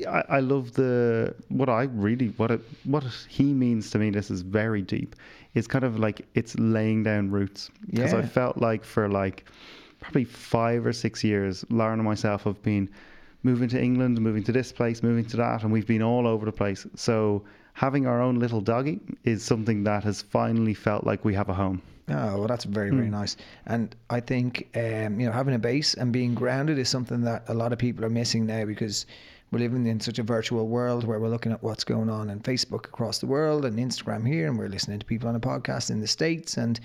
I, 0.08 0.24
I 0.28 0.40
love 0.40 0.72
the 0.74 1.34
what 1.48 1.68
I 1.68 1.84
really 1.84 2.28
what 2.36 2.50
it 2.50 2.60
what 2.84 3.04
he 3.28 3.52
means 3.52 3.90
to 3.90 3.98
me. 3.98 4.10
This 4.10 4.30
is 4.30 4.42
very 4.42 4.82
deep. 4.82 5.16
It's 5.54 5.66
kind 5.66 5.84
of 5.84 5.98
like 5.98 6.26
it's 6.34 6.58
laying 6.58 7.02
down 7.02 7.30
roots 7.30 7.70
because 7.90 8.14
I 8.14 8.22
felt 8.22 8.56
like 8.58 8.84
for 8.84 9.08
like 9.08 9.44
probably 10.00 10.24
five 10.24 10.86
or 10.86 10.92
six 10.92 11.22
years, 11.22 11.64
Lauren 11.70 12.00
and 12.00 12.08
myself 12.08 12.44
have 12.44 12.62
been 12.62 12.88
moving 13.42 13.68
to 13.68 13.82
England, 13.82 14.20
moving 14.20 14.42
to 14.44 14.52
this 14.52 14.72
place, 14.72 15.02
moving 15.02 15.24
to 15.26 15.36
that, 15.36 15.62
and 15.62 15.72
we've 15.72 15.86
been 15.86 16.02
all 16.02 16.26
over 16.26 16.46
the 16.46 16.52
place. 16.52 16.86
So 16.94 17.44
having 17.74 18.06
our 18.06 18.20
own 18.20 18.38
little 18.38 18.60
doggy 18.60 19.00
is 19.24 19.42
something 19.42 19.84
that 19.84 20.04
has 20.04 20.22
finally 20.22 20.74
felt 20.74 21.04
like 21.04 21.24
we 21.24 21.34
have 21.34 21.48
a 21.48 21.54
home. 21.54 21.82
Oh, 22.08 22.38
well, 22.38 22.46
that's 22.46 22.64
very, 22.64 22.90
very 22.90 23.08
nice. 23.08 23.36
And 23.66 23.94
I 24.10 24.20
think, 24.20 24.68
um, 24.74 25.20
you 25.20 25.26
know, 25.26 25.32
having 25.32 25.54
a 25.54 25.58
base 25.58 25.94
and 25.94 26.12
being 26.12 26.34
grounded 26.34 26.78
is 26.78 26.88
something 26.88 27.22
that 27.22 27.44
a 27.48 27.54
lot 27.54 27.72
of 27.72 27.78
people 27.78 28.04
are 28.04 28.10
missing 28.10 28.44
now 28.44 28.64
because 28.64 29.06
we're 29.52 29.58
living 29.58 29.86
in 29.86 30.00
such 30.00 30.18
a 30.18 30.22
virtual 30.22 30.66
world 30.66 31.04
where 31.04 31.20
we're 31.20 31.28
looking 31.28 31.52
at 31.52 31.62
what's 31.62 31.84
going 31.84 32.08
on 32.08 32.30
on 32.30 32.40
Facebook 32.40 32.86
across 32.86 33.18
the 33.18 33.26
world 33.26 33.66
and 33.66 33.78
Instagram 33.78 34.26
here, 34.26 34.48
and 34.48 34.58
we're 34.58 34.68
listening 34.68 34.98
to 34.98 35.04
people 35.04 35.28
on 35.28 35.36
a 35.36 35.40
podcast 35.40 35.90
in 35.90 36.00
the 36.00 36.06
States. 36.06 36.56
And 36.56 36.80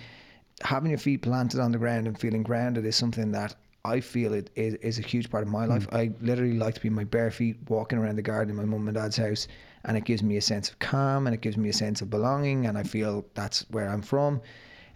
having 0.61 0.91
your 0.91 0.99
feet 0.99 1.21
planted 1.21 1.61
on 1.61 1.71
the 1.71 1.77
ground 1.77 2.07
and 2.07 2.19
feeling 2.19 2.43
grounded 2.43 2.85
is 2.85 2.97
something 2.97 3.31
that 3.31 3.55
I 3.85 4.01
feel 4.01 4.33
it 4.33 4.49
is, 4.55 4.73
is 4.75 4.99
a 4.99 5.01
huge 5.01 5.29
part 5.29 5.43
of 5.43 5.49
my 5.49 5.63
hmm. 5.63 5.71
life. 5.71 5.87
I 5.93 6.11
literally 6.19 6.57
like 6.57 6.75
to 6.75 6.81
be 6.81 6.89
in 6.89 6.93
my 6.93 7.05
bare 7.05 7.31
feet 7.31 7.55
walking 7.69 7.97
around 7.97 8.17
the 8.17 8.21
garden 8.21 8.49
in 8.49 8.57
my 8.57 8.65
mum 8.65 8.89
and 8.89 8.97
dad's 8.97 9.15
house, 9.15 9.47
and 9.85 9.95
it 9.95 10.03
gives 10.03 10.21
me 10.21 10.35
a 10.35 10.41
sense 10.41 10.69
of 10.69 10.77
calm 10.79 11.25
and 11.25 11.33
it 11.33 11.39
gives 11.39 11.55
me 11.55 11.69
a 11.69 11.73
sense 11.73 12.01
of 12.01 12.09
belonging, 12.09 12.65
and 12.65 12.77
I 12.77 12.83
feel 12.83 13.25
that's 13.33 13.61
where 13.69 13.87
I'm 13.87 14.01
from. 14.01 14.41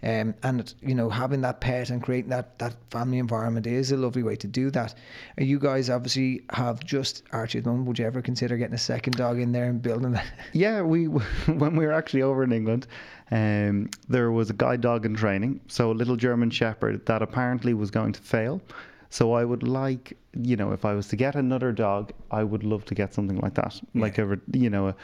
Um, 0.04 0.34
and 0.42 0.74
you 0.80 0.94
know, 0.94 1.08
having 1.08 1.42
that 1.42 1.60
pet 1.60 1.90
and 1.90 2.02
creating 2.02 2.30
that 2.30 2.58
that 2.58 2.74
family 2.90 3.18
environment 3.18 3.66
is 3.66 3.92
a 3.92 3.96
lovely 3.96 4.22
way 4.22 4.34
to 4.36 4.48
do 4.48 4.70
that. 4.70 4.94
Uh, 5.40 5.44
You 5.44 5.58
guys 5.60 5.88
obviously 5.88 6.42
have 6.50 6.82
just 6.84 7.22
Archie 7.32 7.58
at 7.58 7.64
the 7.64 7.70
moment. 7.70 7.86
Would 7.88 7.98
you 8.00 8.06
ever 8.06 8.20
consider 8.20 8.56
getting 8.56 8.74
a 8.74 8.78
second 8.78 9.16
dog 9.16 9.38
in 9.38 9.52
there 9.52 9.66
and 9.66 9.80
building 9.80 10.12
that? 10.12 10.26
Yeah, 10.52 10.82
we 10.82 11.04
when 11.46 11.76
we 11.76 11.86
were 11.86 11.92
actually 11.92 12.22
over 12.22 12.42
in 12.42 12.52
England, 12.52 12.86
um, 13.30 13.90
there 14.08 14.32
was 14.32 14.50
a 14.50 14.54
guide 14.54 14.80
dog 14.80 15.06
in 15.06 15.14
training, 15.14 15.60
so 15.68 15.92
a 15.92 15.94
little 15.94 16.16
German 16.16 16.50
Shepherd 16.50 17.06
that 17.06 17.22
apparently 17.22 17.72
was 17.74 17.90
going 17.90 18.12
to 18.12 18.20
fail. 18.20 18.60
So 19.08 19.34
I 19.34 19.44
would 19.44 19.62
like, 19.62 20.16
you 20.32 20.56
know, 20.56 20.72
if 20.72 20.84
I 20.86 20.94
was 20.94 21.06
to 21.08 21.16
get 21.16 21.34
another 21.36 21.70
dog, 21.70 22.12
I 22.30 22.42
would 22.42 22.64
love 22.64 22.86
to 22.86 22.94
get 22.94 23.12
something 23.12 23.38
like 23.40 23.54
that, 23.54 23.78
like 23.94 24.16
a, 24.16 24.40
you 24.52 24.70
know, 24.70 24.88
a, 24.88 24.96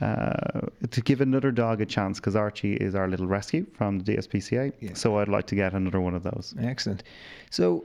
uh, 0.00 0.60
to 0.90 1.00
give 1.02 1.20
another 1.20 1.50
dog 1.50 1.80
a 1.80 1.86
chance 1.86 2.18
because 2.18 2.34
Archie 2.34 2.74
is 2.74 2.94
our 2.94 3.08
little 3.08 3.26
rescue 3.26 3.66
from 3.74 3.98
the 3.98 4.16
DSPCA. 4.16 4.72
Yeah. 4.80 4.94
So 4.94 5.18
I'd 5.18 5.28
like 5.28 5.46
to 5.48 5.54
get 5.54 5.74
another 5.74 6.00
one 6.00 6.14
of 6.14 6.22
those. 6.22 6.54
Excellent. 6.58 7.02
So, 7.50 7.84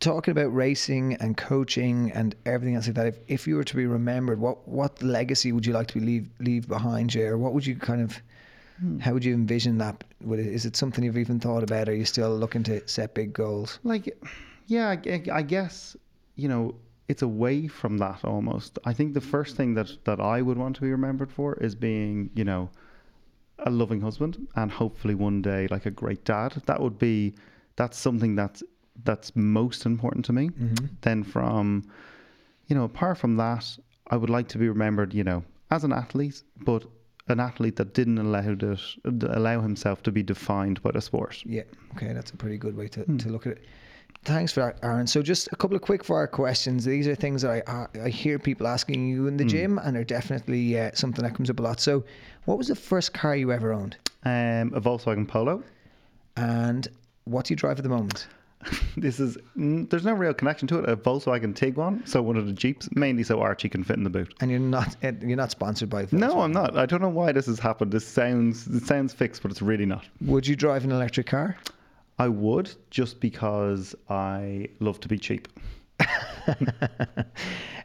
talking 0.00 0.32
about 0.32 0.54
racing 0.54 1.14
and 1.20 1.36
coaching 1.36 2.10
and 2.12 2.34
everything 2.46 2.76
else 2.76 2.86
like 2.86 2.96
that, 2.96 3.06
if, 3.06 3.18
if 3.28 3.46
you 3.46 3.56
were 3.56 3.64
to 3.64 3.76
be 3.76 3.86
remembered, 3.86 4.40
what 4.40 4.66
what 4.66 5.02
legacy 5.02 5.52
would 5.52 5.66
you 5.66 5.74
like 5.74 5.88
to 5.88 5.94
be 5.94 6.00
leave 6.00 6.30
leave 6.40 6.66
behind 6.66 7.14
you, 7.14 7.26
or 7.26 7.38
what 7.38 7.52
would 7.52 7.66
you 7.66 7.76
kind 7.76 8.00
of, 8.00 8.20
how 9.00 9.12
would 9.12 9.24
you 9.24 9.34
envision 9.34 9.78
that? 9.78 10.04
Would 10.22 10.38
it, 10.38 10.46
is 10.46 10.64
it 10.64 10.76
something 10.76 11.04
you've 11.04 11.18
even 11.18 11.40
thought 11.40 11.62
about? 11.62 11.88
Or 11.88 11.92
are 11.92 11.94
you 11.94 12.06
still 12.06 12.34
looking 12.34 12.62
to 12.64 12.86
set 12.88 13.14
big 13.14 13.34
goals? 13.34 13.80
Like, 13.84 14.16
yeah, 14.66 14.88
I, 14.88 15.22
I 15.30 15.42
guess 15.42 15.94
you 16.36 16.48
know 16.48 16.74
it's 17.12 17.22
away 17.22 17.68
from 17.68 17.98
that 17.98 18.20
almost. 18.24 18.78
I 18.90 18.92
think 18.96 19.08
the 19.12 19.26
first 19.34 19.56
thing 19.58 19.74
that 19.74 19.90
that 20.08 20.20
I 20.36 20.38
would 20.46 20.58
want 20.62 20.74
to 20.76 20.82
be 20.86 20.90
remembered 20.98 21.30
for 21.38 21.48
is 21.66 21.74
being, 21.74 22.30
you 22.34 22.44
know, 22.50 22.70
a 23.70 23.70
loving 23.70 24.00
husband 24.00 24.34
and 24.60 24.70
hopefully 24.70 25.14
one 25.14 25.42
day 25.42 25.62
like 25.74 25.86
a 25.86 25.94
great 26.02 26.24
dad. 26.24 26.50
That 26.66 26.80
would 26.80 26.98
be 26.98 27.34
that's 27.76 27.98
something 27.98 28.34
that's 28.40 28.62
that's 29.04 29.28
most 29.36 29.86
important 29.92 30.24
to 30.28 30.32
me. 30.32 30.44
Mm-hmm. 30.48 30.86
Then 31.02 31.22
from 31.22 31.84
you 32.68 32.74
know, 32.76 32.84
apart 32.84 33.18
from 33.18 33.36
that, 33.36 33.64
I 34.12 34.16
would 34.16 34.30
like 34.30 34.48
to 34.48 34.58
be 34.58 34.68
remembered, 34.68 35.12
you 35.12 35.24
know, 35.24 35.44
as 35.70 35.84
an 35.84 35.92
athlete, 35.92 36.42
but 36.70 36.82
an 37.28 37.40
athlete 37.40 37.76
that 37.76 37.94
didn't 37.94 38.18
allow 38.18 38.56
it, 38.58 38.80
allow 39.40 39.60
himself 39.60 40.02
to 40.04 40.12
be 40.12 40.22
defined 40.22 40.82
by 40.82 40.90
the 40.92 41.00
sport. 41.00 41.42
Yeah. 41.44 41.62
Okay, 41.94 42.12
that's 42.12 42.30
a 42.30 42.36
pretty 42.36 42.58
good 42.58 42.76
way 42.76 42.88
to, 42.88 43.00
hmm. 43.02 43.18
to 43.18 43.28
look 43.28 43.46
at 43.46 43.52
it. 43.52 43.64
Thanks 44.24 44.52
for 44.52 44.60
that, 44.60 44.78
Aaron. 44.84 45.06
So, 45.06 45.20
just 45.20 45.48
a 45.52 45.56
couple 45.56 45.74
of 45.76 45.82
quick 45.82 46.04
fire 46.04 46.26
questions. 46.28 46.84
These 46.84 47.08
are 47.08 47.14
things 47.14 47.42
that 47.42 47.64
I 47.68 47.72
I, 48.00 48.04
I 48.04 48.08
hear 48.08 48.38
people 48.38 48.66
asking 48.68 49.08
you 49.08 49.26
in 49.26 49.36
the 49.36 49.44
gym, 49.44 49.78
and 49.78 49.96
they're 49.96 50.04
definitely 50.04 50.78
uh, 50.78 50.90
something 50.94 51.24
that 51.24 51.34
comes 51.34 51.50
up 51.50 51.58
a 51.58 51.62
lot. 51.62 51.80
So, 51.80 52.04
what 52.44 52.56
was 52.56 52.68
the 52.68 52.76
first 52.76 53.12
car 53.12 53.34
you 53.34 53.50
ever 53.50 53.72
owned, 53.72 53.96
Um, 54.24 54.72
a 54.74 54.80
Volkswagen 54.80 55.26
Polo. 55.26 55.62
and 56.36 56.86
what 57.24 57.46
do 57.46 57.52
you 57.52 57.56
drive 57.56 57.78
at 57.78 57.82
the 57.82 57.88
moment? 57.88 58.26
This 58.96 59.18
is 59.18 59.36
mm, 59.56 59.90
there's 59.90 60.04
no 60.04 60.12
real 60.12 60.32
connection 60.34 60.68
to 60.68 60.78
it. 60.78 60.88
A 60.88 60.96
Volkswagen 60.96 61.52
Tiguan, 61.52 62.06
so 62.06 62.22
one 62.22 62.36
of 62.36 62.46
the 62.46 62.52
Jeeps, 62.52 62.88
mainly 62.94 63.24
so 63.24 63.40
Archie 63.40 63.68
can 63.68 63.82
fit 63.82 63.96
in 63.96 64.04
the 64.04 64.10
boot. 64.10 64.32
And 64.40 64.50
you're 64.52 64.60
not 64.60 64.94
uh, 65.02 65.10
you're 65.20 65.36
not 65.36 65.50
sponsored 65.50 65.90
by. 65.90 66.06
No, 66.12 66.42
I'm 66.42 66.52
not. 66.52 66.76
I 66.76 66.86
don't 66.86 67.02
know 67.02 67.08
why 67.08 67.32
this 67.32 67.46
has 67.46 67.58
happened. 67.58 67.90
This 67.90 68.06
sounds 68.06 68.68
it 68.68 68.84
sounds 68.86 69.12
fixed, 69.12 69.42
but 69.42 69.50
it's 69.50 69.62
really 69.62 69.86
not. 69.86 70.04
Would 70.20 70.46
you 70.46 70.54
drive 70.54 70.84
an 70.84 70.92
electric 70.92 71.26
car? 71.26 71.56
I 72.18 72.28
would 72.28 72.70
just 72.90 73.20
because 73.20 73.94
I 74.08 74.68
love 74.80 75.00
to 75.00 75.08
be 75.08 75.18
cheap. 75.18 75.48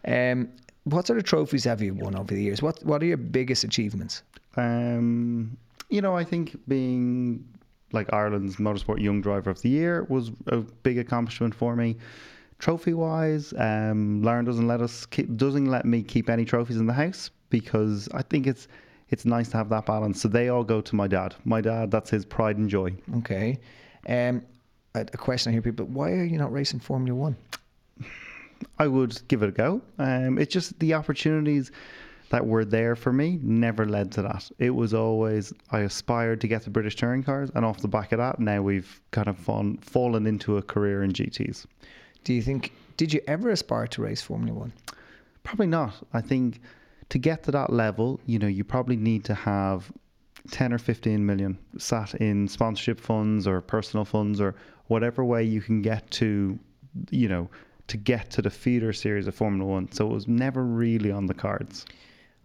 Um, 0.08 0.50
what 0.86 1.06
sort 1.06 1.20
of 1.20 1.26
trophies 1.26 1.66
have 1.66 1.82
you 1.82 1.94
won 1.94 2.16
over 2.16 2.34
the 2.34 2.42
years? 2.42 2.62
What 2.62 2.84
What 2.86 3.04
are 3.04 3.06
your 3.06 3.18
biggest 3.18 3.64
achievements? 3.64 4.24
Um, 4.56 5.58
you 5.90 6.02
know, 6.02 6.16
I 6.16 6.24
think 6.24 6.58
being 6.68 7.44
like 7.92 8.12
Ireland's 8.14 8.56
Motorsport 8.58 9.02
Young 9.02 9.22
Driver 9.22 9.50
of 9.50 9.62
the 9.62 9.70
Year 9.70 10.06
was 10.10 10.32
a 10.48 10.58
big 10.58 10.98
accomplishment 10.98 11.54
for 11.54 11.76
me. 11.76 11.98
Trophy 12.60 12.94
wise, 12.94 13.54
um, 13.58 14.24
Lauren 14.24 14.46
doesn't 14.46 14.68
let 14.68 14.82
us 14.82 15.06
keep, 15.06 15.36
doesn't 15.38 15.68
let 15.68 15.86
me 15.86 16.02
keep 16.02 16.30
any 16.30 16.44
trophies 16.44 16.78
in 16.78 16.88
the 16.88 16.94
house 16.94 17.30
because 17.50 18.10
I 18.14 18.22
think 18.24 18.48
it's 18.48 18.68
it's 19.10 19.26
nice 19.26 19.50
to 19.50 19.58
have 19.58 19.70
that 19.70 19.86
balance. 19.86 20.22
So 20.22 20.28
they 20.28 20.50
all 20.50 20.64
go 20.64 20.82
to 20.82 20.96
my 20.96 21.08
dad. 21.08 21.36
My 21.46 21.62
dad, 21.62 21.92
that's 21.92 22.10
his 22.10 22.26
pride 22.26 22.58
and 22.58 22.70
joy. 22.70 22.96
Okay. 23.18 23.58
Um, 24.08 24.44
a, 24.96 25.02
a 25.02 25.18
question 25.18 25.52
I 25.52 25.54
hear 25.54 25.62
people: 25.62 25.86
Why 25.86 26.12
are 26.12 26.24
you 26.24 26.38
not 26.38 26.52
racing 26.52 26.80
Formula 26.80 27.18
One? 27.18 27.36
I 28.80 28.88
would 28.88 29.20
give 29.28 29.44
it 29.44 29.50
a 29.50 29.52
go. 29.52 29.82
Um, 30.00 30.38
it's 30.38 30.54
just 30.54 30.80
the 30.80 30.94
opportunities 30.94 31.72
that 32.30 32.46
were 32.46 32.66
there 32.66 32.96
for 32.96 33.14
me 33.14 33.40
never 33.42 33.86
led 33.86 34.12
to 34.12 34.22
that. 34.22 34.50
It 34.60 34.72
was 34.72 34.94
always 34.94 35.54
I 35.72 35.80
aspired 35.80 36.42
to 36.42 36.48
get 36.48 36.64
the 36.64 36.70
British 36.70 36.96
touring 36.96 37.24
cars, 37.24 37.50
and 37.56 37.64
off 37.66 37.80
the 37.80 37.88
back 37.88 38.12
of 38.12 38.18
that, 38.18 38.40
now 38.40 38.62
we've 38.62 39.02
kind 39.12 39.28
of 39.28 39.38
fallen, 39.38 39.78
fallen 39.78 40.28
into 40.28 40.58
a 40.58 40.62
career 40.62 41.04
in 41.04 41.14
GTs. 41.14 41.66
Do 42.24 42.34
you 42.34 42.42
think? 42.42 42.74
Did 42.98 43.14
you 43.14 43.22
ever 43.28 43.52
aspire 43.52 43.88
to 43.88 44.02
race 44.02 44.22
Formula 44.22 44.58
One? 44.58 44.74
Probably 45.44 45.68
not. 45.68 45.94
I 46.14 46.22
think 46.22 46.60
to 47.10 47.18
get 47.18 47.44
to 47.44 47.52
that 47.52 47.72
level, 47.72 48.20
you 48.26 48.40
know, 48.40 48.48
you 48.48 48.64
probably 48.64 48.98
need 48.98 49.24
to 49.26 49.34
have 49.34 49.92
10 50.52 50.74
or 50.74 50.78
15 50.78 51.26
million 51.26 51.58
sat 51.78 52.14
in 52.16 52.48
sponsorship 52.48 53.00
funds 53.00 53.48
or 53.48 53.62
personal 53.62 54.06
funds 54.06 54.40
or 54.40 54.56
whatever 54.88 55.24
way 55.24 55.44
you 55.44 55.62
can 55.62 55.82
get 55.82 56.10
to, 56.12 56.58
you 57.10 57.28
know, 57.28 57.50
to 57.88 57.98
get 57.98 58.30
to 58.32 58.42
the 58.42 58.50
feeder 58.50 58.94
series 58.94 59.28
of 59.28 59.36
Formula 59.36 59.70
One. 59.70 59.92
So 59.92 60.10
it 60.10 60.14
was 60.14 60.28
never 60.28 60.64
really 60.64 61.12
on 61.12 61.26
the 61.26 61.34
cards. 61.34 61.86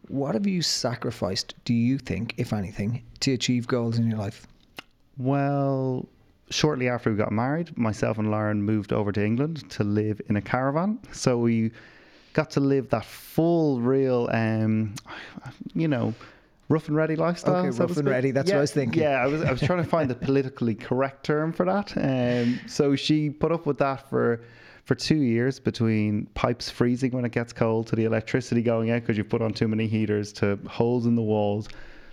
What 0.08 0.34
have 0.34 0.46
you 0.46 0.62
sacrificed? 0.62 1.54
Do 1.64 1.74
you 1.74 1.98
think, 1.98 2.34
if 2.36 2.52
anything, 2.52 3.02
to 3.20 3.32
achieve 3.32 3.66
goals 3.66 3.98
in 3.98 4.08
your 4.08 4.18
life? 4.18 4.46
Well, 5.16 6.08
shortly 6.50 6.88
after 6.88 7.10
we 7.10 7.16
got 7.16 7.32
married, 7.32 7.76
myself 7.78 8.18
and 8.18 8.30
Lauren 8.30 8.62
moved 8.62 8.92
over 8.92 9.12
to 9.12 9.24
England 9.24 9.68
to 9.70 9.84
live 9.84 10.20
in 10.28 10.36
a 10.36 10.42
caravan. 10.42 10.98
So 11.12 11.38
we 11.38 11.72
got 12.32 12.50
to 12.52 12.60
live 12.60 12.88
that 12.90 13.04
full, 13.04 13.80
real, 13.80 14.28
um, 14.32 14.94
you 15.74 15.88
know, 15.88 16.14
rough 16.72 16.88
and 16.88 16.96
ready 16.96 17.14
lifestyle. 17.16 17.56
Okay, 17.56 17.70
so 17.76 17.85
rough 17.87 17.96
and 17.96 18.08
ready, 18.08 18.30
that's 18.30 18.50
what 18.50 18.58
I 18.58 18.61
was 18.61 18.72
thinking. 18.72 19.02
Yeah, 19.02 19.22
I 19.22 19.26
was, 19.26 19.42
I 19.42 19.50
was 19.52 19.61
trying 19.61 19.82
to 19.82 19.88
find 19.88 20.08
the 20.11 20.14
politically 20.28 20.74
correct 20.74 21.24
term 21.24 21.52
for 21.52 21.64
that. 21.66 21.92
Um, 21.96 22.58
so 22.66 22.96
she 22.96 23.30
put 23.30 23.52
up 23.52 23.66
with 23.66 23.78
that 23.78 24.08
for 24.08 24.40
for 24.85 24.96
two 24.96 25.14
years 25.16 25.61
between 25.61 26.26
pipes 26.35 26.68
freezing 26.68 27.12
when 27.12 27.24
it 27.24 27.30
gets 27.30 27.52
cold 27.52 27.87
to 27.87 27.94
the 27.94 28.04
electricity 28.04 28.62
going 28.62 28.90
out 28.90 29.02
because 29.02 29.16
you 29.16 29.22
put 29.22 29.40
on 29.40 29.52
too 29.54 29.68
many 29.68 29.87
heaters 29.87 30.32
to 30.32 30.58
holes 30.66 31.06
in 31.06 31.14
the 31.14 31.22
walls. 31.22 31.68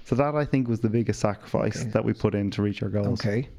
So 0.06 0.15
that 0.15 0.36
I 0.36 0.45
think 0.45 0.67
was 0.67 0.80
the 0.80 0.89
biggest 0.89 1.19
sacrifice 1.19 1.82
Okay. 1.82 1.89
that 1.91 2.06
we 2.06 2.13
put 2.13 2.36
in 2.36 2.52
to 2.52 2.62
reach 2.62 2.84
our 2.84 2.89
goals. 2.89 3.19
Okay. 3.19 3.50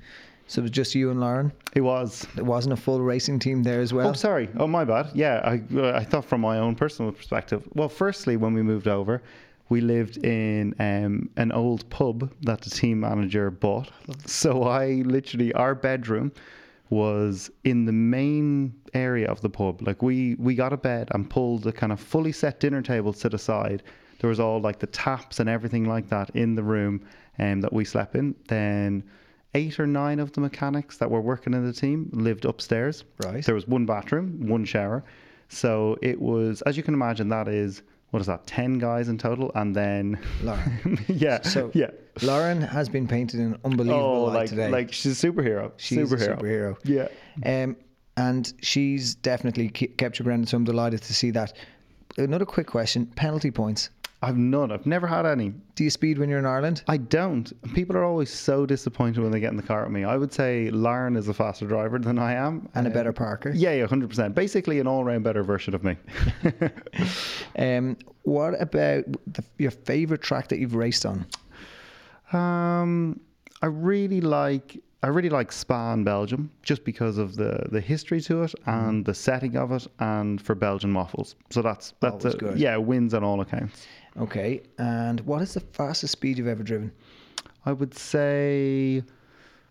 So 0.46 0.60
it 0.60 0.62
was 0.62 0.70
just 0.72 0.94
you 0.96 1.10
and 1.10 1.20
Lauren. 1.20 1.52
It 1.74 1.80
was. 1.80 2.26
It 2.36 2.44
wasn't 2.44 2.72
a 2.72 2.76
full 2.76 3.00
racing 3.00 3.38
team 3.38 3.62
there 3.62 3.80
as 3.80 3.92
well. 3.92 4.08
Oh, 4.08 4.12
sorry. 4.12 4.48
Oh, 4.58 4.66
my 4.66 4.84
bad. 4.84 5.08
Yeah, 5.14 5.40
I 5.44 5.62
uh, 5.76 5.92
I 5.92 6.04
thought 6.04 6.24
from 6.24 6.40
my 6.40 6.58
own 6.58 6.74
personal 6.74 7.12
perspective. 7.12 7.68
Well, 7.74 7.88
firstly, 7.88 8.36
when 8.36 8.52
we 8.52 8.62
moved 8.62 8.88
over, 8.88 9.22
we 9.70 9.80
lived 9.80 10.22
in 10.24 10.74
um, 10.78 11.30
an 11.36 11.52
old 11.52 11.88
pub 11.90 12.30
that 12.42 12.60
the 12.60 12.70
team 12.70 13.00
manager 13.00 13.50
bought. 13.50 13.90
So 14.26 14.64
I 14.64 15.02
literally 15.06 15.52
our 15.54 15.74
bedroom 15.74 16.32
was 16.90 17.50
in 17.62 17.84
the 17.84 17.92
main 17.92 18.74
area 18.94 19.28
of 19.28 19.40
the 19.40 19.48
pub. 19.48 19.80
Like 19.86 20.02
we 20.02 20.34
we 20.34 20.54
got 20.56 20.72
a 20.72 20.76
bed 20.76 21.08
and 21.12 21.30
pulled 21.30 21.62
the 21.62 21.72
kind 21.72 21.92
of 21.92 22.00
fully 22.00 22.32
set 22.32 22.60
dinner 22.60 22.82
table 22.82 23.12
to 23.14 23.28
the 23.28 23.38
side. 23.38 23.84
There 24.18 24.28
was 24.28 24.40
all 24.40 24.60
like 24.60 24.80
the 24.80 24.88
taps 24.88 25.40
and 25.40 25.48
everything 25.48 25.84
like 25.84 26.08
that 26.08 26.30
in 26.30 26.56
the 26.56 26.64
room 26.64 27.06
um, 27.38 27.60
that 27.62 27.72
we 27.72 27.84
slept 27.84 28.16
in. 28.16 28.34
Then 28.48 29.04
eight 29.54 29.78
or 29.78 29.86
nine 29.86 30.18
of 30.18 30.32
the 30.32 30.40
mechanics 30.40 30.96
that 30.98 31.10
were 31.10 31.20
working 31.20 31.54
in 31.54 31.64
the 31.64 31.72
team 31.72 32.10
lived 32.12 32.44
upstairs. 32.44 33.04
Right. 33.24 33.44
There 33.44 33.54
was 33.54 33.68
one 33.68 33.86
bathroom, 33.86 34.48
one 34.48 34.64
shower. 34.64 35.04
So 35.48 35.96
it 36.02 36.20
was, 36.20 36.62
as 36.62 36.76
you 36.76 36.82
can 36.82 36.94
imagine, 36.94 37.28
that 37.28 37.48
is 37.48 37.82
what 38.10 38.20
is 38.20 38.26
that? 38.26 38.46
Ten 38.46 38.78
guys 38.78 39.08
in 39.08 39.18
total, 39.18 39.50
and 39.54 39.74
then 39.74 40.18
Lauren. 40.42 40.98
yeah, 41.08 41.42
So 41.42 41.70
yeah. 41.74 41.90
Lauren 42.22 42.60
has 42.60 42.88
been 42.88 43.06
painted 43.06 43.40
in 43.40 43.56
unbelievable 43.64 44.00
Oh, 44.04 44.24
light 44.24 44.34
like 44.34 44.48
today. 44.50 44.68
like 44.68 44.92
she's 44.92 45.22
a 45.22 45.26
superhero. 45.26 45.72
She's 45.76 45.98
superhero. 45.98 46.32
a 46.32 46.36
superhero. 46.36 46.76
Yeah. 46.84 47.08
Um, 47.64 47.76
and 48.16 48.52
she's 48.60 49.14
definitely 49.14 49.68
kept 49.70 50.18
your 50.18 50.24
grounded. 50.24 50.48
So 50.48 50.56
I'm 50.56 50.64
delighted 50.64 51.02
to 51.02 51.14
see 51.14 51.30
that. 51.30 51.52
Another 52.18 52.44
quick 52.44 52.66
question: 52.66 53.06
penalty 53.06 53.50
points. 53.50 53.90
I've 54.22 54.36
none. 54.36 54.70
I've 54.70 54.84
never 54.84 55.06
had 55.06 55.24
any. 55.24 55.54
Do 55.76 55.82
you 55.82 55.88
speed 55.88 56.18
when 56.18 56.28
you're 56.28 56.38
in 56.38 56.44
Ireland? 56.44 56.84
I 56.88 56.98
don't. 56.98 57.50
People 57.74 57.96
are 57.96 58.04
always 58.04 58.30
so 58.30 58.66
disappointed 58.66 59.22
when 59.22 59.32
they 59.32 59.40
get 59.40 59.50
in 59.50 59.56
the 59.56 59.62
car 59.62 59.82
with 59.84 59.92
me. 59.92 60.04
I 60.04 60.18
would 60.18 60.30
say 60.30 60.68
Lauren 60.70 61.16
is 61.16 61.28
a 61.28 61.32
faster 61.34 61.66
driver 61.66 61.98
than 61.98 62.18
I 62.18 62.34
am. 62.34 62.68
And 62.74 62.86
a 62.86 62.90
Um, 62.90 62.94
better 62.94 63.14
parker. 63.14 63.50
Yeah, 63.54 63.72
yeah, 63.72 63.86
hundred 63.86 64.10
percent. 64.10 64.34
Basically, 64.34 64.78
an 64.78 64.86
all-round 64.86 65.24
better 65.24 65.42
version 65.42 65.74
of 65.74 65.82
me. 65.84 65.96
Um, 67.58 67.96
what 68.22 68.60
about 68.60 69.04
the, 69.26 69.42
your 69.58 69.70
favorite 69.70 70.22
track 70.22 70.48
that 70.48 70.58
you've 70.58 70.74
raced 70.74 71.04
on? 71.04 71.26
Um, 72.32 73.20
I 73.62 73.66
really 73.66 74.20
like 74.20 74.78
I 75.02 75.08
really 75.08 75.30
like 75.30 75.50
Spa 75.50 75.92
in 75.94 76.04
Belgium 76.04 76.50
just 76.62 76.84
because 76.84 77.18
of 77.18 77.36
the 77.36 77.66
the 77.70 77.80
history 77.80 78.20
to 78.22 78.42
it 78.44 78.54
and 78.66 79.04
the 79.04 79.14
setting 79.14 79.56
of 79.56 79.72
it, 79.72 79.86
and 79.98 80.40
for 80.40 80.54
Belgian 80.54 80.94
waffles. 80.94 81.34
So 81.50 81.60
that's 81.62 81.94
that's 82.00 82.24
a, 82.24 82.30
good. 82.36 82.58
yeah 82.58 82.76
wins 82.76 83.14
on 83.14 83.24
all 83.24 83.40
accounts. 83.40 83.86
Okay. 84.18 84.62
And 84.78 85.20
what 85.20 85.42
is 85.42 85.54
the 85.54 85.60
fastest 85.60 86.12
speed 86.12 86.38
you've 86.38 86.48
ever 86.48 86.62
driven? 86.62 86.92
I 87.66 87.72
would 87.72 87.96
say 87.96 89.02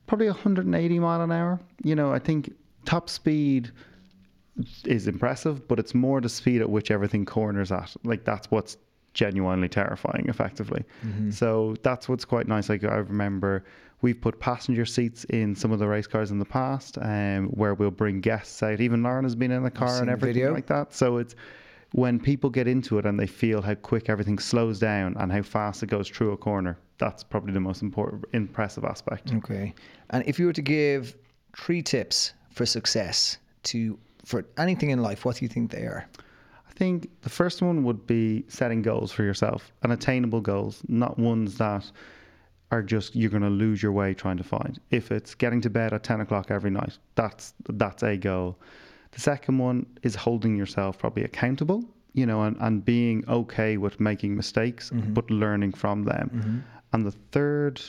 probably 0.08 0.28
180 0.28 1.00
mile 1.00 1.22
an 1.22 1.32
hour. 1.32 1.60
You 1.84 1.96
know, 1.96 2.14
I 2.14 2.20
think 2.20 2.54
top 2.86 3.10
speed 3.10 3.72
is 4.86 5.08
impressive, 5.08 5.68
but 5.68 5.80
it's 5.80 5.94
more 5.94 6.22
the 6.22 6.30
speed 6.30 6.62
at 6.62 6.70
which 6.70 6.92
everything 6.92 7.26
corners 7.26 7.72
at. 7.72 7.96
Like 8.04 8.26
that's 8.26 8.50
what's 8.52 8.78
genuinely 9.14 9.70
terrifying, 9.70 10.26
effectively. 10.30 10.84
So 11.32 11.76
that's 11.84 12.08
what's 12.08 12.26
quite 12.26 12.48
nice. 12.48 12.70
Like 12.70 12.84
I 12.84 12.98
remember 12.98 13.66
we've 14.02 14.20
put 14.20 14.40
passenger 14.40 14.86
seats 14.86 15.26
in 15.26 15.56
some 15.56 15.72
of 15.72 15.80
the 15.80 15.88
race 15.88 16.08
cars 16.08 16.32
in 16.32 16.40
the 16.40 16.46
past, 16.46 16.98
um, 17.02 17.48
where 17.48 17.74
we'll 17.74 17.92
bring 17.92 18.22
guests 18.22 18.62
out. 18.64 18.80
Even 18.80 19.04
Lauren 19.04 19.26
has 19.26 19.36
been 19.36 19.52
in 19.52 19.64
the 19.64 19.72
car 19.72 20.00
and 20.00 20.10
everything 20.10 20.36
video. 20.36 20.54
like 20.54 20.68
that. 20.68 20.94
So 20.94 21.18
it's 21.18 21.36
when 21.92 22.20
people 22.20 22.50
get 22.50 22.68
into 22.68 23.00
it 23.00 23.06
and 23.06 23.20
they 23.20 23.28
feel 23.28 23.62
how 23.62 23.76
quick 23.76 24.10
everything 24.10 24.38
slows 24.38 24.80
down 24.80 25.16
and 25.18 25.32
how 25.32 25.42
fast 25.42 25.82
it 25.82 25.88
goes 25.88 26.08
through 26.08 26.32
a 26.32 26.38
corner, 26.38 26.78
that's 26.98 27.24
probably 27.24 27.54
the 27.54 27.60
most 27.60 27.82
important, 27.82 28.26
impressive 28.34 28.84
aspect. 28.84 29.34
Okay. 29.34 29.74
And 30.12 30.24
if 30.28 30.38
you 30.38 30.46
were 30.46 30.54
to 30.54 30.62
give 30.62 31.16
three 31.58 31.82
tips 31.82 32.34
for 32.52 32.66
success 32.66 33.38
to 33.64 33.98
for 34.26 34.46
anything 34.58 34.92
in 34.92 35.02
life, 35.02 35.26
what 35.26 35.38
do 35.38 35.46
you 35.46 35.50
think 35.50 35.72
they 35.72 35.84
are? 35.84 36.06
I 36.68 36.72
think 36.74 37.10
the 37.22 37.30
first 37.30 37.62
one 37.62 37.84
would 37.84 38.06
be 38.06 38.44
setting 38.48 38.82
goals 38.82 39.12
for 39.12 39.24
yourself 39.24 39.72
and 39.82 39.92
attainable 39.92 40.42
goals, 40.42 40.84
not 40.88 41.18
ones 41.18 41.58
that 41.58 41.92
are 42.72 42.84
just 42.84 43.16
you're 43.16 43.32
going 43.32 43.44
to 43.44 43.50
lose 43.50 43.82
your 43.82 43.92
way 43.92 44.14
trying 44.14 44.38
to 44.38 44.44
find. 44.44 44.80
If 44.92 45.12
it's 45.12 45.34
getting 45.34 45.62
to 45.62 45.70
bed 45.70 45.94
at 45.94 46.04
10 46.04 46.22
o'clock 46.22 46.52
every 46.52 46.70
night, 46.70 46.98
that's 47.16 47.54
that's 47.70 48.04
a 48.04 48.18
goal. 48.18 48.60
The 49.12 49.20
second 49.22 49.58
one 49.58 49.86
is 50.04 50.16
holding 50.16 50.56
yourself 50.56 50.98
probably 51.00 51.24
accountable, 51.24 51.84
you 52.14 52.26
know, 52.26 52.44
and, 52.44 52.56
and 52.60 52.84
being 52.86 53.24
okay 53.28 53.78
with 53.78 54.00
making 54.00 54.36
mistakes, 54.36 54.90
Mm-hmm. 54.92 55.14
but 55.14 55.30
learning 55.30 55.74
from 55.74 56.04
them. 56.04 56.64
And 56.94 57.06
the 57.06 57.12
third, 57.32 57.82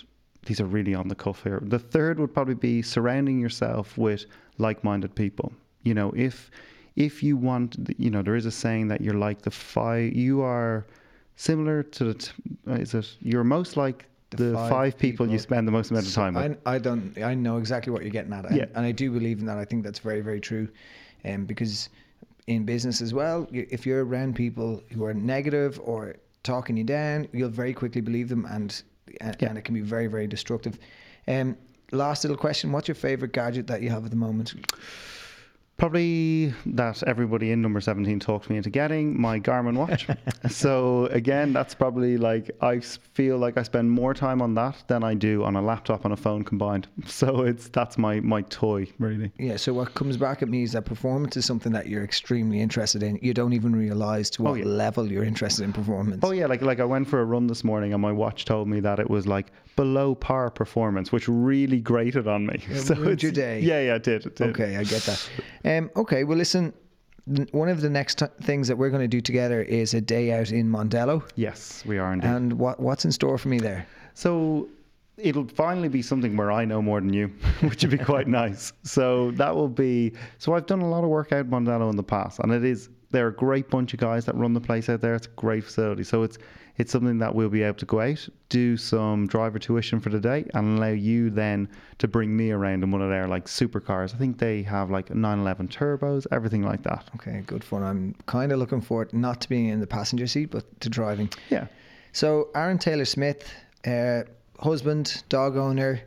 these 0.46 0.60
are 0.60 0.66
really 0.66 0.94
on 0.94 1.08
the 1.08 1.14
cuff 1.14 1.42
here. 1.42 1.60
The 1.62 1.78
third 1.78 2.18
would 2.18 2.32
probably 2.34 2.54
be 2.54 2.82
surrounding 2.82 3.38
yourself 3.40 3.96
with 3.98 4.24
like-minded 4.58 5.14
people. 5.14 5.52
You 5.82 5.94
know, 5.94 6.12
if 6.16 6.50
if 6.96 7.22
you 7.22 7.36
want, 7.36 7.76
you 7.98 8.10
know, 8.10 8.22
there 8.22 8.36
is 8.36 8.46
a 8.46 8.50
saying 8.50 8.88
that 8.88 9.00
you're 9.00 9.14
like 9.28 9.40
the 9.42 9.50
five. 9.50 10.12
You 10.12 10.42
are 10.42 10.86
similar 11.36 11.82
to 11.82 12.04
the. 12.04 12.14
T- 12.14 12.32
uh, 12.68 12.72
is 12.74 12.92
it? 12.94 13.16
You're 13.20 13.44
most 13.44 13.76
like 13.76 14.06
the, 14.30 14.52
five 14.54 14.70
five, 14.70 14.98
people, 14.98 15.30
you 15.30 15.38
spend 15.38 15.66
the 15.66 15.72
most 15.72 15.90
amount 15.90 16.06
of 16.06 16.12
time 16.12 16.34
with. 16.34 16.58
I, 16.66 16.74
I 16.74 16.78
don't. 16.78 17.16
I 17.22 17.34
know 17.34 17.56
exactly 17.58 17.92
what 17.92 18.02
you're 18.02 18.10
getting 18.10 18.32
at, 18.32 18.44
and, 18.46 18.56
Yeah. 18.56 18.66
and 18.74 18.84
I 18.84 18.92
do 18.92 19.10
believe 19.10 19.38
in 19.38 19.46
that. 19.46 19.56
I 19.58 19.64
think 19.64 19.82
that's 19.84 20.00
very, 20.00 20.20
very 20.20 20.40
true, 20.40 20.68
um, 21.24 21.44
because 21.46 21.88
in 22.46 22.64
business 22.64 23.00
as 23.00 23.14
well, 23.14 23.46
if 23.52 23.86
you're 23.86 24.04
around 24.04 24.34
people 24.34 24.82
who 24.92 25.04
are 25.04 25.14
negative 25.14 25.80
or 25.82 26.16
talking 26.42 26.76
you 26.76 26.84
down, 26.84 27.28
you'll 27.32 27.48
very 27.50 27.72
quickly 27.74 28.00
believe 28.00 28.28
them, 28.28 28.46
and 28.46 28.82
and, 29.20 29.36
Yeah. 29.40 29.48
and 29.48 29.58
it 29.58 29.64
can 29.64 29.74
be 29.74 29.80
very, 29.80 30.06
very 30.06 30.26
destructive. 30.26 30.78
Um, 31.26 31.56
last 31.92 32.24
little 32.24 32.36
question: 32.36 32.72
What's 32.72 32.88
your 32.88 32.94
favorite 32.94 33.32
gadget 33.32 33.66
that 33.66 33.82
you 33.82 33.90
have 33.90 34.04
at 34.04 34.10
the 34.10 34.16
moment? 34.16 34.54
Probably 35.80 36.52
that 36.66 37.02
everybody 37.04 37.52
in 37.52 37.62
number 37.62 37.80
17 37.80 38.20
talked 38.20 38.50
me 38.50 38.58
into 38.58 38.68
getting 38.68 39.18
my 39.18 39.40
Garmin 39.40 39.78
watch. 39.78 40.06
so 40.50 41.06
again, 41.06 41.54
that's 41.54 41.74
probably 41.74 42.18
like 42.18 42.50
I 42.60 42.80
feel 42.80 43.38
like 43.38 43.56
I 43.56 43.62
spend 43.62 43.90
more 43.90 44.12
time 44.12 44.42
on 44.42 44.52
that 44.56 44.84
than 44.88 45.02
I 45.02 45.14
do 45.14 45.42
on 45.42 45.56
a 45.56 45.62
laptop 45.62 46.04
and 46.04 46.12
a 46.12 46.18
phone 46.18 46.44
combined. 46.44 46.86
So 47.06 47.42
it's 47.42 47.68
that's 47.68 47.96
my 47.96 48.20
my 48.20 48.42
toy 48.42 48.88
really. 48.98 49.32
Yeah. 49.38 49.56
So 49.56 49.72
what 49.72 49.94
comes 49.94 50.18
back 50.18 50.42
at 50.42 50.48
me 50.50 50.64
is 50.64 50.72
that 50.72 50.84
performance 50.84 51.38
is 51.38 51.46
something 51.46 51.72
that 51.72 51.86
you're 51.86 52.04
extremely 52.04 52.60
interested 52.60 53.02
in. 53.02 53.18
You 53.22 53.32
don't 53.32 53.54
even 53.54 53.74
realize 53.74 54.28
to 54.30 54.42
oh, 54.42 54.50
what 54.50 54.60
yeah. 54.60 54.66
level 54.66 55.10
you're 55.10 55.24
interested 55.24 55.64
in 55.64 55.72
performance. 55.72 56.20
Oh 56.22 56.32
yeah, 56.32 56.44
like 56.44 56.60
like 56.60 56.80
I 56.80 56.84
went 56.84 57.08
for 57.08 57.20
a 57.20 57.24
run 57.24 57.46
this 57.46 57.64
morning 57.64 57.94
and 57.94 58.02
my 58.02 58.12
watch 58.12 58.44
told 58.44 58.68
me 58.68 58.80
that 58.80 58.98
it 58.98 59.08
was 59.08 59.26
like 59.26 59.46
below 59.80 60.14
par 60.14 60.50
performance, 60.50 61.10
which 61.10 61.26
really 61.26 61.80
grated 61.80 62.28
on 62.28 62.44
me. 62.44 62.62
It 62.68 62.86
ruined 62.98 63.22
your 63.22 63.32
day. 63.32 63.60
Yeah, 63.60 63.80
yeah, 63.80 63.94
it 63.94 64.02
did. 64.02 64.26
It 64.26 64.36
did. 64.36 64.48
Okay, 64.50 64.76
I 64.76 64.84
get 64.84 65.02
that. 65.04 65.30
Um, 65.64 65.90
okay, 65.96 66.24
well, 66.24 66.36
listen. 66.36 66.74
One 67.52 67.70
of 67.70 67.80
the 67.80 67.88
next 67.88 68.18
t- 68.18 68.26
things 68.42 68.68
that 68.68 68.76
we're 68.76 68.90
going 68.90 69.02
to 69.02 69.08
do 69.08 69.22
together 69.22 69.62
is 69.62 69.94
a 69.94 70.00
day 70.02 70.32
out 70.32 70.50
in 70.50 70.68
Mondello. 70.68 71.22
Yes, 71.34 71.82
we 71.86 71.96
are 71.96 72.12
indeed. 72.12 72.28
And 72.28 72.52
what 72.58 72.78
what's 72.78 73.06
in 73.06 73.12
store 73.12 73.38
for 73.38 73.48
me 73.48 73.58
there? 73.58 73.86
So 74.12 74.68
it'll 75.16 75.48
finally 75.48 75.88
be 75.88 76.02
something 76.02 76.36
where 76.36 76.52
I 76.52 76.66
know 76.66 76.82
more 76.82 77.00
than 77.00 77.14
you, 77.14 77.28
which 77.60 77.82
would 77.82 77.90
be 77.90 78.04
quite 78.04 78.28
nice. 78.42 78.74
So 78.82 79.30
that 79.32 79.54
will 79.54 79.68
be. 79.68 80.12
So 80.36 80.54
I've 80.54 80.66
done 80.66 80.82
a 80.82 80.88
lot 80.90 81.04
of 81.04 81.08
work 81.08 81.32
out 81.32 81.46
in 81.46 81.50
Mondello 81.50 81.88
in 81.88 81.96
the 81.96 82.02
past, 82.02 82.38
and 82.40 82.52
it 82.52 82.64
is 82.64 82.90
they're 83.11 83.28
a 83.28 83.34
great 83.34 83.70
bunch 83.70 83.92
of 83.94 84.00
guys 84.00 84.24
that 84.26 84.34
run 84.34 84.52
the 84.52 84.61
place 84.61 84.88
out 84.88 85.00
there. 85.00 85.14
It's 85.14 85.26
a 85.26 85.30
great 85.30 85.64
facility. 85.64 86.04
So 86.04 86.22
it's 86.22 86.38
it's 86.76 86.92
something 86.92 87.18
that 87.18 87.34
we'll 87.34 87.50
be 87.50 87.62
able 87.62 87.76
to 87.76 87.84
go 87.84 88.00
out, 88.00 88.26
do 88.48 88.76
some 88.76 89.26
driver 89.26 89.58
tuition 89.58 90.00
for 90.00 90.08
the 90.08 90.20
day, 90.20 90.46
and 90.54 90.78
allow 90.78 90.88
you 90.88 91.28
then 91.28 91.68
to 91.98 92.08
bring 92.08 92.34
me 92.34 92.52
around 92.52 92.82
in 92.82 92.90
one 92.90 93.02
of 93.02 93.11
their 93.11 93.28
like 93.28 93.44
supercars. 93.44 94.14
I 94.14 94.18
think 94.18 94.38
they 94.38 94.62
have 94.62 94.90
like 94.90 95.11
911 95.11 95.68
turbos, 95.68 96.26
everything 96.32 96.62
like 96.62 96.82
that. 96.84 97.08
Okay, 97.16 97.42
good 97.46 97.62
fun. 97.62 97.82
I'm 97.82 98.14
kind 98.26 98.50
of 98.50 98.58
looking 98.58 98.80
forward 98.80 99.12
not 99.12 99.42
to 99.42 99.48
being 99.48 99.68
in 99.68 99.80
the 99.80 99.86
passenger 99.86 100.26
seat, 100.26 100.50
but 100.50 100.80
to 100.80 100.88
driving. 100.88 101.28
Yeah. 101.50 101.66
So, 102.12 102.48
Aaron 102.54 102.78
Taylor 102.78 103.04
Smith, 103.04 103.52
uh, 103.86 104.22
husband, 104.58 105.22
dog 105.28 105.56
owner, 105.56 106.00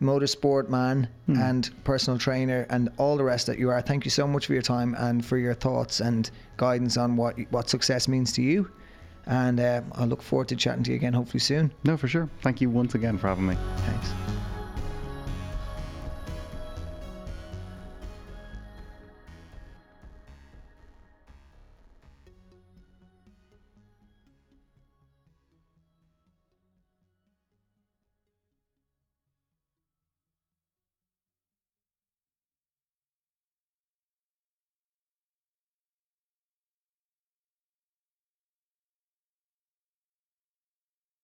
motorsport 0.00 0.68
man, 0.68 1.08
and 1.28 1.70
personal 1.84 2.18
trainer, 2.18 2.66
and 2.70 2.88
all 2.96 3.16
the 3.16 3.24
rest 3.24 3.46
that 3.46 3.58
you 3.58 3.70
are. 3.70 3.80
Thank 3.80 4.04
you 4.04 4.10
so 4.10 4.26
much 4.26 4.46
for 4.46 4.52
your 4.52 4.62
time 4.62 4.94
and 4.98 5.24
for 5.24 5.38
your 5.38 5.54
thoughts 5.54 6.00
and 6.00 6.30
guidance 6.56 6.96
on 6.96 7.16
what 7.16 7.38
what 7.50 7.68
success 7.68 8.08
means 8.08 8.32
to 8.32 8.42
you. 8.42 8.70
And 9.26 9.60
uh, 9.60 9.82
I 9.92 10.04
look 10.06 10.22
forward 10.22 10.48
to 10.48 10.56
chatting 10.56 10.82
to 10.84 10.90
you 10.90 10.96
again, 10.96 11.12
hopefully 11.12 11.40
soon. 11.40 11.72
No, 11.84 11.96
for 11.96 12.08
sure. 12.08 12.28
Thank 12.42 12.60
you 12.60 12.70
once 12.70 12.94
again 12.94 13.18
for 13.18 13.28
having 13.28 13.46
me. 13.46 13.56
Thanks. 13.86 14.10